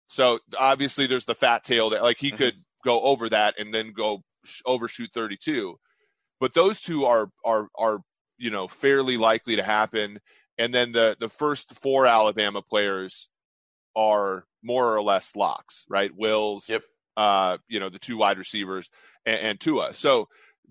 So 0.07 0.39
obviously 0.59 1.07
there's 1.07 1.27
the 1.27 1.35
fat 1.35 1.65
tail 1.65 1.91
that 1.91 2.03
like 2.03 2.19
he 2.19 2.33
Mhm. 2.33 2.37
could 2.39 2.55
go 2.85 3.01
over 3.03 3.29
that 3.29 3.55
and 3.59 3.73
then 3.73 3.93
go 3.93 4.23
sh- 4.45 4.63
overshoot 4.67 5.11
32. 5.13 5.79
But 6.41 6.55
those 6.55 6.81
two 6.81 7.05
are 7.05 7.31
are 7.45 7.69
are 7.77 8.01
you 8.39 8.51
know 8.51 8.69
fairly 8.69 9.17
likely 9.17 9.57
to 9.57 9.63
happen. 9.63 10.21
And 10.59 10.75
then 10.75 10.93
the 10.93 11.17
the 11.19 11.29
first 11.29 11.75
four 11.75 12.07
Alabama 12.07 12.63
players 12.63 13.29
are 13.97 14.45
more 14.63 14.95
or 14.95 15.03
less 15.03 15.35
locks, 15.37 15.85
right? 15.89 16.11
Wills, 16.15 16.69
Yep. 16.69 16.83
uh, 17.17 17.59
you 17.69 17.81
know, 17.81 17.89
the 17.89 17.99
two 17.99 18.17
wide 18.17 18.39
receivers 18.39 18.91
and, 19.25 19.41
and 19.41 19.61
Tua. 19.61 19.95
So 19.95 20.29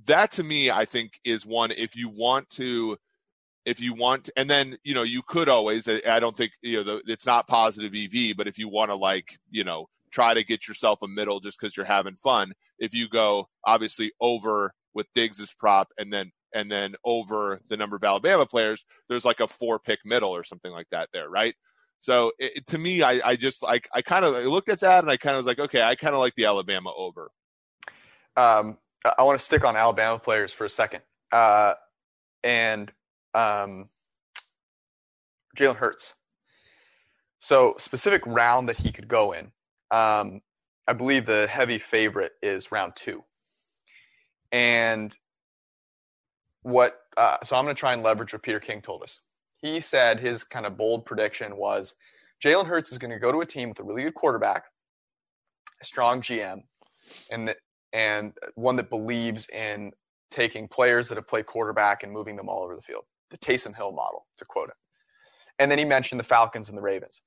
that 0.07 0.31
to 0.31 0.43
me, 0.43 0.69
I 0.69 0.85
think 0.85 1.19
is 1.23 1.45
one 1.45 1.71
if 1.71 1.95
you 1.95 2.09
want 2.09 2.49
to 2.51 2.97
if 3.65 3.81
you 3.81 3.93
want 3.93 4.29
and 4.37 4.49
then 4.49 4.77
you 4.83 4.93
know 4.95 5.03
you 5.03 5.21
could 5.21 5.49
always 5.49 5.89
i 5.89 6.21
don't 6.21 6.37
think 6.37 6.53
you 6.61 6.77
know 6.77 6.83
the, 6.83 7.01
it's 7.11 7.25
not 7.25 7.47
positive 7.49 7.93
ev 7.93 8.37
but 8.37 8.47
if 8.47 8.57
you 8.57 8.69
want 8.69 8.89
to 8.89 8.95
like 8.95 9.37
you 9.49 9.65
know 9.65 9.87
try 10.09 10.33
to 10.33 10.41
get 10.41 10.69
yourself 10.69 11.01
a 11.01 11.07
middle 11.07 11.41
just 11.41 11.59
because 11.59 11.75
you're 11.75 11.85
having 11.85 12.15
fun 12.15 12.53
if 12.79 12.93
you 12.93 13.09
go 13.09 13.45
obviously 13.65 14.13
over 14.21 14.71
with 14.97 15.07
diggs's 15.13 15.53
prop 15.53 15.87
and 15.97 16.11
then 16.11 16.29
and 16.53 16.69
then 16.69 16.95
over 17.05 17.61
the 17.69 17.77
number 17.77 17.95
of 17.95 18.03
alabama 18.03 18.45
players 18.45 18.85
there's 19.07 19.23
like 19.25 19.39
a 19.39 19.47
four 19.47 19.79
pick 19.79 19.99
middle 20.03 20.35
or 20.35 20.43
something 20.43 20.73
like 20.73 20.87
that 20.91 21.07
there 21.13 21.29
right 21.29 21.55
so 22.01 22.33
it, 22.39 22.57
it- 22.57 22.67
to 22.67 22.77
me 22.77 23.01
i, 23.03 23.21
I 23.23 23.35
just 23.37 23.63
like 23.63 23.87
i 23.93 24.01
kind 24.01 24.25
of 24.25 24.33
looked 24.45 24.69
at 24.69 24.81
that 24.81 25.03
and 25.03 25.09
i 25.11 25.15
kind 25.17 25.35
of 25.35 25.39
was 25.39 25.47
like 25.47 25.59
okay 25.59 25.81
i 25.81 25.95
kind 25.95 26.13
of 26.13 26.19
like 26.19 26.35
the 26.35 26.45
alabama 26.45 26.91
over 26.97 27.31
um, 28.35 28.77
I- 29.03 29.23
want 29.23 29.39
to 29.39 29.43
stick 29.45 29.63
on 29.63 29.75
Alabama 29.75 30.19
players 30.19 30.53
for 30.53 30.65
a 30.65 30.69
second. 30.69 31.01
Uh, 31.31 31.73
and 32.43 32.91
um, 33.33 33.89
Jalen 35.57 35.75
Hurts. 35.77 36.13
So 37.39 37.75
specific 37.79 38.21
round 38.25 38.69
that 38.69 38.77
he 38.77 38.91
could 38.91 39.07
go 39.07 39.31
in. 39.33 39.51
Um, 39.91 40.41
I 40.87 40.93
believe 40.93 41.25
the 41.25 41.47
heavy 41.49 41.79
favorite 41.79 42.33
is 42.43 42.71
round 42.71 42.93
two. 42.95 43.23
And 44.51 45.13
what? 46.61 46.99
Uh, 47.15 47.37
so 47.43 47.55
I'm 47.55 47.65
going 47.65 47.75
to 47.75 47.79
try 47.79 47.93
and 47.93 48.03
leverage 48.03 48.33
what 48.33 48.43
Peter 48.43 48.59
King 48.59 48.81
told 48.81 49.03
us. 49.03 49.21
He 49.57 49.79
said 49.79 50.19
his 50.19 50.43
kind 50.43 50.65
of 50.65 50.77
bold 50.77 51.05
prediction 51.05 51.57
was 51.57 51.95
Jalen 52.43 52.67
Hurts 52.67 52.91
is 52.91 52.97
going 52.97 53.11
to 53.11 53.19
go 53.19 53.31
to 53.31 53.41
a 53.41 53.45
team 53.45 53.69
with 53.69 53.79
a 53.79 53.83
really 53.83 54.03
good 54.03 54.13
quarterback, 54.13 54.65
a 55.81 55.85
strong 55.85 56.21
GM, 56.21 56.61
and 57.31 57.55
and 57.93 58.33
one 58.55 58.75
that 58.75 58.89
believes 58.89 59.47
in 59.49 59.91
taking 60.29 60.67
players 60.67 61.07
that 61.07 61.15
have 61.15 61.27
played 61.27 61.45
quarterback 61.45 62.03
and 62.03 62.11
moving 62.11 62.35
them 62.35 62.49
all 62.49 62.63
over 62.63 62.75
the 62.75 62.81
field. 62.81 63.05
The 63.31 63.37
Taysom 63.37 63.75
Hill 63.75 63.91
model, 63.91 64.27
to 64.37 64.45
quote 64.45 64.69
him. 64.69 64.75
And 65.59 65.71
then 65.71 65.79
he 65.79 65.85
mentioned 65.85 66.19
the 66.19 66.25
Falcons 66.25 66.69
and 66.69 66.77
the 66.77 66.81
Ravens. 66.81 67.21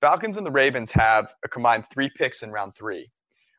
Falcons 0.00 0.36
and 0.36 0.46
the 0.46 0.50
Ravens 0.50 0.90
have 0.92 1.34
a 1.44 1.48
combined 1.48 1.84
three 1.92 2.10
picks 2.16 2.42
in 2.42 2.50
round 2.50 2.74
three, 2.74 3.10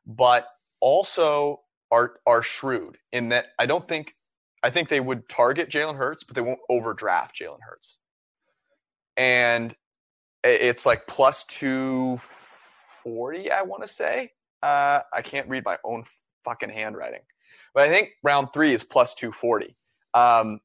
but 0.05 0.47
also 0.79 1.61
are 1.91 2.19
are 2.25 2.43
shrewd 2.43 2.97
in 3.11 3.29
that 3.29 3.47
I 3.59 3.65
don't 3.65 3.87
think 3.87 4.15
I 4.63 4.69
think 4.69 4.89
they 4.89 4.99
would 4.99 5.29
target 5.29 5.69
Jalen 5.69 5.97
Hurts, 5.97 6.23
but 6.23 6.35
they 6.35 6.41
won't 6.41 6.59
overdraft 6.69 7.39
Jalen 7.39 7.59
Hurts. 7.67 7.99
And 9.17 9.75
it's 10.43 10.85
like 10.85 11.07
plus 11.07 11.43
two 11.45 12.17
forty, 13.03 13.51
I 13.51 13.61
want 13.61 13.83
to 13.83 13.87
say. 13.87 14.31
Uh, 14.63 15.01
I 15.13 15.21
can't 15.21 15.47
read 15.47 15.63
my 15.65 15.77
own 15.83 16.03
fucking 16.43 16.69
handwriting. 16.69 17.21
But 17.73 17.89
I 17.89 17.93
think 17.93 18.11
round 18.23 18.49
three 18.53 18.73
is 18.73 18.83
plus 18.83 19.13
240. 19.15 19.75
Um, 20.13 20.59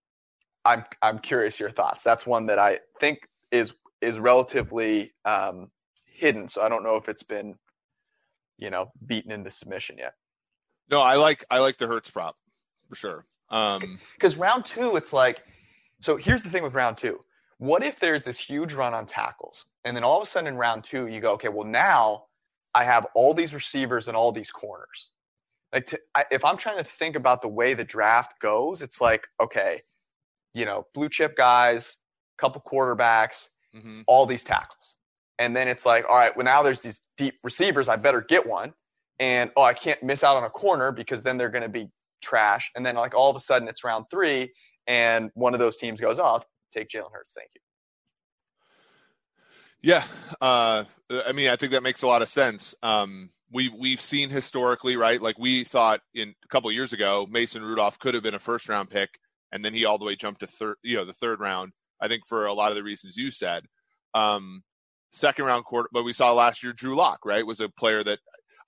I'm 0.64 0.84
I'm 1.02 1.18
curious 1.18 1.58
your 1.58 1.70
thoughts. 1.70 2.02
That's 2.02 2.26
one 2.26 2.46
that 2.46 2.58
I 2.58 2.78
think 3.00 3.20
is 3.50 3.74
is 4.00 4.18
relatively 4.18 5.12
um, 5.24 5.70
hidden. 6.06 6.48
So 6.48 6.62
I 6.62 6.68
don't 6.68 6.84
know 6.84 6.96
if 6.96 7.08
it's 7.08 7.22
been, 7.22 7.56
you 8.58 8.70
know, 8.70 8.92
beaten 9.04 9.32
into 9.32 9.50
submission 9.50 9.98
yet. 9.98 10.14
No 10.90 11.00
i 11.00 11.16
like 11.16 11.44
i 11.50 11.58
like 11.58 11.76
the 11.76 11.86
Hurts 11.86 12.10
prop 12.10 12.36
for 12.88 12.96
sure 12.96 13.24
um 13.50 13.98
Because 14.14 14.36
round 14.36 14.64
two, 14.64 14.96
it's 14.96 15.12
like, 15.12 15.42
so 16.00 16.16
here's 16.16 16.42
the 16.42 16.50
thing 16.50 16.62
with 16.62 16.74
round 16.74 16.96
two. 16.96 17.20
What 17.58 17.82
if 17.82 17.98
there's 17.98 18.24
this 18.24 18.38
huge 18.38 18.72
run 18.72 18.94
on 18.94 19.06
tackles, 19.06 19.66
and 19.84 19.96
then 19.96 20.04
all 20.04 20.16
of 20.16 20.22
a 20.22 20.26
sudden 20.26 20.46
in 20.48 20.56
round 20.56 20.84
two, 20.84 21.08
you 21.08 21.20
go, 21.20 21.32
okay, 21.32 21.48
well 21.48 21.66
now 21.66 22.24
I 22.74 22.84
have 22.84 23.06
all 23.14 23.34
these 23.34 23.52
receivers 23.52 24.08
and 24.08 24.16
all 24.16 24.32
these 24.32 24.50
corners. 24.50 25.10
Like, 25.72 25.86
to, 25.88 26.00
I, 26.14 26.24
if 26.30 26.44
I'm 26.44 26.56
trying 26.56 26.78
to 26.78 26.84
think 26.84 27.16
about 27.16 27.42
the 27.42 27.48
way 27.48 27.74
the 27.74 27.84
draft 27.84 28.40
goes, 28.40 28.82
it's 28.82 29.00
like, 29.00 29.26
okay, 29.42 29.82
you 30.54 30.64
know, 30.64 30.86
blue 30.94 31.08
chip 31.08 31.36
guys, 31.36 31.96
couple 32.38 32.62
quarterbacks, 32.62 33.48
mhm. 33.74 34.04
all 34.06 34.26
these 34.26 34.44
tackles. 34.44 34.96
And 35.38 35.54
then 35.54 35.68
it's 35.68 35.86
like, 35.86 36.04
all 36.08 36.16
right, 36.16 36.36
well, 36.36 36.44
now 36.44 36.62
there's 36.62 36.80
these 36.80 37.00
deep 37.16 37.34
receivers. 37.42 37.88
I 37.88 37.96
better 37.96 38.20
get 38.20 38.46
one. 38.46 38.72
And 39.20 39.50
oh, 39.56 39.62
I 39.62 39.74
can't 39.74 40.02
miss 40.02 40.24
out 40.24 40.36
on 40.36 40.44
a 40.44 40.50
corner 40.50 40.90
because 40.90 41.22
then 41.22 41.36
they're 41.36 41.50
going 41.50 41.62
to 41.62 41.68
be 41.68 41.88
trash. 42.22 42.70
And 42.74 42.84
then, 42.84 42.96
like, 42.96 43.14
all 43.14 43.30
of 43.30 43.36
a 43.36 43.40
sudden 43.40 43.68
it's 43.68 43.84
round 43.84 44.06
three, 44.10 44.52
and 44.86 45.30
one 45.34 45.54
of 45.54 45.60
those 45.60 45.76
teams 45.76 46.00
goes, 46.00 46.18
oh, 46.18 46.40
take 46.74 46.88
Jalen 46.88 47.12
Hurts. 47.12 47.34
Thank 47.34 47.50
you. 47.54 47.60
Yeah, 49.82 50.04
uh, 50.40 50.84
I 51.26 51.32
mean, 51.32 51.48
I 51.48 51.56
think 51.56 51.72
that 51.72 51.82
makes 51.82 52.02
a 52.02 52.06
lot 52.06 52.22
of 52.22 52.28
sense. 52.28 52.74
Um, 52.82 53.30
we've 53.50 53.72
we've 53.74 54.00
seen 54.00 54.28
historically, 54.28 54.96
right? 54.96 55.20
Like 55.20 55.38
we 55.38 55.64
thought 55.64 56.00
in 56.14 56.34
a 56.44 56.48
couple 56.48 56.70
years 56.70 56.92
ago, 56.92 57.26
Mason 57.30 57.62
Rudolph 57.62 57.98
could 57.98 58.14
have 58.14 58.22
been 58.22 58.34
a 58.34 58.38
first 58.40 58.68
round 58.68 58.90
pick, 58.90 59.10
and 59.52 59.64
then 59.64 59.72
he 59.72 59.86
all 59.86 59.98
the 59.98 60.04
way 60.04 60.16
jumped 60.16 60.40
to 60.40 60.46
third, 60.46 60.76
you 60.82 60.96
know, 60.96 61.04
the 61.04 61.14
third 61.14 61.40
round. 61.40 61.72
I 62.00 62.08
think 62.08 62.26
for 62.26 62.46
a 62.46 62.52
lot 62.52 62.70
of 62.70 62.76
the 62.76 62.82
reasons 62.82 63.16
you 63.16 63.30
said. 63.30 63.64
Um, 64.14 64.62
second 65.12 65.46
round 65.46 65.64
quarter, 65.64 65.88
but 65.92 66.04
we 66.04 66.12
saw 66.12 66.32
last 66.32 66.62
year 66.62 66.72
Drew 66.72 66.94
Lock, 66.94 67.24
right, 67.24 67.46
was 67.46 67.60
a 67.60 67.68
player 67.68 68.04
that 68.04 68.20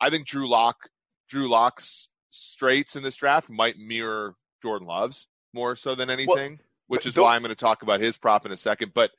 I 0.02 0.10
think 0.10 0.26
Drew 0.26 0.48
Lock, 0.48 0.88
Drew 1.30 1.48
Lock's 1.48 2.08
straights 2.30 2.96
in 2.96 3.02
this 3.04 3.16
draft 3.16 3.48
might 3.48 3.78
mirror 3.78 4.34
Jordan 4.60 4.88
Love's 4.88 5.28
more 5.54 5.76
so 5.76 5.94
than 5.94 6.10
anything, 6.10 6.58
which 6.88 7.06
is 7.06 7.14
why 7.22 7.36
I'm 7.36 7.42
going 7.42 7.50
to 7.50 7.54
talk 7.54 7.82
about 7.82 8.00
his 8.00 8.16
prop 8.18 8.44
in 8.44 8.52
a 8.52 8.56
second. 8.56 8.92
But 8.94 9.12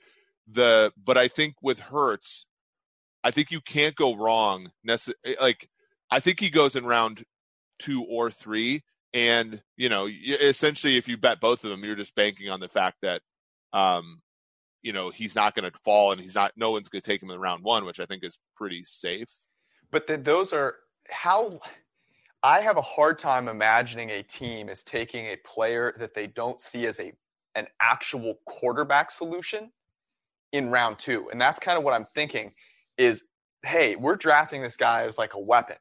the 0.48 0.92
but 1.02 1.18
I 1.18 1.30
think 1.30 1.56
with 1.62 1.80
Hurts, 1.80 2.46
I 3.24 3.32
think 3.32 3.50
you 3.50 3.62
can't 3.62 3.96
go 3.96 4.14
wrong. 4.16 4.72
Necess- 4.88 5.14
like 5.40 5.70
I 6.12 6.20
think 6.20 6.40
he 6.42 6.50
goes 6.50 6.76
in 6.76 6.86
round 6.86 7.24
two 7.80 8.04
or 8.04 8.30
three, 8.30 8.84
and 9.14 9.62
you 9.78 9.88
know, 9.88 10.08
essentially, 10.08 10.98
if 10.98 11.08
you 11.08 11.18
bet 11.18 11.40
both 11.40 11.64
of 11.64 11.70
them, 11.70 11.84
you're 11.84 11.96
just 11.96 12.16
banking 12.16 12.50
on 12.50 12.60
the 12.60 12.68
fact 12.68 12.98
that, 13.04 13.22
um, 13.72 14.22
you 14.82 14.92
know, 14.92 15.12
he's 15.12 15.36
not 15.36 15.56
going 15.56 15.72
to 15.72 15.78
fall, 15.86 16.12
and 16.12 16.20
he's 16.20 16.36
not. 16.36 16.52
No 16.58 16.72
one's 16.72 16.90
going 16.90 17.02
to 17.02 17.10
take 17.10 17.24
him 17.24 17.30
in 17.30 17.40
round 17.40 17.64
one, 17.64 17.86
which 17.86 18.02
I 18.02 18.06
think 18.06 18.24
is 18.26 18.38
pretty 18.58 18.84
safe. 18.84 19.30
But 19.94 20.26
those 20.26 20.54
are 20.54 20.76
how 21.10 21.62
I 22.42 22.62
have 22.62 22.78
a 22.78 22.82
hard 22.82 23.20
time 23.20 23.48
imagining 23.48 24.10
a 24.10 24.24
team 24.24 24.68
is 24.68 24.84
taking 24.84 25.28
a 25.28 25.38
player 25.46 25.94
that 26.00 26.16
they 26.16 26.28
don't 26.28 26.60
see 26.60 26.88
as 26.88 27.00
a 27.00 27.14
an 27.56 27.68
actual 27.80 28.40
quarterback 28.46 29.12
solution 29.12 29.72
in 30.52 30.72
round 30.72 30.98
two. 30.98 31.30
And 31.32 31.40
that's 31.40 31.60
kind 31.60 31.78
of 31.78 31.84
what 31.84 31.94
I'm 31.94 32.08
thinking 32.16 32.52
is, 32.98 33.24
hey, 33.64 33.96
we're 33.96 34.16
drafting 34.16 34.64
this 34.64 34.76
guy 34.76 35.04
as 35.04 35.20
like 35.20 35.36
a 35.36 35.40
weapon. 35.40 35.78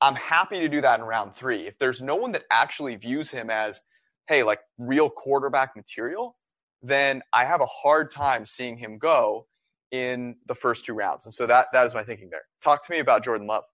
I'm 0.00 0.14
happy 0.14 0.58
to 0.60 0.68
do 0.68 0.80
that 0.80 0.98
in 0.98 1.04
round 1.04 1.34
three. 1.34 1.66
If 1.66 1.78
there's 1.78 2.00
no 2.00 2.16
one 2.16 2.32
that 2.32 2.44
actually 2.50 2.96
views 2.96 3.30
him 3.30 3.50
as, 3.50 3.82
hey, 4.28 4.42
like 4.42 4.60
real 4.78 5.10
quarterback 5.10 5.76
material, 5.76 6.38
then 6.82 7.20
I 7.34 7.44
have 7.44 7.60
a 7.60 7.66
hard 7.66 8.10
time 8.10 8.46
seeing 8.46 8.78
him 8.78 8.96
go 8.96 9.46
in 9.90 10.36
the 10.46 10.54
first 10.54 10.84
two 10.84 10.94
rounds. 10.94 11.24
And 11.24 11.34
so 11.34 11.46
that 11.46 11.66
that 11.72 11.86
is 11.86 11.94
my 11.94 12.04
thinking 12.04 12.30
there. 12.30 12.42
Talk 12.62 12.84
to 12.86 12.92
me 12.92 12.98
about 12.98 13.24
Jordan 13.24 13.46
Love. 13.46 13.64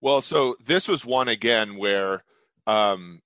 Well, 0.00 0.20
so 0.20 0.56
this 0.64 0.88
was 0.88 1.04
one 1.04 1.28
again 1.28 1.76
where 1.76 2.24
um 2.66 3.20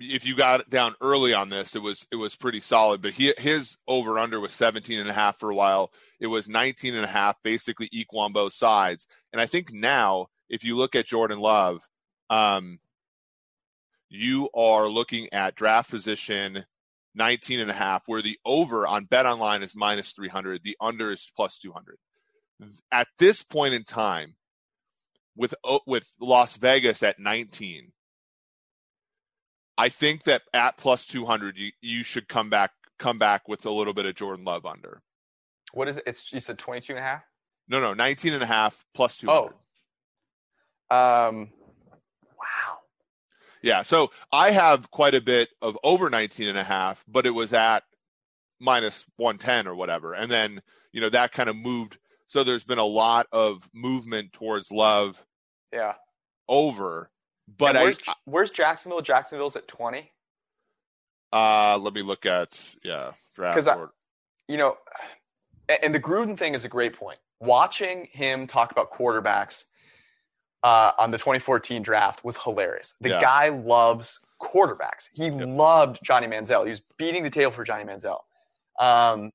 if 0.00 0.24
you 0.24 0.34
got 0.34 0.70
down 0.70 0.94
early 1.02 1.34
on 1.34 1.50
this, 1.50 1.76
it 1.76 1.82
was 1.82 2.06
it 2.10 2.16
was 2.16 2.34
pretty 2.34 2.60
solid. 2.60 3.02
But 3.02 3.12
he 3.12 3.34
his 3.36 3.76
over 3.86 4.18
under 4.18 4.40
was 4.40 4.52
17 4.52 4.98
and 4.98 5.10
a 5.10 5.12
half 5.12 5.38
for 5.38 5.50
a 5.50 5.54
while. 5.54 5.92
it 6.20 6.28
was 6.28 6.48
19 6.48 6.94
and 6.94 7.04
a 7.04 7.08
half, 7.08 7.42
basically 7.42 7.88
equal 7.92 8.20
on 8.20 8.32
both 8.32 8.52
sides. 8.52 9.06
And 9.32 9.40
I 9.40 9.46
think 9.46 9.72
now, 9.72 10.28
if 10.48 10.64
you 10.64 10.76
look 10.76 10.94
at 10.94 11.06
Jordan 11.06 11.40
Love, 11.40 11.86
um, 12.30 12.78
you 14.08 14.48
are 14.54 14.88
looking 14.88 15.32
at 15.32 15.54
draft 15.56 15.90
position 15.90 16.64
19 17.14 17.60
and 17.60 17.70
a 17.70 17.74
half, 17.74 18.04
where 18.06 18.22
the 18.22 18.38
over 18.44 18.86
on 18.86 19.04
Bet 19.04 19.26
Online 19.26 19.62
is 19.62 19.76
minus 19.76 20.12
300, 20.12 20.62
the 20.62 20.76
under 20.80 21.10
is 21.10 21.30
plus 21.36 21.58
200. 21.58 21.96
At 22.90 23.08
this 23.18 23.42
point 23.42 23.74
in 23.74 23.84
time, 23.84 24.36
with 25.36 25.54
with 25.86 26.12
Las 26.20 26.56
Vegas 26.56 27.02
at 27.02 27.18
19, 27.18 27.92
I 29.76 29.88
think 29.88 30.24
that 30.24 30.42
at 30.54 30.76
plus 30.76 31.06
200, 31.06 31.56
you, 31.56 31.72
you 31.80 32.02
should 32.04 32.28
come 32.28 32.50
back 32.50 32.70
come 32.98 33.18
back 33.18 33.48
with 33.48 33.66
a 33.66 33.70
little 33.70 33.94
bit 33.94 34.06
of 34.06 34.14
Jordan 34.14 34.44
Love 34.44 34.64
under. 34.64 35.02
What 35.72 35.88
is 35.88 35.96
it? 35.96 36.04
It's 36.06 36.32
you 36.32 36.40
said 36.40 36.58
22 36.58 36.92
and 36.92 37.00
a 37.00 37.02
half? 37.02 37.24
No, 37.68 37.80
no, 37.80 37.94
19 37.94 38.34
and 38.34 38.42
a 38.42 38.46
half 38.46 38.84
plus 38.94 39.16
200. 39.16 39.52
Oh. 40.90 40.96
Um 40.96 41.48
wow. 42.38 42.78
Yeah, 43.62 43.82
so 43.82 44.10
I 44.32 44.50
have 44.50 44.90
quite 44.90 45.14
a 45.14 45.20
bit 45.20 45.50
of 45.60 45.78
over 45.84 46.10
19 46.10 46.48
and 46.48 46.58
a 46.58 46.64
half, 46.64 47.04
but 47.06 47.26
it 47.26 47.30
was 47.30 47.52
at 47.52 47.84
minus 48.60 49.06
110 49.16 49.68
or 49.68 49.74
whatever. 49.74 50.14
And 50.14 50.30
then, 50.30 50.62
you 50.92 51.00
know, 51.00 51.08
that 51.10 51.32
kind 51.32 51.48
of 51.48 51.56
moved 51.56 51.98
so 52.32 52.44
there's 52.44 52.64
been 52.64 52.78
a 52.78 52.84
lot 52.84 53.26
of 53.30 53.68
movement 53.74 54.32
towards 54.32 54.72
love. 54.72 55.22
Yeah. 55.70 55.92
Over. 56.48 57.10
But 57.58 57.74
where's, 57.74 58.00
I 58.08 58.14
where's 58.24 58.50
Jacksonville? 58.50 59.02
Jacksonville's 59.02 59.54
at 59.54 59.68
20. 59.68 60.10
Uh, 61.30 61.76
let 61.78 61.92
me 61.92 62.00
look 62.00 62.24
at 62.24 62.74
yeah 62.82 63.12
draft. 63.34 63.68
I, 63.68 63.84
you 64.48 64.56
know, 64.56 64.78
and 65.82 65.94
the 65.94 66.00
Gruden 66.00 66.38
thing 66.38 66.54
is 66.54 66.64
a 66.64 66.70
great 66.70 66.94
point. 66.94 67.18
Watching 67.40 68.08
him 68.12 68.46
talk 68.46 68.72
about 68.72 68.90
quarterbacks 68.90 69.64
uh, 70.62 70.92
on 70.98 71.10
the 71.10 71.18
2014 71.18 71.82
draft 71.82 72.24
was 72.24 72.36
hilarious. 72.36 72.94
The 73.00 73.10
Yeah. 73.10 73.20
guy 73.20 73.48
loves 73.48 74.18
quarterbacks. 74.40 75.08
He 75.12 75.24
Yep. 75.26 75.48
loved 75.48 75.98
Johnny 76.02 76.26
Manziel. 76.26 76.64
He 76.64 76.70
was 76.70 76.82
beating 76.96 77.22
the 77.22 77.30
table 77.30 77.52
for 77.52 77.64
Johnny 77.64 77.84
Manziel. 77.84 78.20
Um, 78.78 79.32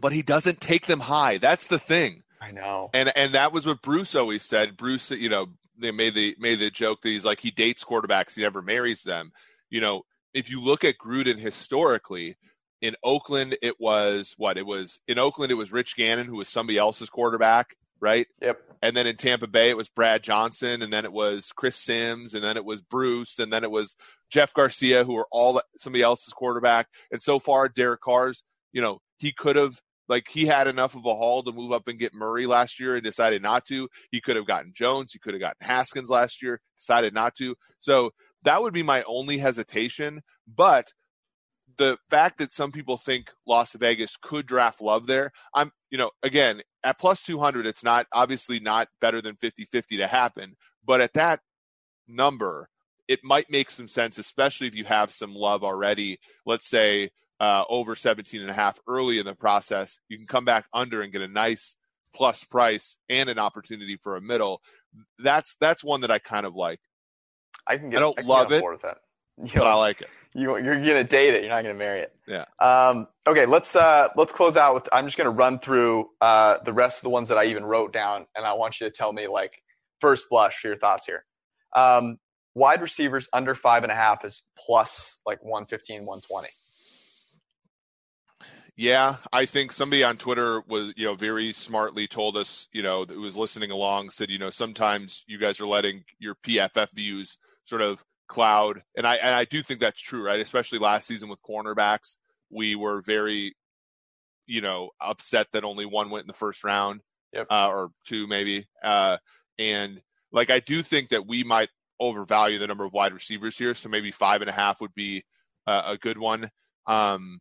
but 0.00 0.12
he 0.12 0.22
doesn't 0.22 0.60
take 0.60 0.86
them 0.86 1.00
high. 1.00 1.38
That's 1.38 1.66
the 1.66 1.78
thing. 1.78 2.22
I 2.40 2.50
know. 2.50 2.90
And 2.92 3.12
and 3.16 3.32
that 3.32 3.52
was 3.52 3.66
what 3.66 3.82
Bruce 3.82 4.14
always 4.14 4.42
said. 4.42 4.76
Bruce, 4.76 5.10
you 5.10 5.28
know, 5.28 5.48
they 5.78 5.90
made 5.90 6.14
the 6.14 6.34
made 6.38 6.58
the 6.58 6.70
joke 6.70 7.02
that 7.02 7.08
he's 7.10 7.24
like 7.24 7.40
he 7.40 7.50
dates 7.50 7.84
quarterbacks, 7.84 8.34
he 8.34 8.42
never 8.42 8.62
marries 8.62 9.02
them. 9.02 9.32
You 9.70 9.80
know, 9.80 10.02
if 10.34 10.50
you 10.50 10.60
look 10.60 10.82
at 10.84 10.98
Gruden 10.98 11.38
historically, 11.38 12.36
in 12.80 12.96
Oakland 13.04 13.56
it 13.62 13.80
was 13.80 14.34
what 14.38 14.56
it 14.58 14.66
was 14.66 15.00
in 15.06 15.18
Oakland 15.18 15.52
it 15.52 15.56
was 15.56 15.70
Rich 15.72 15.94
Gannon 15.96 16.26
who 16.26 16.36
was 16.36 16.48
somebody 16.48 16.78
else's 16.78 17.08
quarterback, 17.10 17.76
right? 18.02 18.26
Yep. 18.42 18.60
And 18.82 18.96
then 18.96 19.06
in 19.06 19.16
Tampa 19.16 19.46
Bay 19.46 19.70
it 19.70 19.76
was 19.76 19.88
Brad 19.88 20.22
Johnson, 20.22 20.82
and 20.82 20.92
then 20.92 21.04
it 21.04 21.12
was 21.12 21.50
Chris 21.56 21.76
Simms, 21.76 22.34
and 22.34 22.44
then 22.44 22.56
it 22.58 22.64
was 22.64 22.82
Bruce, 22.82 23.38
and 23.38 23.50
then 23.50 23.64
it 23.64 23.70
was 23.70 23.96
Jeff 24.28 24.52
Garcia, 24.52 25.04
who 25.04 25.14
were 25.14 25.28
all 25.30 25.62
somebody 25.78 26.02
else's 26.02 26.34
quarterback. 26.34 26.88
And 27.10 27.22
so 27.22 27.38
far, 27.38 27.68
Derek 27.68 28.00
Carr's, 28.00 28.42
you 28.72 28.82
know, 28.82 28.98
he 29.18 29.32
could 29.32 29.56
have 29.56 29.80
like 30.08 30.26
he 30.28 30.46
had 30.46 30.66
enough 30.66 30.96
of 30.96 31.06
a 31.06 31.14
haul 31.14 31.44
to 31.44 31.52
move 31.52 31.72
up 31.72 31.86
and 31.86 31.98
get 31.98 32.12
Murray 32.12 32.44
last 32.44 32.80
year 32.80 32.94
and 32.94 33.04
decided 33.04 33.40
not 33.40 33.64
to. 33.66 33.88
He 34.10 34.20
could 34.20 34.36
have 34.36 34.46
gotten 34.46 34.72
Jones, 34.74 35.12
he 35.12 35.20
could 35.20 35.32
have 35.32 35.40
gotten 35.40 35.66
Haskins 35.66 36.10
last 36.10 36.42
year, 36.42 36.60
decided 36.76 37.14
not 37.14 37.36
to. 37.36 37.54
So 37.78 38.10
that 38.42 38.60
would 38.62 38.74
be 38.74 38.82
my 38.82 39.04
only 39.04 39.38
hesitation. 39.38 40.22
But 40.52 40.92
the 41.78 41.98
fact 42.10 42.38
that 42.38 42.52
some 42.52 42.72
people 42.72 42.96
think 42.96 43.30
Las 43.46 43.72
Vegas 43.72 44.16
could 44.16 44.46
draft 44.46 44.82
Love 44.82 45.06
there, 45.06 45.30
I'm, 45.54 45.70
you 45.90 45.98
know, 45.98 46.10
again, 46.22 46.62
at 46.84 46.98
plus 46.98 47.22
200, 47.22 47.66
it's 47.66 47.84
not 47.84 48.06
obviously 48.12 48.60
not 48.60 48.88
better 49.00 49.20
than 49.20 49.36
50 49.36 49.64
50 49.66 49.98
to 49.98 50.06
happen. 50.06 50.56
But 50.84 51.00
at 51.00 51.14
that 51.14 51.40
number, 52.08 52.68
it 53.08 53.20
might 53.22 53.50
make 53.50 53.70
some 53.70 53.88
sense, 53.88 54.18
especially 54.18 54.66
if 54.66 54.74
you 54.74 54.84
have 54.84 55.12
some 55.12 55.34
love 55.34 55.64
already. 55.64 56.18
Let's 56.46 56.68
say 56.68 57.10
uh, 57.40 57.64
over 57.68 57.94
17 57.94 58.40
and 58.40 58.50
a 58.50 58.54
half 58.54 58.78
early 58.88 59.18
in 59.18 59.26
the 59.26 59.34
process, 59.34 59.98
you 60.08 60.16
can 60.16 60.26
come 60.26 60.44
back 60.44 60.66
under 60.72 61.02
and 61.02 61.12
get 61.12 61.22
a 61.22 61.28
nice 61.28 61.76
plus 62.14 62.44
price 62.44 62.98
and 63.08 63.28
an 63.28 63.38
opportunity 63.38 63.96
for 63.96 64.16
a 64.16 64.20
middle. 64.20 64.60
That's 65.18 65.56
that's 65.56 65.82
one 65.82 66.02
that 66.02 66.10
I 66.10 66.18
kind 66.18 66.46
of 66.46 66.54
like, 66.54 66.80
I 67.66 67.76
can 67.76 67.90
get. 67.90 67.98
I 67.98 68.00
don't 68.00 68.16
can 68.16 68.26
love 68.26 68.48
get 68.48 68.62
it, 68.62 68.82
that. 68.82 68.98
You 69.42 69.60
but 69.60 69.66
I 69.66 69.74
like 69.74 70.02
it. 70.02 70.08
You, 70.34 70.56
you're 70.56 70.80
gonna 70.80 71.04
date 71.04 71.34
it. 71.34 71.42
You're 71.42 71.50
not 71.50 71.62
gonna 71.62 71.74
marry 71.74 72.00
it. 72.00 72.14
Yeah. 72.26 72.44
Um, 72.58 73.06
okay, 73.26 73.46
let's 73.46 73.76
uh, 73.76 74.08
let's 74.16 74.32
close 74.32 74.56
out 74.56 74.74
with. 74.74 74.88
I'm 74.92 75.06
just 75.06 75.16
gonna 75.16 75.30
run 75.30 75.58
through 75.58 76.08
uh, 76.20 76.58
the 76.64 76.72
rest 76.72 76.98
of 76.98 77.02
the 77.04 77.10
ones 77.10 77.28
that 77.28 77.38
I 77.38 77.46
even 77.46 77.64
wrote 77.64 77.92
down, 77.92 78.26
and 78.34 78.46
I 78.46 78.54
want 78.54 78.80
you 78.80 78.86
to 78.86 78.90
tell 78.90 79.12
me 79.12 79.26
like 79.26 79.62
first 80.00 80.28
blush 80.30 80.60
for 80.60 80.68
your 80.68 80.78
thoughts 80.78 81.06
here. 81.06 81.24
Um, 81.74 82.18
wide 82.54 82.82
receivers 82.82 83.28
under 83.32 83.54
five 83.54 83.82
and 83.82 83.92
a 83.92 83.94
half 83.94 84.24
is 84.24 84.42
plus 84.58 85.20
like 85.26 85.42
115, 85.42 86.04
120. 86.06 86.48
Yeah, 88.74 89.16
I 89.32 89.44
think 89.44 89.70
somebody 89.70 90.02
on 90.02 90.16
Twitter 90.16 90.62
was, 90.66 90.94
you 90.96 91.04
know, 91.04 91.14
very 91.14 91.52
smartly 91.52 92.06
told 92.06 92.38
us, 92.38 92.68
you 92.72 92.82
know, 92.82 93.04
that 93.04 93.18
was 93.18 93.36
listening 93.36 93.70
along, 93.70 94.10
said, 94.10 94.30
you 94.30 94.38
know, 94.38 94.48
sometimes 94.48 95.24
you 95.26 95.38
guys 95.38 95.60
are 95.60 95.66
letting 95.66 96.04
your 96.18 96.34
PFF 96.34 96.90
views 96.92 97.36
sort 97.64 97.82
of 97.82 98.02
cloud, 98.32 98.82
and 98.96 99.06
I 99.06 99.16
and 99.16 99.34
I 99.34 99.44
do 99.44 99.62
think 99.62 99.78
that's 99.80 100.00
true, 100.00 100.24
right? 100.24 100.40
Especially 100.40 100.78
last 100.78 101.06
season 101.06 101.28
with 101.28 101.42
cornerbacks, 101.42 102.16
we 102.50 102.74
were 102.74 103.02
very, 103.02 103.54
you 104.46 104.62
know, 104.62 104.88
upset 105.00 105.48
that 105.52 105.64
only 105.64 105.84
one 105.84 106.08
went 106.08 106.22
in 106.22 106.28
the 106.28 106.32
first 106.32 106.64
round, 106.64 107.02
Yep. 107.34 107.46
uh, 107.50 107.68
or 107.68 107.90
two 108.06 108.26
maybe, 108.26 108.66
uh, 108.82 109.18
and 109.58 110.00
like 110.32 110.50
I 110.50 110.60
do 110.60 110.82
think 110.82 111.10
that 111.10 111.26
we 111.26 111.44
might 111.44 111.68
overvalue 112.00 112.58
the 112.58 112.66
number 112.66 112.84
of 112.86 112.92
wide 112.94 113.12
receivers 113.12 113.56
here, 113.58 113.74
so 113.74 113.88
maybe 113.90 114.10
five 114.10 114.40
and 114.40 114.48
a 114.48 114.52
half 114.52 114.80
would 114.80 114.94
be 114.94 115.24
uh, 115.66 115.82
a 115.86 115.98
good 115.98 116.16
one. 116.16 116.50
Um, 116.86 117.38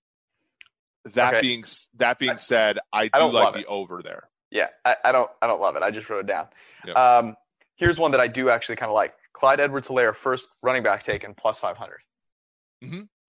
that 1.06 1.36
Okay. 1.36 1.42
being 1.42 1.64
that 1.96 2.20
being 2.20 2.38
said, 2.38 2.80
I 2.92 3.06
do 3.06 3.12
don't 3.14 3.34
like 3.34 3.54
the 3.54 3.62
it. 3.62 3.66
over 3.68 4.02
there. 4.04 4.30
Yeah, 4.52 4.68
I, 4.84 4.98
I 5.06 5.12
don't 5.14 5.32
I 5.42 5.48
don't 5.48 5.62
love 5.62 5.78
it. 5.78 5.84
I 5.84 5.89
just 5.92 6.10
wrote 6.10 6.20
it 6.20 6.28
down. 6.28 6.48
Yep. 6.86 6.96
Um, 6.98 7.36
here's 7.76 7.98
one 7.98 8.12
that 8.12 8.20
I 8.20 8.28
do 8.28 8.50
actually 8.50 8.76
kind 8.76 8.89
of 8.89 8.96
like. 8.96 9.14
Clyde 9.34 9.60
Edwards 9.60 9.88
Helaire, 9.88 10.16
first 10.16 10.48
running 10.62 10.84
back 10.84 11.04
taken, 11.04 11.34
plus 11.34 11.60
500. 11.60 12.00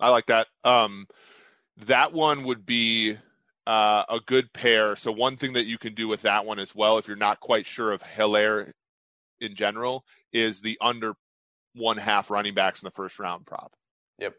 I 0.00 0.08
like 0.08 0.26
that. 0.26 0.48
Um, 0.64 1.06
that 1.76 2.12
one 2.12 2.44
would 2.44 2.66
be 2.66 3.16
uh, 3.66 4.04
a 4.08 4.20
good 4.26 4.52
pair. 4.52 4.96
So 4.96 5.12
one 5.12 5.36
thing 5.36 5.54
that 5.54 5.66
you 5.66 5.78
can 5.78 5.94
do 5.94 6.08
with 6.08 6.22
that 6.22 6.44
one 6.44 6.58
as 6.58 6.74
well, 6.74 6.98
if 6.98 7.06
you're 7.06 7.16
not 7.16 7.40
quite 7.40 7.66
sure 7.66 7.92
of 7.92 8.02
Helaire 8.02 8.72
in 9.40 9.54
general, 9.54 10.04
is 10.32 10.60
the 10.60 10.78
under 10.80 11.14
one 11.74 11.96
half 11.96 12.30
running 12.30 12.54
backs 12.54 12.82
in 12.82 12.86
the 12.86 12.92
first 12.92 13.18
round 13.18 13.46
prop. 13.46 13.72
Yep. 14.18 14.34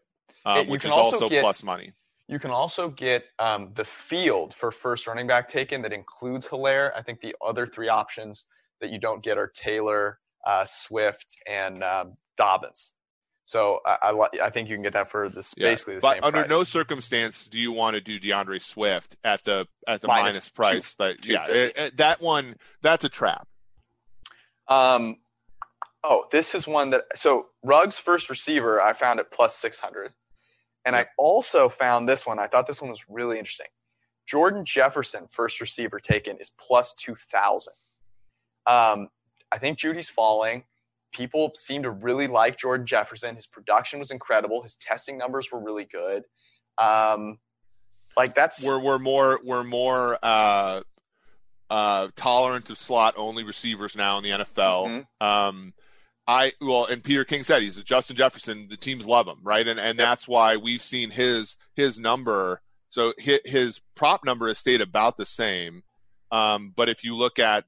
Um, 0.45 0.67
which 0.67 0.85
is 0.85 0.91
also 0.91 1.15
also 1.15 1.29
get- 1.29 1.41
plus 1.41 1.63
money. 1.63 1.93
You 2.29 2.39
can 2.39 2.51
also 2.51 2.89
get 2.89 3.25
um, 3.37 3.71
the 3.75 3.83
field 3.83 4.55
for 4.55 4.71
first 4.71 5.07
running 5.07 5.27
back 5.27 5.49
taken 5.49 5.81
that 5.81 5.91
includes 5.91 6.47
Helaire. 6.47 6.91
I 6.95 7.01
think 7.01 7.19
the 7.19 7.35
other 7.45 7.67
three 7.67 7.89
options 7.89 8.45
that 8.79 8.91
you 8.91 8.97
don't 8.97 9.21
get 9.21 9.37
are 9.37 9.51
Taylor, 9.53 10.19
uh, 10.45 10.65
Swift, 10.65 11.35
and 11.47 11.83
um, 11.83 12.17
Dobbins. 12.37 12.91
So 13.45 13.79
I, 13.85 13.97
I, 14.11 14.45
I 14.45 14.49
think 14.51 14.69
you 14.69 14.75
can 14.75 14.83
get 14.83 14.93
that 14.93 15.11
for 15.11 15.27
this 15.27 15.53
Yeah. 15.57 15.69
basically 15.69 15.95
the 15.95 16.01
but 16.01 16.13
same 16.15 16.23
under 16.23 16.39
price. 16.39 16.49
no 16.49 16.63
circumstance 16.63 17.47
do 17.47 17.59
you 17.59 17.73
want 17.73 17.95
to 17.95 18.01
do 18.01 18.17
D'Andre 18.17 18.57
Swift 18.59 19.17
at 19.23 19.43
the 19.43 19.67
at 19.85 19.99
the 20.01 20.07
Minus 20.07 20.33
minus 20.33 20.49
price. 20.49 20.95
two- 20.95 21.03
that 21.03 21.25
yeah, 21.25 21.45
it- 21.49 21.77
it- 21.77 21.97
that 21.97 22.21
one 22.21 22.55
that's 22.81 23.03
a 23.03 23.09
trap. 23.09 23.47
Um, 24.69 25.17
oh, 26.03 26.25
this 26.31 26.55
is 26.55 26.65
one 26.65 26.91
that 26.91 27.03
so 27.15 27.47
Ruggs 27.63 27.97
first 27.97 28.29
receiver 28.29 28.81
I 28.81 28.93
found 28.93 29.19
at 29.19 29.29
plus 29.31 29.55
six 29.57 29.79
hundred, 29.79 30.13
and 30.85 30.95
I 30.95 31.07
also 31.17 31.67
found 31.69 32.07
this 32.07 32.25
one. 32.25 32.39
I 32.39 32.47
thought 32.47 32.65
this 32.65 32.81
one 32.81 32.91
was 32.91 33.01
really 33.09 33.37
interesting. 33.39 33.67
Jordan 34.25 34.63
Jefferson 34.63 35.27
first 35.29 35.59
receiver 35.59 35.99
taken 35.99 36.37
is 36.37 36.49
plus 36.57 36.93
two 36.93 37.15
thousand. 37.15 37.73
Um, 38.65 39.09
I 39.53 39.59
think 39.59 39.77
Jeudy's 39.77 40.09
falling. 40.09 40.63
People 41.13 41.51
seem 41.55 41.83
to 41.83 41.91
really 41.91 42.25
like 42.27 42.57
Jordan 42.57 42.87
Jefferson. 42.87 43.35
His 43.35 43.45
production 43.45 43.99
was 43.99 44.09
incredible. 44.09 44.63
His 44.63 44.77
testing 44.77 45.15
numbers 45.17 45.51
were 45.51 45.59
really 45.59 45.85
good. 45.85 46.23
Um, 46.79 47.37
like 48.17 48.33
that's 48.33 48.65
we're 48.65 48.79
we're 48.79 48.97
more 48.97 49.39
we're 49.43 49.63
more 49.63 50.17
uh, 50.23 50.81
uh, 51.69 52.07
tolerant 52.15 52.69
of 52.71 52.77
slot 52.79 53.13
only 53.17 53.43
receivers 53.43 53.95
now 53.95 54.17
in 54.17 54.23
the 54.23 54.29
NFL. 54.31 55.05
Mhm. 55.21 55.25
Um, 55.25 55.73
I 56.27 56.53
well, 56.61 56.85
and 56.85 57.03
Peter 57.03 57.25
King 57.25 57.43
said 57.43 57.61
he's 57.61 57.77
a 57.77 57.83
Justin 57.83 58.15
Jefferson. 58.15 58.67
The 58.69 58.77
teams 58.77 59.05
love 59.05 59.27
him, 59.27 59.39
right? 59.43 59.67
And 59.67 59.79
and 59.79 59.97
Yep. 59.99 60.07
that's 60.07 60.27
why 60.27 60.57
we've 60.57 60.81
seen 60.81 61.11
his 61.11 61.57
his 61.75 61.99
number. 61.99 62.61
So 62.89 63.13
his, 63.19 63.39
his 63.45 63.81
prop 63.95 64.23
number 64.25 64.47
has 64.47 64.57
stayed 64.57 64.81
about 64.81 65.17
the 65.17 65.25
same. 65.25 65.83
Um, 66.31 66.73
but 66.75 66.89
if 66.89 67.03
you 67.03 67.15
look 67.15 67.37
at 67.39 67.65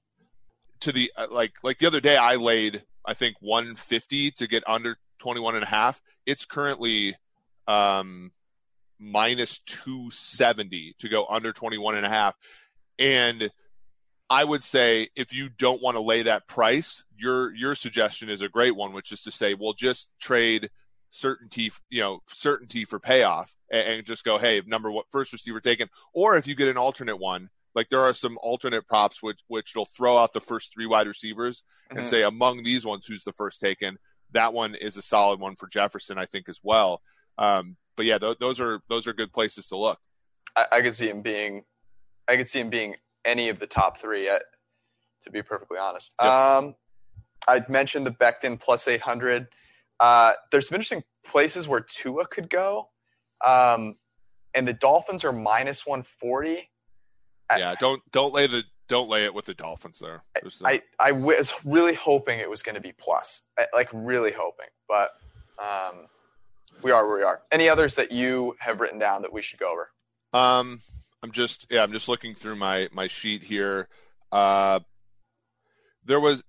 to 0.86 0.92
the 0.92 1.12
uh, 1.18 1.28
like 1.32 1.54
like 1.64 1.80
the 1.80 1.88
other 1.88 2.00
day, 2.00 2.16
I 2.16 2.36
laid 2.36 2.84
I 3.04 3.16
think 3.16 3.36
150 3.40 4.32
to 4.32 4.48
get 4.48 4.64
under 4.68 4.98
21 5.20 5.56
and 5.56 5.64
a 5.64 5.68
half. 5.68 6.02
It's 6.26 6.46
currently 6.46 7.16
um, 7.68 8.32
minus 9.00 9.60
270 9.60 10.96
to 11.00 11.10
go 11.10 11.26
under 11.28 11.52
21 11.52 11.98
and 11.98 12.06
a 12.06 12.10
half. 12.10 12.36
and 12.98 13.52
I 14.28 14.44
would 14.44 14.64
say 14.64 15.10
if 15.16 15.34
you 15.34 15.50
don't 15.50 15.84
want 15.84 15.98
to 15.98 16.02
lay 16.02 16.24
that 16.24 16.48
price, 16.48 17.04
your 17.16 17.54
your 17.54 17.76
suggestion 17.76 18.30
is 18.30 18.42
a 18.42 18.50
great 18.50 18.76
one, 18.76 18.94
which 18.94 19.12
is 19.12 19.22
to 19.24 19.32
say, 19.32 19.54
well, 19.54 19.74
just 19.74 20.10
trade 20.20 20.72
certainty, 21.12 21.72
you 21.90 22.02
know, 22.02 22.22
certainty 22.28 22.86
for 22.86 23.00
payoff, 23.00 23.56
and, 23.72 23.88
and 23.88 24.06
just 24.06 24.24
go, 24.24 24.40
hey, 24.40 24.62
number 24.66 24.92
what 24.92 25.06
first 25.12 25.32
receiver 25.32 25.60
taken, 25.60 25.90
or 26.14 26.38
if 26.38 26.48
you 26.48 26.56
get 26.56 26.68
an 26.68 26.78
alternate 26.78 27.18
one, 27.18 27.50
like 27.76 27.90
there 27.90 28.00
are 28.02 28.14
some 28.14 28.38
alternate 28.42 28.88
props 28.88 29.22
which 29.22 29.40
which 29.48 29.76
will 29.76 29.86
throw 29.86 30.18
out 30.18 30.34
the 30.34 30.40
first 30.42 30.74
three 30.74 30.86
wide 30.86 31.08
receivers 31.08 31.64
Mhm. 31.92 31.98
and 31.98 32.08
say 32.08 32.24
among 32.24 32.64
these 32.64 32.86
ones 32.86 33.06
who's 33.06 33.24
the 33.24 33.34
first 33.34 33.60
taken. 33.60 33.98
That 34.32 34.54
one 34.54 34.74
is 34.76 34.98
a 34.98 35.02
solid 35.04 35.40
one 35.40 35.56
for 35.56 35.68
Jefferson, 35.68 36.18
I 36.18 36.26
think, 36.26 36.50
as 36.50 36.60
well. 36.64 37.02
Um, 37.38 37.78
but 37.96 38.06
yeah, 38.06 38.18
th- 38.18 38.40
those 38.40 38.60
are 38.60 38.80
those 38.90 39.06
are 39.08 39.14
good 39.14 39.32
places 39.32 39.68
to 39.68 39.78
look. 39.78 40.00
I, 40.56 40.66
I 40.72 40.82
could 40.82 40.96
see 40.96 41.10
him 41.10 41.22
being, 41.22 41.64
I 42.28 42.38
could 42.38 42.50
see 42.50 42.60
him 42.60 42.70
being 42.70 42.96
any 43.24 43.50
of 43.50 43.60
the 43.60 43.68
top 43.68 44.00
three. 44.00 44.28
uh 44.30 44.40
to 45.24 45.32
be 45.32 45.42
perfectly 45.42 45.80
honest, 45.80 46.14
Yep. 46.22 46.32
um, 46.32 46.76
I 47.48 47.64
mentioned 47.68 48.06
the 48.06 48.12
Becton 48.12 48.60
plus 48.60 48.88
eight 48.88 49.02
hundred. 49.02 49.48
Uh, 50.00 50.34
there's 50.52 50.68
some 50.68 50.76
interesting 50.76 51.04
places 51.26 51.68
where 51.68 51.80
Tua 51.80 52.28
could 52.28 52.48
go, 52.48 52.90
um, 53.44 53.96
and 54.54 54.68
the 54.68 54.74
Dolphins 54.74 55.24
are 55.26 55.32
minus 55.34 55.84
one 55.86 56.04
forty. 56.04 56.70
Yeah, 57.52 57.76
don't 57.80 58.02
don't 58.12 58.34
lay 58.34 58.48
the 58.48 58.64
don't 58.88 59.10
lay 59.10 59.26
it 59.26 59.34
with 59.34 59.46
the 59.46 59.54
Dolphins 59.54 60.00
there. 60.00 60.24
There's 60.42 60.62
I, 60.64 60.82
I 61.00 61.12
was 61.12 61.54
really 61.64 61.94
hoping 61.96 62.40
it 62.40 62.50
was 62.50 62.62
going 62.62 62.76
to 62.76 62.82
be 62.82 62.92
plus, 62.92 63.42
I- 63.58 63.68
like 63.74 63.90
really 63.94 64.32
hoping, 64.32 64.68
but 64.88 65.10
um, 65.60 66.08
we 66.84 66.92
are 66.92 67.08
where 67.08 67.18
we 67.18 67.24
are. 67.24 67.42
Any 67.52 67.70
others 67.70 67.96
that 67.96 68.12
you 68.12 68.56
have 68.60 68.80
written 68.82 69.00
down 69.00 69.22
that 69.24 69.34
we 69.34 69.42
should 69.42 69.60
go 69.60 69.72
over? 69.72 69.90
Um, 70.34 70.80
I'm 71.24 71.32
just 71.32 71.68
yeah, 71.72 71.84
I'm 71.84 71.92
just 71.92 72.08
looking 72.08 72.36
through 72.36 72.56
my 72.58 72.90
my 72.92 73.08
sheet 73.08 73.44
here. 73.44 73.88
Uh, 74.32 74.80
there 76.04 76.20
was 76.20 76.44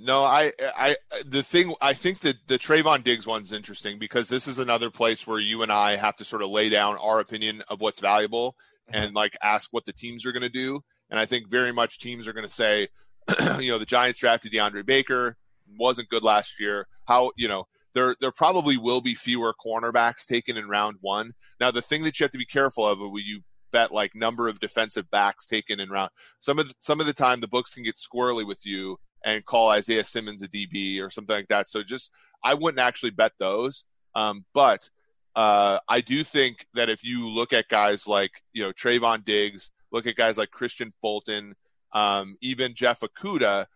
no, 0.00 0.22
I 0.22 0.52
I 0.60 0.96
the 1.24 1.42
thing 1.42 1.74
I 1.80 1.94
think 1.94 2.20
that 2.20 2.36
the 2.46 2.58
Trevon 2.58 3.02
Diggs 3.04 3.26
one's 3.26 3.52
interesting 3.52 3.98
because 3.98 4.28
this 4.28 4.46
is 4.46 4.58
another 4.58 4.90
place 4.90 5.26
where 5.26 5.38
you 5.38 5.62
and 5.62 5.72
I 5.72 5.96
have 5.96 6.16
to 6.16 6.24
sort 6.24 6.42
of 6.42 6.50
lay 6.50 6.68
down 6.68 6.96
our 6.98 7.20
opinion 7.20 7.62
of 7.68 7.80
what's 7.80 8.00
valuable 8.00 8.56
mm-hmm. 8.90 9.02
and 9.02 9.14
like 9.14 9.36
ask 9.42 9.68
what 9.72 9.84
the 9.84 9.92
teams 9.92 10.24
are 10.26 10.32
going 10.32 10.42
to 10.42 10.48
do. 10.48 10.80
And 11.10 11.18
I 11.18 11.26
think 11.26 11.48
very 11.48 11.72
much 11.72 11.98
teams 11.98 12.28
are 12.28 12.32
going 12.32 12.46
to 12.46 12.52
say, 12.52 12.88
you 13.60 13.70
know, 13.70 13.78
the 13.78 13.86
Giants 13.86 14.18
drafted 14.18 14.52
DeAndre 14.52 14.84
Baker 14.84 15.36
wasn't 15.78 16.08
good 16.08 16.22
last 16.22 16.60
year. 16.60 16.86
How 17.06 17.30
you 17.36 17.48
know 17.48 17.64
there 17.94 18.16
there 18.20 18.32
probably 18.32 18.76
will 18.76 19.00
be 19.00 19.14
fewer 19.14 19.54
cornerbacks 19.64 20.26
taken 20.26 20.56
in 20.56 20.68
round 20.68 20.96
one. 21.00 21.32
Now 21.60 21.70
the 21.70 21.82
thing 21.82 22.02
that 22.04 22.18
you 22.18 22.24
have 22.24 22.30
to 22.32 22.38
be 22.38 22.46
careful 22.46 22.86
of 22.86 22.98
when 22.98 23.24
you 23.24 23.42
bet 23.70 23.92
like 23.92 24.14
number 24.14 24.48
of 24.48 24.60
defensive 24.60 25.10
backs 25.10 25.44
taken 25.44 25.78
in 25.78 25.90
round 25.90 26.08
some 26.38 26.58
of 26.58 26.68
the, 26.68 26.74
some 26.80 27.00
of 27.00 27.06
the 27.06 27.12
time 27.12 27.40
the 27.40 27.46
books 27.46 27.74
can 27.74 27.82
get 27.82 27.96
squirrely 27.96 28.46
with 28.46 28.64
you 28.64 28.96
and 29.36 29.44
call 29.44 29.70
Isaiah 29.70 30.04
Simmons 30.04 30.42
a 30.42 30.48
DB 30.48 31.00
or 31.02 31.10
something 31.10 31.34
like 31.34 31.48
that. 31.48 31.68
So 31.68 31.82
just 31.82 32.10
I 32.42 32.54
wouldn't 32.54 32.80
actually 32.80 33.10
bet 33.10 33.32
those. 33.38 33.84
Um, 34.14 34.44
but 34.54 34.88
uh, 35.36 35.78
I 35.88 36.00
do 36.00 36.24
think 36.24 36.66
that 36.74 36.88
if 36.88 37.04
you 37.04 37.28
look 37.28 37.52
at 37.52 37.68
guys 37.68 38.06
like 38.06 38.42
you 38.52 38.62
know 38.62 38.72
Trevon 38.72 39.24
Diggs, 39.24 39.70
look 39.92 40.06
at 40.06 40.16
guys 40.16 40.38
like 40.38 40.50
Kristian 40.50 40.92
Fulton, 41.00 41.54
um, 41.92 42.36
even 42.40 42.74
Jeff 42.74 43.00
Okudah, 43.00 43.66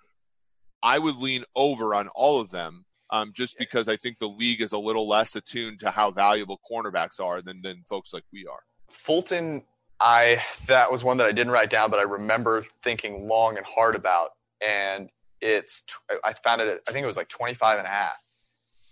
I 0.83 0.99
would 0.99 1.17
lean 1.17 1.45
over 1.55 1.95
on 1.95 2.09
all 2.09 2.41
of 2.41 2.51
them. 2.51 2.85
Um, 3.11 3.31
just 3.35 3.59
because 3.59 3.89
I 3.89 3.99
think 3.99 4.19
the 4.19 4.29
league 4.29 4.63
is 4.63 4.73
a 4.73 4.79
little 4.79 5.07
less 5.07 5.37
attuned 5.37 5.81
to 5.81 5.91
how 5.91 6.11
valuable 6.11 6.59
cornerbacks 6.71 7.21
are 7.21 7.43
than 7.43 7.61
than 7.61 7.85
folks 7.87 8.15
like 8.15 8.25
we 8.33 8.47
are. 8.47 8.61
Fulton, 8.91 9.63
I 10.01 10.43
that 10.67 10.91
was 10.91 11.05
one 11.05 11.19
that 11.19 11.27
I 11.27 11.33
didn't 11.33 11.53
write 11.53 11.69
down, 11.69 11.91
but 11.91 12.01
I 12.01 12.05
remember 12.05 12.65
thinking 12.83 13.29
long 13.29 13.59
and 13.59 13.67
hard 13.67 13.95
about, 13.95 14.31
and 14.67 15.11
it's 15.43 15.83
I 16.25 16.33
found 16.45 16.61
it. 16.61 16.69
At, 16.69 16.81
I 16.89 16.93
think 16.93 17.05
it 17.05 17.07
was 17.07 17.17
like 17.17 17.29
25 17.29 17.79
and 17.79 17.87
a 17.87 17.91
half. 17.91 18.17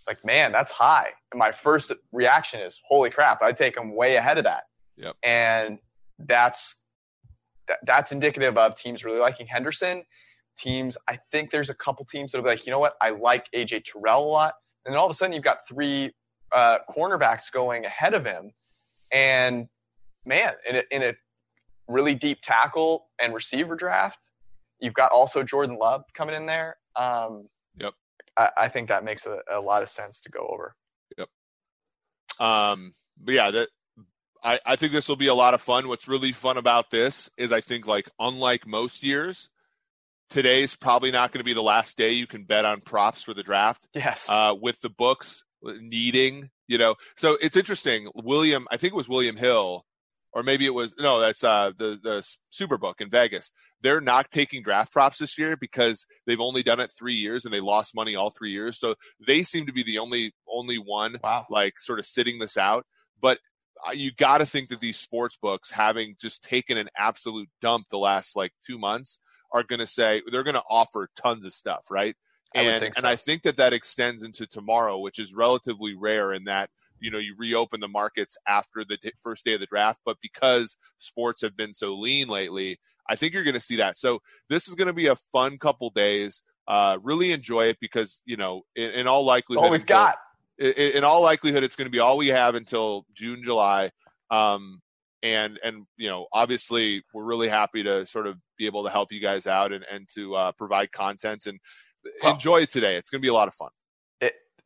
Like, 0.06 0.24
man, 0.24 0.50
that's 0.52 0.72
high. 0.72 1.10
And 1.32 1.38
my 1.38 1.52
first 1.52 1.92
reaction 2.12 2.60
is, 2.60 2.80
holy 2.86 3.10
crap! 3.10 3.42
I'd 3.42 3.56
take 3.56 3.76
him 3.76 3.94
way 3.94 4.16
ahead 4.16 4.36
of 4.36 4.44
that. 4.44 4.64
Yep. 4.96 5.14
And 5.22 5.78
that's 6.18 6.74
that, 7.68 7.78
that's 7.86 8.12
indicative 8.12 8.58
of 8.58 8.74
teams 8.74 9.04
really 9.04 9.20
liking 9.20 9.46
Henderson. 9.46 10.02
Teams, 10.58 10.96
I 11.08 11.18
think 11.32 11.50
there's 11.50 11.70
a 11.70 11.74
couple 11.74 12.04
teams 12.04 12.32
that'll 12.32 12.44
be 12.44 12.50
like, 12.50 12.66
you 12.66 12.72
know 12.72 12.80
what, 12.80 12.94
I 13.00 13.10
like 13.10 13.46
AJ 13.54 13.84
Terrell 13.84 14.24
a 14.24 14.28
lot, 14.28 14.54
and 14.84 14.92
then 14.92 14.98
all 14.98 15.06
of 15.06 15.10
a 15.10 15.14
sudden 15.14 15.32
you've 15.32 15.44
got 15.44 15.66
three 15.66 16.12
uh, 16.52 16.80
cornerbacks 16.90 17.50
going 17.50 17.86
ahead 17.86 18.12
of 18.12 18.26
him, 18.26 18.50
and 19.12 19.68
man, 20.26 20.52
in 20.68 20.76
a, 20.76 20.82
in 20.90 21.02
a 21.02 21.14
really 21.88 22.14
deep 22.14 22.40
tackle 22.42 23.06
and 23.20 23.32
receiver 23.32 23.74
draft, 23.74 24.29
you've 24.80 24.94
got 24.94 25.12
also 25.12 25.42
Jordan 25.42 25.76
Love 25.78 26.02
coming 26.14 26.34
in 26.34 26.46
there. 26.46 26.76
Um, 26.96 27.48
Yep. 27.78 27.94
I, 28.36 28.50
I 28.56 28.68
think 28.68 28.88
that 28.88 29.04
makes 29.04 29.26
a, 29.26 29.38
a 29.50 29.60
lot 29.60 29.82
of 29.82 29.88
sense 29.88 30.20
to 30.22 30.30
go 30.30 30.46
over. 30.46 30.74
Yep. 31.16 31.28
Um, 32.38 32.92
but 33.22 33.34
yeah, 33.34 33.50
that 33.50 33.68
I, 34.42 34.60
I 34.64 34.76
think 34.76 34.92
this 34.92 35.08
will 35.08 35.16
be 35.16 35.26
a 35.26 35.34
lot 35.34 35.54
of 35.54 35.62
fun. 35.62 35.88
What's 35.88 36.08
really 36.08 36.32
fun 36.32 36.56
about 36.56 36.90
this 36.90 37.30
is 37.36 37.52
I 37.52 37.60
think 37.60 37.86
like 37.86 38.10
unlike 38.18 38.66
most 38.66 39.02
years, 39.02 39.48
today's 40.30 40.74
probably 40.76 41.10
not 41.10 41.32
going 41.32 41.40
to 41.40 41.44
be 41.44 41.52
the 41.52 41.62
last 41.62 41.96
day 41.96 42.12
you 42.12 42.26
can 42.26 42.44
bet 42.44 42.64
on 42.64 42.80
props 42.80 43.22
for 43.22 43.34
the 43.34 43.42
draft. 43.42 43.86
Yes. 43.94 44.28
Uh, 44.28 44.54
with 44.60 44.80
the 44.80 44.90
books 44.90 45.44
needing, 45.62 46.50
you 46.68 46.78
know, 46.78 46.94
so 47.16 47.36
it's 47.40 47.56
interesting. 47.56 48.08
William, 48.14 48.66
I 48.70 48.76
think 48.76 48.92
it 48.92 48.96
was 48.96 49.08
William 49.08 49.36
Hill, 49.36 49.84
or 50.32 50.42
maybe 50.42 50.66
it 50.66 50.74
was 50.74 50.94
no, 50.98 51.20
that's 51.20 51.44
uh 51.44 51.72
the 51.76 51.98
the 52.02 52.26
Superbook 52.52 53.00
in 53.00 53.10
Vegas. 53.10 53.50
They're 53.82 54.00
not 54.00 54.30
taking 54.30 54.62
draft 54.62 54.92
props 54.92 55.18
this 55.18 55.38
year 55.38 55.56
because 55.56 56.06
they've 56.26 56.40
only 56.40 56.62
done 56.62 56.80
it 56.80 56.92
three 56.96 57.14
years 57.14 57.44
and 57.44 57.54
they 57.54 57.60
lost 57.60 57.94
money 57.94 58.14
all 58.14 58.30
three 58.30 58.50
years. 58.50 58.78
So 58.78 58.94
they 59.26 59.42
seem 59.42 59.66
to 59.66 59.72
be 59.72 59.82
the 59.82 59.98
only 59.98 60.34
only 60.48 60.76
one 60.76 61.16
wow. 61.22 61.46
like 61.50 61.78
sort 61.78 61.98
of 61.98 62.06
sitting 62.06 62.38
this 62.38 62.56
out. 62.56 62.84
But 63.20 63.38
uh, 63.86 63.92
you 63.92 64.12
got 64.12 64.38
to 64.38 64.46
think 64.46 64.68
that 64.68 64.80
these 64.80 64.98
sports 64.98 65.38
books, 65.40 65.70
having 65.70 66.16
just 66.20 66.44
taken 66.44 66.76
an 66.76 66.88
absolute 66.96 67.48
dump 67.60 67.86
the 67.90 67.98
last 67.98 68.36
like 68.36 68.52
two 68.64 68.78
months, 68.78 69.20
are 69.52 69.62
going 69.62 69.80
to 69.80 69.86
say 69.86 70.22
they're 70.30 70.44
going 70.44 70.54
to 70.54 70.62
offer 70.68 71.08
tons 71.16 71.46
of 71.46 71.52
stuff, 71.52 71.86
right? 71.90 72.14
I 72.54 72.62
and 72.62 72.80
think 72.80 72.96
and. 72.96 73.06
I 73.06 73.16
think 73.16 73.42
that 73.42 73.56
that 73.56 73.72
extends 73.72 74.22
into 74.22 74.46
tomorrow, 74.46 74.98
which 74.98 75.18
is 75.18 75.34
relatively 75.34 75.94
rare 75.94 76.32
in 76.32 76.44
that 76.44 76.70
you 77.00 77.10
know 77.10 77.18
you 77.18 77.34
reopen 77.38 77.80
the 77.80 77.88
markets 77.88 78.36
after 78.46 78.84
the 78.84 78.96
d- 78.96 79.12
first 79.22 79.44
day 79.44 79.54
of 79.54 79.60
the 79.60 79.66
draft, 79.66 80.00
but 80.04 80.16
because 80.22 80.76
sports 80.98 81.42
have 81.42 81.56
been 81.56 81.72
so 81.72 81.94
lean 81.94 82.28
lately, 82.28 82.78
I 83.08 83.16
think 83.16 83.32
you're 83.32 83.44
going 83.44 83.54
to 83.54 83.60
see 83.60 83.76
that. 83.76 83.96
So 83.96 84.20
this 84.48 84.68
is 84.68 84.74
going 84.74 84.88
to 84.88 84.92
be 84.94 85.06
a 85.06 85.16
fun 85.16 85.58
couple 85.58 85.90
days. 85.90 86.42
Uh, 86.68 86.98
really 87.02 87.32
enjoy 87.32 87.64
it 87.66 87.78
because 87.80 88.22
you 88.26 88.36
know 88.36 88.62
in, 88.76 88.90
in 88.92 89.06
all 89.06 89.24
likelihood, 89.24 89.64
all 89.64 89.70
we've 89.70 89.80
until- 89.80 89.96
got. 89.96 90.16
i- 90.60 90.66
i- 90.66 90.92
in 90.96 91.04
all 91.04 91.22
likelihood, 91.22 91.64
it's 91.64 91.74
going 91.76 91.86
to 91.86 91.92
be 91.92 91.98
all 91.98 92.16
we 92.16 92.28
have 92.28 92.54
until 92.54 93.04
June, 93.14 93.42
July. 93.42 93.90
Um, 94.30 94.80
and 95.22 95.58
and 95.64 95.84
you 95.96 96.08
know, 96.08 96.26
obviously, 96.32 97.02
we're 97.12 97.24
really 97.24 97.48
happy 97.48 97.82
to 97.82 98.06
sort 98.06 98.26
of 98.26 98.36
be 98.56 98.66
able 98.66 98.84
to 98.84 98.90
help 98.90 99.12
you 99.12 99.20
guys 99.20 99.46
out 99.46 99.72
and 99.72 99.84
and 99.90 100.08
to 100.14 100.34
uh, 100.34 100.52
provide 100.52 100.92
content 100.92 101.46
and 101.46 101.58
Well- 102.22 102.34
enjoy 102.34 102.60
it 102.62 102.70
today. 102.70 102.96
It's 102.96 103.10
going 103.10 103.20
to 103.20 103.24
be 103.24 103.28
a 103.28 103.34
lot 103.34 103.48
of 103.48 103.54
fun. 103.54 103.70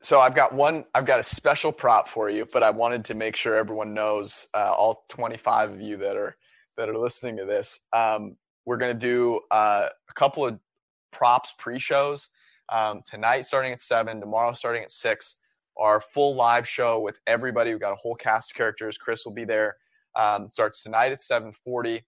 So 0.05 0.21
I've 0.21 0.35
got 0.35 0.53
one. 0.53 0.85
I've 0.95 1.07
got 1.07 1.19
a 1.19 1.25
special 1.25 1.73
prop 1.73 2.11
for 2.11 2.29
you, 2.29 2.47
but 2.53 2.63
I 2.63 2.69
wanted 2.69 3.07
to 3.07 3.15
make 3.15 3.37
sure 3.37 3.57
everyone 3.57 3.95
knows. 3.95 4.47
Uh, 4.53 4.71
all 4.71 5.07
25 5.09 5.73
of 5.73 5.81
you 5.81 5.97
that 5.97 6.15
are 6.15 6.37
that 6.77 6.91
are 6.91 6.99
listening 6.99 7.39
to 7.39 7.47
this, 7.47 7.81
um, 7.95 8.37
we're 8.67 8.77
going 8.77 8.93
to 8.93 8.99
do 8.99 9.41
uh, 9.51 9.89
a 10.11 10.13
couple 10.13 10.47
of 10.47 10.61
props 11.11 11.55
pre-shows 11.59 12.29
um, 12.71 13.01
tonight, 13.07 13.47
starting 13.47 13.73
at 13.73 13.81
seven. 13.81 14.21
Tomorrow, 14.21 14.53
starting 14.53 14.83
at 14.83 14.93
six. 14.93 15.37
Our 15.79 16.03
full 16.03 16.35
live 16.35 16.69
show 16.69 17.01
with 17.01 17.17
everybody. 17.27 17.71
We've 17.71 17.81
got 17.81 17.95
a 17.95 17.97
whole 17.97 18.15
cast 18.15 18.51
of 18.51 18.59
characters. 18.59 18.99
Chris 18.99 19.25
will 19.25 19.33
be 19.33 19.47
there. 19.47 19.75
Um, 20.17 20.51
starts 20.51 20.83
tonight 20.83 21.13
at 21.13 21.23
7:40. 21.23 22.03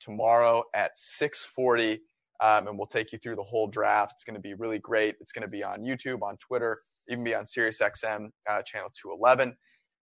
Tomorrow 0.00 0.64
at 0.72 0.92
6:40, 0.96 1.98
um, 2.40 2.68
and 2.68 2.78
we'll 2.78 2.86
take 2.86 3.12
you 3.12 3.18
through 3.18 3.36
the 3.36 3.42
whole 3.42 3.66
draft. 3.66 4.12
It's 4.14 4.24
going 4.24 4.36
to 4.36 4.40
be 4.40 4.54
really 4.54 4.78
great. 4.78 5.16
It's 5.20 5.32
going 5.32 5.42
to 5.42 5.48
be 5.48 5.62
on 5.62 5.82
YouTube, 5.82 6.22
on 6.22 6.38
Twitter 6.38 6.80
even 7.08 7.24
be 7.24 7.34
on 7.34 7.44
SiriusXM 7.44 8.28
uh, 8.48 8.62
channel 8.62 8.90
211. 9.00 9.56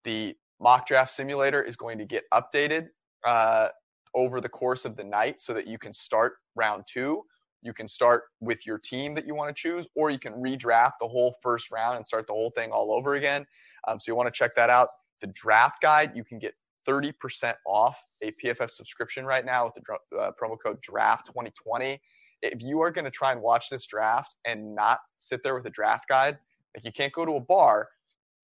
The 0.04 0.34
mock 0.60 0.86
draft 0.86 1.10
simulator 1.10 1.62
is 1.62 1.76
going 1.76 1.98
to 1.98 2.04
get 2.04 2.24
updated 2.32 2.86
uh, 3.26 3.68
over 4.14 4.40
the 4.40 4.48
course 4.48 4.84
of 4.84 4.96
the 4.96 5.04
night 5.04 5.40
so 5.40 5.52
that 5.54 5.66
you 5.66 5.78
can 5.78 5.92
start 5.92 6.34
round 6.54 6.84
two. 6.86 7.22
You 7.62 7.72
can 7.72 7.86
start 7.86 8.24
with 8.40 8.66
your 8.66 8.78
team 8.78 9.14
that 9.14 9.26
you 9.26 9.34
want 9.34 9.54
to 9.54 9.60
choose, 9.60 9.86
or 9.94 10.10
you 10.10 10.18
can 10.18 10.32
redraft 10.34 10.92
the 11.00 11.08
whole 11.08 11.36
first 11.42 11.70
round 11.70 11.96
and 11.96 12.06
start 12.06 12.26
the 12.26 12.32
whole 12.32 12.50
thing 12.50 12.70
all 12.72 12.92
over 12.92 13.14
again. 13.14 13.46
Um, 13.86 14.00
so 14.00 14.10
you 14.10 14.16
want 14.16 14.32
to 14.32 14.36
check 14.36 14.54
that 14.56 14.68
out. 14.68 14.88
The 15.20 15.28
draft 15.28 15.80
guide, 15.80 16.12
you 16.14 16.24
can 16.24 16.38
get 16.38 16.54
30% 16.88 17.54
off 17.64 18.02
a 18.22 18.32
PFF 18.44 18.70
subscription 18.70 19.24
right 19.24 19.44
now 19.44 19.66
with 19.66 19.74
the 19.74 20.18
uh, 20.18 20.32
promo 20.40 20.56
code 20.64 20.78
DRAFT2020. 20.82 21.98
If 22.42 22.60
you 22.60 22.80
are 22.80 22.90
going 22.90 23.04
to 23.04 23.10
try 23.10 23.30
and 23.30 23.40
watch 23.40 23.70
this 23.70 23.86
draft 23.86 24.34
and 24.44 24.74
not 24.74 24.98
sit 25.20 25.44
there 25.44 25.54
with 25.54 25.66
a 25.66 25.70
draft 25.70 26.08
guide, 26.08 26.38
like 26.74 26.84
you 26.84 26.92
can't 26.92 27.12
go 27.12 27.24
to 27.24 27.32
a 27.32 27.40
bar, 27.40 27.88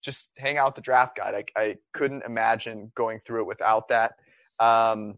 just 0.01 0.31
hang 0.37 0.57
out 0.57 0.75
the 0.75 0.81
draft 0.81 1.17
guide. 1.17 1.45
I, 1.55 1.61
I 1.61 1.75
couldn't 1.93 2.23
imagine 2.25 2.91
going 2.95 3.19
through 3.25 3.41
it 3.41 3.47
without 3.47 3.87
that. 3.89 4.13
Um, 4.59 5.17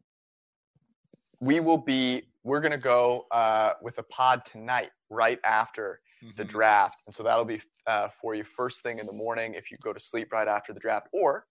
we 1.40 1.60
will 1.60 1.78
be. 1.78 2.24
We're 2.44 2.62
gonna 2.62 2.78
go 2.78 3.26
uh, 3.32 3.74
with 3.82 3.98
a 4.00 4.04
pod 4.04 4.44
tonight, 4.46 4.90
right 5.10 5.40
after 5.44 6.02
the 6.36 6.44
Mhm. 6.44 6.50
draft, 6.50 7.02
and 7.06 7.16
so 7.16 7.24
that'll 7.24 7.46
be 7.46 7.62
uh, 7.88 8.10
for 8.10 8.34
you 8.36 8.44
first 8.44 8.82
thing 8.82 9.00
in 9.00 9.06
the 9.06 9.12
morning 9.14 9.54
if 9.56 9.72
you 9.72 9.78
go 9.78 9.92
to 9.94 10.00
sleep 10.00 10.32
right 10.32 10.48
after 10.48 10.74
the 10.74 10.80
draft, 10.80 11.08
or 11.12 11.46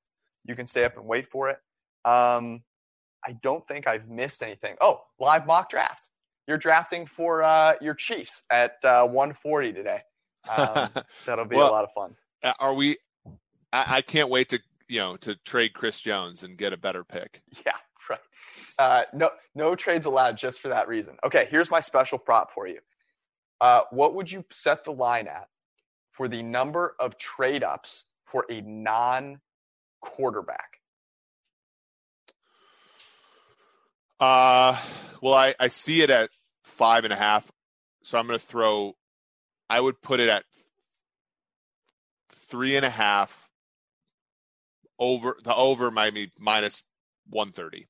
you 0.44 0.54
can 0.56 0.66
stay 0.66 0.84
up 0.84 0.96
and 0.96 1.04
wait 1.06 1.26
for 1.28 1.48
it. 1.50 1.58
Um, 2.04 2.62
I 3.26 3.32
don't 3.32 3.66
think 3.66 3.86
I've 3.86 4.08
missed 4.08 4.42
anything. 4.42 4.76
Oh, 4.80 5.04
live 5.18 5.44
mock 5.46 5.70
draft. 5.70 6.08
You're 6.46 6.56
drafting 6.58 7.06
for 7.06 7.42
uh, 7.42 7.74
your 7.80 7.94
Chiefs 7.94 8.42
at 8.50 8.82
uh, 8.84 9.06
140 9.06 9.72
today. 9.72 10.00
Um, 10.48 10.88
that'll 11.26 11.44
be 11.44 11.56
a 11.56 11.60
lot 11.60 11.84
of 11.84 11.92
fun. 11.92 12.16
Are 12.58 12.74
we? 12.74 12.96
I, 13.72 13.96
I 13.96 14.02
can't 14.02 14.30
wait 14.30 14.48
to 14.50 14.60
you 14.88 15.00
know 15.00 15.16
to 15.18 15.36
trade 15.44 15.72
Chris 15.74 16.00
Jones 16.00 16.42
and 16.42 16.56
get 16.56 16.72
a 16.72 16.76
better 16.76 17.04
pick. 17.04 17.42
Yeah, 17.66 17.72
right. 18.08 18.20
Uh, 18.78 19.02
no, 19.12 19.30
no 19.54 19.74
trades 19.74 20.06
allowed 20.06 20.36
just 20.36 20.60
for 20.60 20.68
that 20.68 20.88
reason. 20.88 21.16
Okay, 21.24 21.46
here's 21.50 21.70
my 21.70 21.80
special 21.80 22.18
prop 22.18 22.50
for 22.50 22.66
you. 22.66 22.78
Uh, 23.60 23.82
what 23.90 24.14
would 24.14 24.30
you 24.30 24.44
set 24.50 24.84
the 24.84 24.92
line 24.92 25.28
at 25.28 25.48
for 26.10 26.28
the 26.28 26.42
number 26.42 26.94
of 26.98 27.18
trade 27.18 27.62
ups 27.62 28.04
for 28.24 28.46
a 28.50 28.60
non 28.62 29.40
quarterback? 30.00 30.80
Uh, 34.18 34.78
well, 35.22 35.34
I, 35.34 35.54
I 35.58 35.68
see 35.68 36.02
it 36.02 36.10
at 36.10 36.30
five 36.62 37.04
and 37.04 37.12
a 37.12 37.16
half, 37.16 37.50
so 38.02 38.18
I'm 38.18 38.26
going 38.26 38.38
to 38.38 38.44
throw. 38.44 38.96
I 39.70 39.80
would 39.80 40.02
put 40.02 40.20
it 40.20 40.28
at 40.28 40.44
three 42.28 42.76
and 42.76 42.84
a 42.84 42.90
half. 42.90 43.48
Over 44.98 45.38
the 45.42 45.54
over 45.54 45.90
might 45.90 46.12
be 46.12 46.30
minus 46.38 46.84
one 47.30 47.52
thirty. 47.52 47.86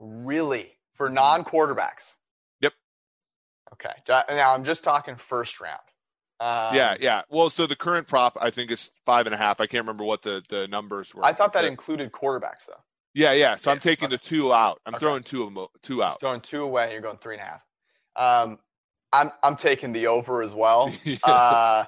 Really? 0.00 0.76
For 0.94 1.08
non 1.08 1.44
quarterbacks? 1.44 2.14
Yep. 2.60 2.72
Okay. 3.74 3.92
Now 4.08 4.52
I'm 4.54 4.64
just 4.64 4.82
talking 4.82 5.14
first 5.14 5.60
round. 5.60 5.78
Um, 6.40 6.74
yeah, 6.74 6.96
yeah. 6.98 7.22
Well, 7.28 7.50
so 7.50 7.66
the 7.68 7.76
current 7.76 8.08
prop 8.08 8.36
I 8.40 8.50
think 8.50 8.70
is 8.72 8.90
five 9.06 9.26
and 9.26 9.34
a 9.34 9.38
half. 9.38 9.60
I 9.60 9.66
can't 9.66 9.82
remember 9.82 10.02
what 10.04 10.22
the 10.22 10.42
the 10.48 10.66
numbers 10.66 11.14
were. 11.14 11.24
I 11.24 11.34
thought 11.34 11.52
that 11.52 11.62
but- 11.62 11.68
included 11.68 12.10
quarterbacks, 12.10 12.66
though. 12.66 12.82
yeah, 13.14 13.32
yeah. 13.32 13.54
So 13.56 13.70
I'm 13.70 13.78
taking 13.78 14.06
okay. 14.06 14.16
the 14.16 14.18
two 14.18 14.52
out. 14.52 14.80
I'm 14.86 14.94
Okay. 14.96 15.04
throwing 15.04 15.22
two 15.22 15.44
of 15.44 15.54
them, 15.54 15.66
two 15.82 16.02
out. 16.02 16.18
Throwing 16.18 16.40
two 16.40 16.64
away, 16.64 16.90
you're 16.92 17.02
going 17.02 17.18
three 17.18 17.36
and 17.38 17.42
a 17.42 17.44
half. 17.44 18.46
Um, 18.48 18.58
I'm 19.12 19.30
I'm 19.42 19.56
taking 19.56 19.92
the 19.92 20.06
over 20.06 20.42
as 20.42 20.52
well. 20.52 20.92
Yeah. 21.04 21.16
uh, 21.24 21.84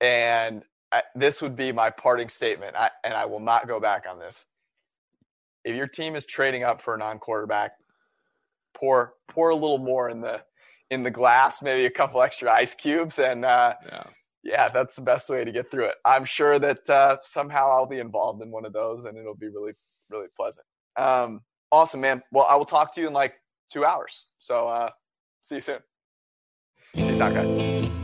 and 0.00 0.62
I, 0.92 1.02
this 1.14 1.40
would 1.42 1.56
be 1.56 1.72
my 1.72 1.90
parting 1.90 2.28
statement, 2.28 2.74
I, 2.76 2.90
and 3.04 3.14
I 3.14 3.26
will 3.26 3.40
not 3.40 3.68
go 3.68 3.78
back 3.78 4.06
on 4.08 4.18
this. 4.18 4.44
If 5.64 5.76
your 5.76 5.86
team 5.86 6.16
is 6.16 6.26
trading 6.26 6.64
up 6.64 6.82
for 6.82 6.94
a 6.94 6.98
non-quarterback, 6.98 7.72
pour 8.74 9.14
pour 9.28 9.50
a 9.50 9.54
little 9.54 9.78
more 9.78 10.08
in 10.08 10.20
the 10.20 10.42
in 10.90 11.02
the 11.02 11.10
glass, 11.10 11.62
maybe 11.62 11.84
a 11.86 11.90
couple 11.90 12.20
extra 12.22 12.50
ice 12.50 12.74
cubes, 12.74 13.18
and 13.18 13.44
uh, 13.44 13.74
yeah. 13.86 14.02
yeah, 14.42 14.68
that's 14.68 14.96
the 14.96 15.02
best 15.02 15.28
way 15.28 15.44
to 15.44 15.52
get 15.52 15.70
through 15.70 15.86
it. 15.86 15.94
I'm 16.04 16.24
sure 16.24 16.58
that 16.58 16.88
uh, 16.88 17.18
somehow 17.22 17.70
I'll 17.70 17.86
be 17.86 17.98
involved 17.98 18.42
in 18.42 18.50
one 18.50 18.64
of 18.64 18.72
those, 18.72 19.04
and 19.04 19.16
it'll 19.16 19.36
be 19.36 19.48
really 19.48 19.72
really 20.10 20.28
pleasant. 20.36 20.66
Um, 20.96 21.42
awesome, 21.70 22.00
man. 22.00 22.22
Well, 22.32 22.46
I 22.48 22.56
will 22.56 22.64
talk 22.64 22.94
to 22.94 23.00
you 23.00 23.06
in 23.06 23.12
like 23.12 23.34
two 23.72 23.84
hours. 23.84 24.26
So 24.38 24.66
uh, 24.66 24.90
see 25.42 25.56
you 25.56 25.60
soon. 25.60 25.78
Peace 26.94 27.20
out, 27.20 27.34
guys. 27.34 27.99